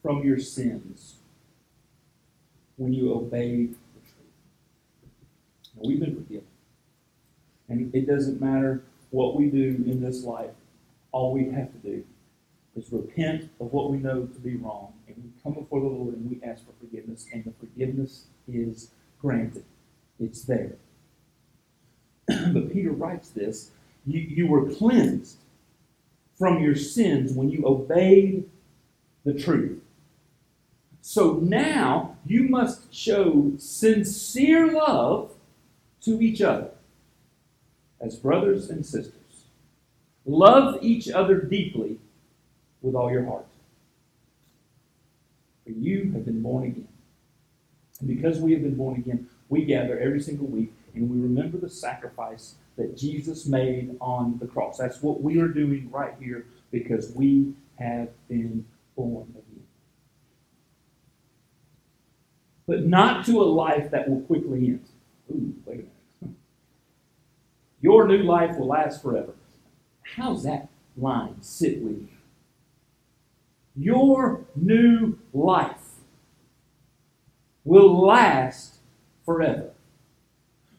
from 0.00 0.24
your 0.24 0.38
sins 0.38 1.16
when 2.76 2.92
you 2.92 3.12
obeyed 3.12 3.76
now, 5.74 5.82
we've 5.88 6.00
been 6.00 6.14
forgiven. 6.14 6.46
And 7.68 7.94
it 7.94 8.06
doesn't 8.06 8.40
matter 8.40 8.82
what 9.10 9.36
we 9.36 9.46
do 9.46 9.82
in 9.86 10.00
this 10.02 10.24
life, 10.24 10.50
all 11.12 11.32
we 11.32 11.44
have 11.50 11.70
to 11.72 11.78
do 11.78 12.04
is 12.74 12.90
repent 12.90 13.50
of 13.60 13.72
what 13.72 13.90
we 13.90 13.98
know 13.98 14.24
to 14.24 14.40
be 14.40 14.56
wrong, 14.56 14.94
and 15.06 15.16
we 15.16 15.30
come 15.42 15.52
before 15.52 15.80
the 15.80 15.86
Lord 15.86 16.14
and 16.14 16.30
we 16.30 16.42
ask 16.46 16.64
for 16.64 16.72
forgiveness, 16.80 17.26
and 17.32 17.44
the 17.44 17.52
forgiveness 17.60 18.26
is 18.48 18.90
granted. 19.20 19.64
It's 20.18 20.42
there. 20.42 20.76
but 22.26 22.72
Peter 22.72 22.92
writes 22.92 23.28
this 23.30 23.70
you, 24.06 24.20
you 24.20 24.46
were 24.46 24.70
cleansed 24.70 25.38
from 26.38 26.62
your 26.62 26.74
sins 26.74 27.32
when 27.32 27.50
you 27.50 27.62
obeyed 27.66 28.48
the 29.24 29.34
truth. 29.34 29.80
So 31.02 31.34
now 31.34 32.16
you 32.24 32.44
must 32.44 32.92
show 32.94 33.52
sincere 33.58 34.72
love 34.72 35.32
to 36.02 36.20
each 36.20 36.42
other 36.42 36.70
as 38.00 38.16
brothers 38.16 38.70
and 38.70 38.84
sisters. 38.84 39.14
Love 40.24 40.78
each 40.82 41.08
other 41.10 41.40
deeply 41.40 41.98
with 42.80 42.94
all 42.94 43.10
your 43.10 43.24
heart. 43.24 43.46
For 45.64 45.70
you 45.70 46.12
have 46.12 46.24
been 46.24 46.42
born 46.42 46.64
again. 46.64 46.88
And 48.00 48.08
because 48.08 48.40
we 48.40 48.52
have 48.52 48.62
been 48.62 48.74
born 48.74 48.96
again, 48.96 49.28
we 49.48 49.64
gather 49.64 49.98
every 49.98 50.20
single 50.20 50.46
week 50.46 50.72
and 50.94 51.08
we 51.08 51.18
remember 51.20 51.58
the 51.58 51.68
sacrifice 51.68 52.56
that 52.76 52.96
Jesus 52.96 53.46
made 53.46 53.96
on 54.00 54.38
the 54.38 54.46
cross. 54.46 54.78
That's 54.78 55.02
what 55.02 55.22
we 55.22 55.40
are 55.40 55.48
doing 55.48 55.90
right 55.90 56.14
here 56.20 56.46
because 56.70 57.12
we 57.14 57.54
have 57.78 58.08
been 58.28 58.64
born 58.96 59.26
again. 59.30 59.64
But 62.66 62.86
not 62.86 63.26
to 63.26 63.42
a 63.42 63.44
life 63.44 63.90
that 63.90 64.08
will 64.08 64.20
quickly 64.22 64.58
end. 64.66 64.84
Ooh, 65.30 65.54
wait 65.64 65.74
a 65.74 65.76
minute. 65.78 65.91
Your 67.82 68.06
new 68.06 68.22
life 68.22 68.56
will 68.56 68.68
last 68.68 69.02
forever. 69.02 69.34
How's 70.16 70.44
that 70.44 70.68
line 70.96 71.42
sit 71.42 71.82
with 71.82 71.98
you? 71.98 72.08
Your 73.74 74.44
new 74.54 75.18
life 75.34 75.96
will 77.64 78.06
last 78.06 78.76
forever. 79.24 79.70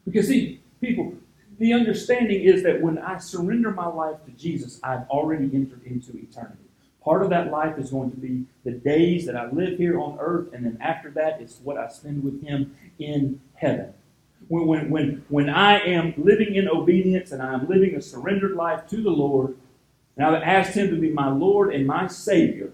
Because, 0.04 0.28
see, 0.28 0.60
people, 0.80 1.14
the 1.58 1.72
understanding 1.72 2.42
is 2.42 2.62
that 2.62 2.80
when 2.80 2.98
I 2.98 3.18
surrender 3.18 3.70
my 3.70 3.86
life 3.86 4.24
to 4.24 4.30
Jesus, 4.32 4.80
I've 4.82 5.08
already 5.08 5.50
entered 5.52 5.82
into 5.84 6.16
eternity. 6.16 6.58
Part 7.02 7.22
of 7.22 7.30
that 7.30 7.50
life 7.50 7.78
is 7.78 7.90
going 7.90 8.12
to 8.12 8.16
be 8.16 8.44
the 8.64 8.70
days 8.70 9.26
that 9.26 9.36
I 9.36 9.50
live 9.50 9.76
here 9.76 10.00
on 10.00 10.18
earth, 10.18 10.54
and 10.54 10.64
then 10.64 10.78
after 10.80 11.10
that, 11.10 11.40
it's 11.40 11.58
what 11.62 11.76
I 11.76 11.88
spend 11.88 12.24
with 12.24 12.42
Him 12.42 12.76
in 12.98 13.40
heaven. 13.54 13.92
When, 14.48 14.66
when, 14.66 14.90
when, 14.90 15.24
when 15.28 15.48
I 15.48 15.78
am 15.80 16.14
living 16.16 16.54
in 16.54 16.68
obedience 16.68 17.32
and 17.32 17.42
I 17.42 17.54
am 17.54 17.68
living 17.68 17.94
a 17.94 18.02
surrendered 18.02 18.54
life 18.54 18.86
to 18.88 19.02
the 19.02 19.10
Lord, 19.10 19.56
and 20.16 20.26
I've 20.26 20.42
asked 20.42 20.76
Him 20.76 20.90
to 20.90 20.96
be 20.96 21.10
my 21.10 21.30
Lord 21.30 21.74
and 21.74 21.86
my 21.86 22.06
Savior, 22.06 22.70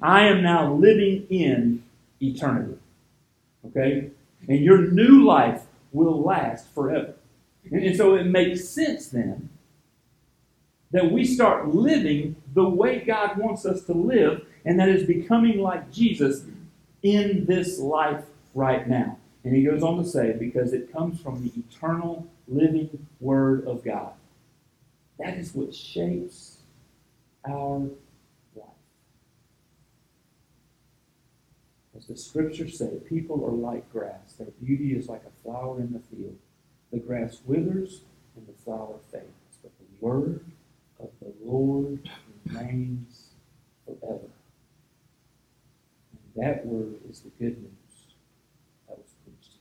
I 0.00 0.22
am 0.22 0.42
now 0.42 0.72
living 0.72 1.26
in 1.28 1.82
eternity. 2.20 2.78
Okay? 3.66 4.10
And 4.48 4.60
your 4.60 4.90
new 4.90 5.24
life 5.24 5.62
will 5.92 6.22
last 6.22 6.68
forever. 6.74 7.14
And, 7.70 7.84
and 7.84 7.96
so 7.96 8.14
it 8.14 8.24
makes 8.24 8.68
sense 8.68 9.08
then 9.08 9.48
that 10.92 11.10
we 11.10 11.24
start 11.24 11.74
living 11.74 12.36
the 12.54 12.68
way 12.68 13.00
God 13.00 13.38
wants 13.38 13.64
us 13.64 13.82
to 13.84 13.94
live, 13.94 14.44
and 14.64 14.78
that 14.78 14.90
is 14.90 15.06
becoming 15.06 15.58
like 15.58 15.90
Jesus 15.90 16.44
in 17.02 17.46
this 17.46 17.78
life 17.78 18.24
right 18.54 18.86
now. 18.86 19.16
And 19.44 19.56
he 19.56 19.64
goes 19.64 19.82
on 19.82 19.98
to 19.98 20.04
say, 20.08 20.36
because 20.38 20.72
it 20.72 20.92
comes 20.92 21.20
from 21.20 21.42
the 21.42 21.52
eternal 21.58 22.28
living 22.46 23.06
Word 23.20 23.66
of 23.66 23.84
God. 23.84 24.12
That 25.18 25.36
is 25.36 25.54
what 25.54 25.74
shapes 25.74 26.58
our 27.46 27.88
life. 28.54 28.66
As 31.96 32.06
the 32.06 32.16
scriptures 32.16 32.78
say, 32.78 32.98
people 33.08 33.44
are 33.44 33.52
like 33.52 33.90
grass. 33.92 34.34
Their 34.38 34.48
beauty 34.62 34.94
is 34.96 35.08
like 35.08 35.22
a 35.26 35.42
flower 35.42 35.80
in 35.80 35.92
the 35.92 36.00
field. 36.00 36.38
The 36.92 36.98
grass 36.98 37.40
withers 37.46 38.02
and 38.36 38.46
the 38.46 38.52
flower 38.64 38.96
fades, 39.10 39.26
but 39.62 39.72
the 39.78 40.06
word 40.06 40.44
of 41.00 41.10
the 41.20 41.32
Lord 41.44 42.08
remains 42.46 43.30
forever. 43.84 44.28
And 46.34 46.44
that 46.44 46.66
word 46.66 46.96
is 47.08 47.20
the 47.20 47.30
good 47.30 47.58
news 47.58 48.14
that 48.88 48.98
was 48.98 49.14
preached. 49.24 49.56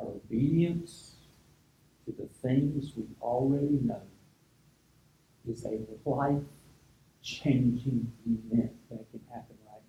Our 0.00 0.08
obedience 0.08 1.14
to 2.06 2.12
the 2.12 2.26
things 2.26 2.92
we 2.96 3.04
already 3.20 3.78
know 3.82 4.02
is 5.48 5.64
a 5.64 5.80
life 6.08 6.42
changing 7.22 8.10
event 8.26 8.72
that 8.90 9.10
can 9.10 9.20
happen 9.30 9.56
right 9.66 9.82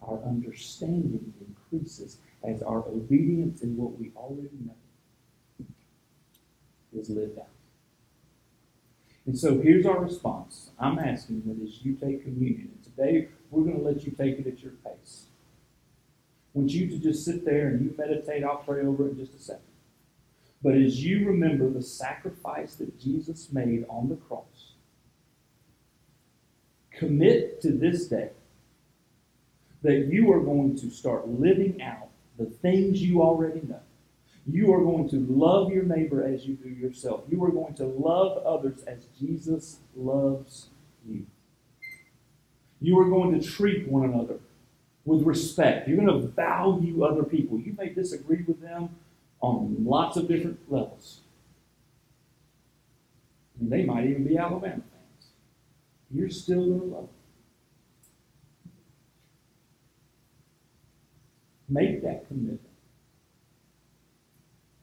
now. 0.00 0.08
Our 0.08 0.22
understanding 0.24 1.34
increases 1.46 2.18
as 2.42 2.62
our 2.62 2.78
obedience 2.88 3.62
in 3.62 3.76
what 3.76 3.98
we 3.98 4.10
already 4.16 4.56
know 4.64 5.66
is 6.98 7.10
lived 7.10 7.38
out. 7.38 7.46
And 9.26 9.38
so 9.38 9.60
here's 9.60 9.86
our 9.86 10.00
response. 10.00 10.70
I'm 10.78 10.98
asking 10.98 11.42
that 11.46 11.62
as 11.62 11.84
you 11.84 11.94
take 11.94 12.24
communion, 12.24 12.70
and 12.74 12.82
today 12.82 13.28
we're 13.50 13.64
going 13.64 13.78
to 13.78 13.84
let 13.84 14.04
you 14.04 14.12
take 14.12 14.38
it 14.38 14.46
at 14.46 14.62
your 14.62 14.72
pace. 14.84 15.26
Want 16.54 16.70
you 16.70 16.88
to 16.88 16.98
just 16.98 17.24
sit 17.24 17.44
there 17.44 17.68
and 17.68 17.82
you 17.82 17.94
meditate. 17.96 18.44
I'll 18.44 18.58
pray 18.58 18.84
over 18.84 19.06
it 19.06 19.12
in 19.12 19.18
just 19.18 19.34
a 19.34 19.38
second. 19.38 19.62
But 20.62 20.74
as 20.74 21.04
you 21.04 21.26
remember 21.26 21.68
the 21.68 21.82
sacrifice 21.82 22.74
that 22.76 23.00
Jesus 23.00 23.50
made 23.52 23.84
on 23.88 24.08
the 24.08 24.16
cross, 24.16 24.74
commit 26.92 27.60
to 27.62 27.72
this 27.72 28.06
day 28.06 28.30
that 29.82 30.06
you 30.06 30.30
are 30.32 30.40
going 30.40 30.76
to 30.76 30.90
start 30.90 31.28
living 31.28 31.82
out 31.82 32.08
the 32.38 32.46
things 32.46 33.02
you 33.02 33.22
already 33.22 33.60
know. 33.62 33.80
You 34.46 34.72
are 34.74 34.82
going 34.82 35.08
to 35.10 35.26
love 35.28 35.72
your 35.72 35.84
neighbor 35.84 36.24
as 36.24 36.46
you 36.46 36.54
do 36.54 36.68
yourself. 36.68 37.22
You 37.28 37.42
are 37.44 37.50
going 37.50 37.74
to 37.74 37.86
love 37.86 38.44
others 38.44 38.82
as 38.86 39.04
Jesus 39.18 39.78
loves 39.96 40.68
you. 41.08 41.26
You 42.80 42.98
are 42.98 43.08
going 43.08 43.38
to 43.38 43.46
treat 43.46 43.88
one 43.88 44.04
another 44.04 44.38
with 45.04 45.22
respect. 45.22 45.88
You're 45.88 46.04
going 46.04 46.20
to 46.20 46.28
value 46.28 47.04
other 47.04 47.24
people. 47.24 47.58
You 47.58 47.74
may 47.76 47.88
disagree 47.88 48.42
with 48.46 48.60
them 48.60 48.90
on 49.40 49.76
lots 49.84 50.16
of 50.16 50.28
different 50.28 50.60
levels. 50.70 51.20
And 53.60 53.70
they 53.70 53.84
might 53.84 54.06
even 54.06 54.24
be 54.24 54.38
Alabama 54.38 54.74
fans. 54.74 55.30
You're 56.10 56.30
still 56.30 56.64
going 56.64 56.80
to 56.80 56.86
love 56.86 57.02
them. 57.02 57.08
Make 61.68 62.02
that 62.02 62.28
commitment. 62.28 62.60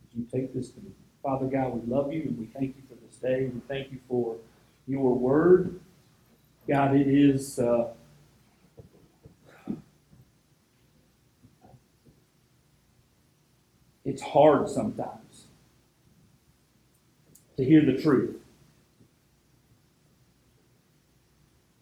As 0.07 0.17
you 0.17 0.25
take 0.31 0.53
this 0.53 0.69
commitment. 0.69 0.95
Father 1.21 1.45
God, 1.45 1.73
we 1.73 1.93
love 1.93 2.11
you 2.11 2.23
and 2.23 2.37
we 2.37 2.45
thank 2.45 2.75
you 2.75 2.83
for 2.87 2.95
this 3.05 3.17
day. 3.17 3.49
We 3.53 3.61
thank 3.67 3.91
you 3.91 3.99
for 4.07 4.37
your 4.87 5.13
word. 5.13 5.79
God, 6.67 6.95
it 6.95 7.07
is. 7.07 7.59
Uh, 7.59 7.89
it's 14.09 14.21
hard 14.21 14.67
sometimes 14.67 15.45
to 17.57 17.63
hear 17.63 17.85
the 17.85 18.01
truth. 18.01 18.37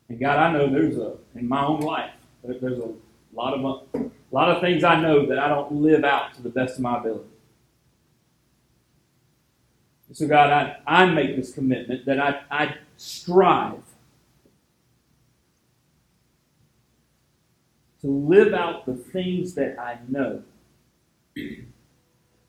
And 0.10 0.20
God, 0.20 0.38
I 0.38 0.52
know 0.52 0.70
there's 0.70 0.98
a 0.98 1.16
in 1.36 1.48
my 1.48 1.66
own 1.66 1.82
life 1.82 2.12
there's 2.44 2.80
a 2.80 2.90
lot 3.34 3.54
of 3.54 3.64
a 3.94 4.10
lot 4.32 4.50
of 4.50 4.62
things 4.62 4.84
I 4.84 5.00
know 5.02 5.26
that 5.26 5.40
I 5.40 5.48
don't 5.48 5.72
live 5.72 6.04
out 6.04 6.34
to 6.36 6.42
the 6.42 6.50
best 6.50 6.76
of 6.76 6.82
my 6.82 6.98
ability. 6.98 7.30
So 10.14 10.28
God, 10.28 10.50
I, 10.50 10.78
I 10.88 11.06
make 11.06 11.36
this 11.36 11.54
commitment 11.54 12.06
that 12.06 12.20
I, 12.20 12.42
I 12.50 12.76
strive 12.96 13.84
to 18.02 18.08
live 18.08 18.54
out 18.54 18.86
the 18.86 18.96
things 18.96 19.54
that 19.56 19.78
I 19.78 20.00
know 20.08 20.44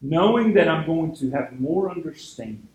knowing 0.01 0.55
that 0.55 0.69
I'm 0.69 0.87
going 0.87 1.15
to 1.17 1.31
have 1.31 1.59
more 1.61 1.91
understanding, 1.91 2.69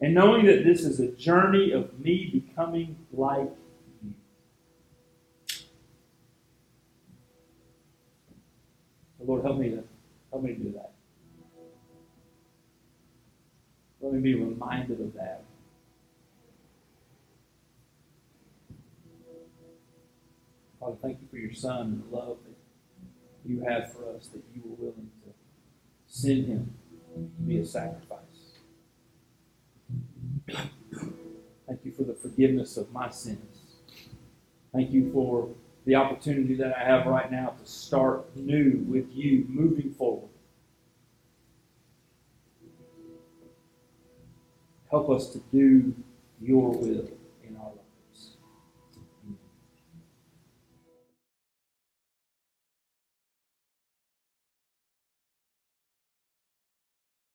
and 0.00 0.14
knowing 0.14 0.46
that 0.46 0.64
this 0.64 0.80
is 0.84 1.00
a 1.00 1.08
journey 1.12 1.70
of 1.72 1.98
me 2.00 2.28
becoming 2.32 2.96
like 3.12 3.50
you. 4.02 4.14
Lord, 9.24 9.44
help 9.44 9.58
me 9.58 9.70
to 9.70 9.84
help 10.30 10.42
me 10.42 10.54
do 10.54 10.72
that. 10.72 10.90
Let 14.00 14.14
me 14.14 14.20
be 14.20 14.34
reminded 14.34 15.00
of 15.00 15.14
that. 15.14 15.44
Father, 20.80 20.96
thank 21.00 21.20
you 21.20 21.28
for 21.30 21.36
your 21.36 21.54
Son 21.54 21.80
and 21.82 22.02
the 22.02 22.16
love 22.16 22.38
that 22.44 23.48
you 23.48 23.60
have 23.60 23.92
for 23.92 24.16
us, 24.16 24.26
that 24.28 24.42
you 24.52 24.62
were 24.64 24.86
willing 24.86 25.08
to 25.21 25.21
send 26.12 26.46
him 26.46 26.74
to 27.14 27.20
be 27.46 27.58
a 27.58 27.64
sacrifice. 27.64 28.18
Thank 31.66 31.84
you 31.84 31.92
for 31.92 32.02
the 32.02 32.12
forgiveness 32.12 32.76
of 32.76 32.92
my 32.92 33.08
sins. 33.08 33.60
Thank 34.74 34.90
you 34.90 35.10
for 35.10 35.48
the 35.86 35.94
opportunity 35.94 36.54
that 36.56 36.76
I 36.76 36.84
have 36.84 37.06
right 37.06 37.32
now 37.32 37.54
to 37.58 37.66
start 37.66 38.36
new 38.36 38.84
with 38.86 39.06
you, 39.14 39.46
moving 39.48 39.94
forward. 39.94 40.28
Help 44.90 45.08
us 45.08 45.30
to 45.30 45.38
do 45.50 45.94
your 46.42 46.72
will 46.72 47.08
in 47.42 47.56
our 47.58 47.68
lives. 47.68 47.81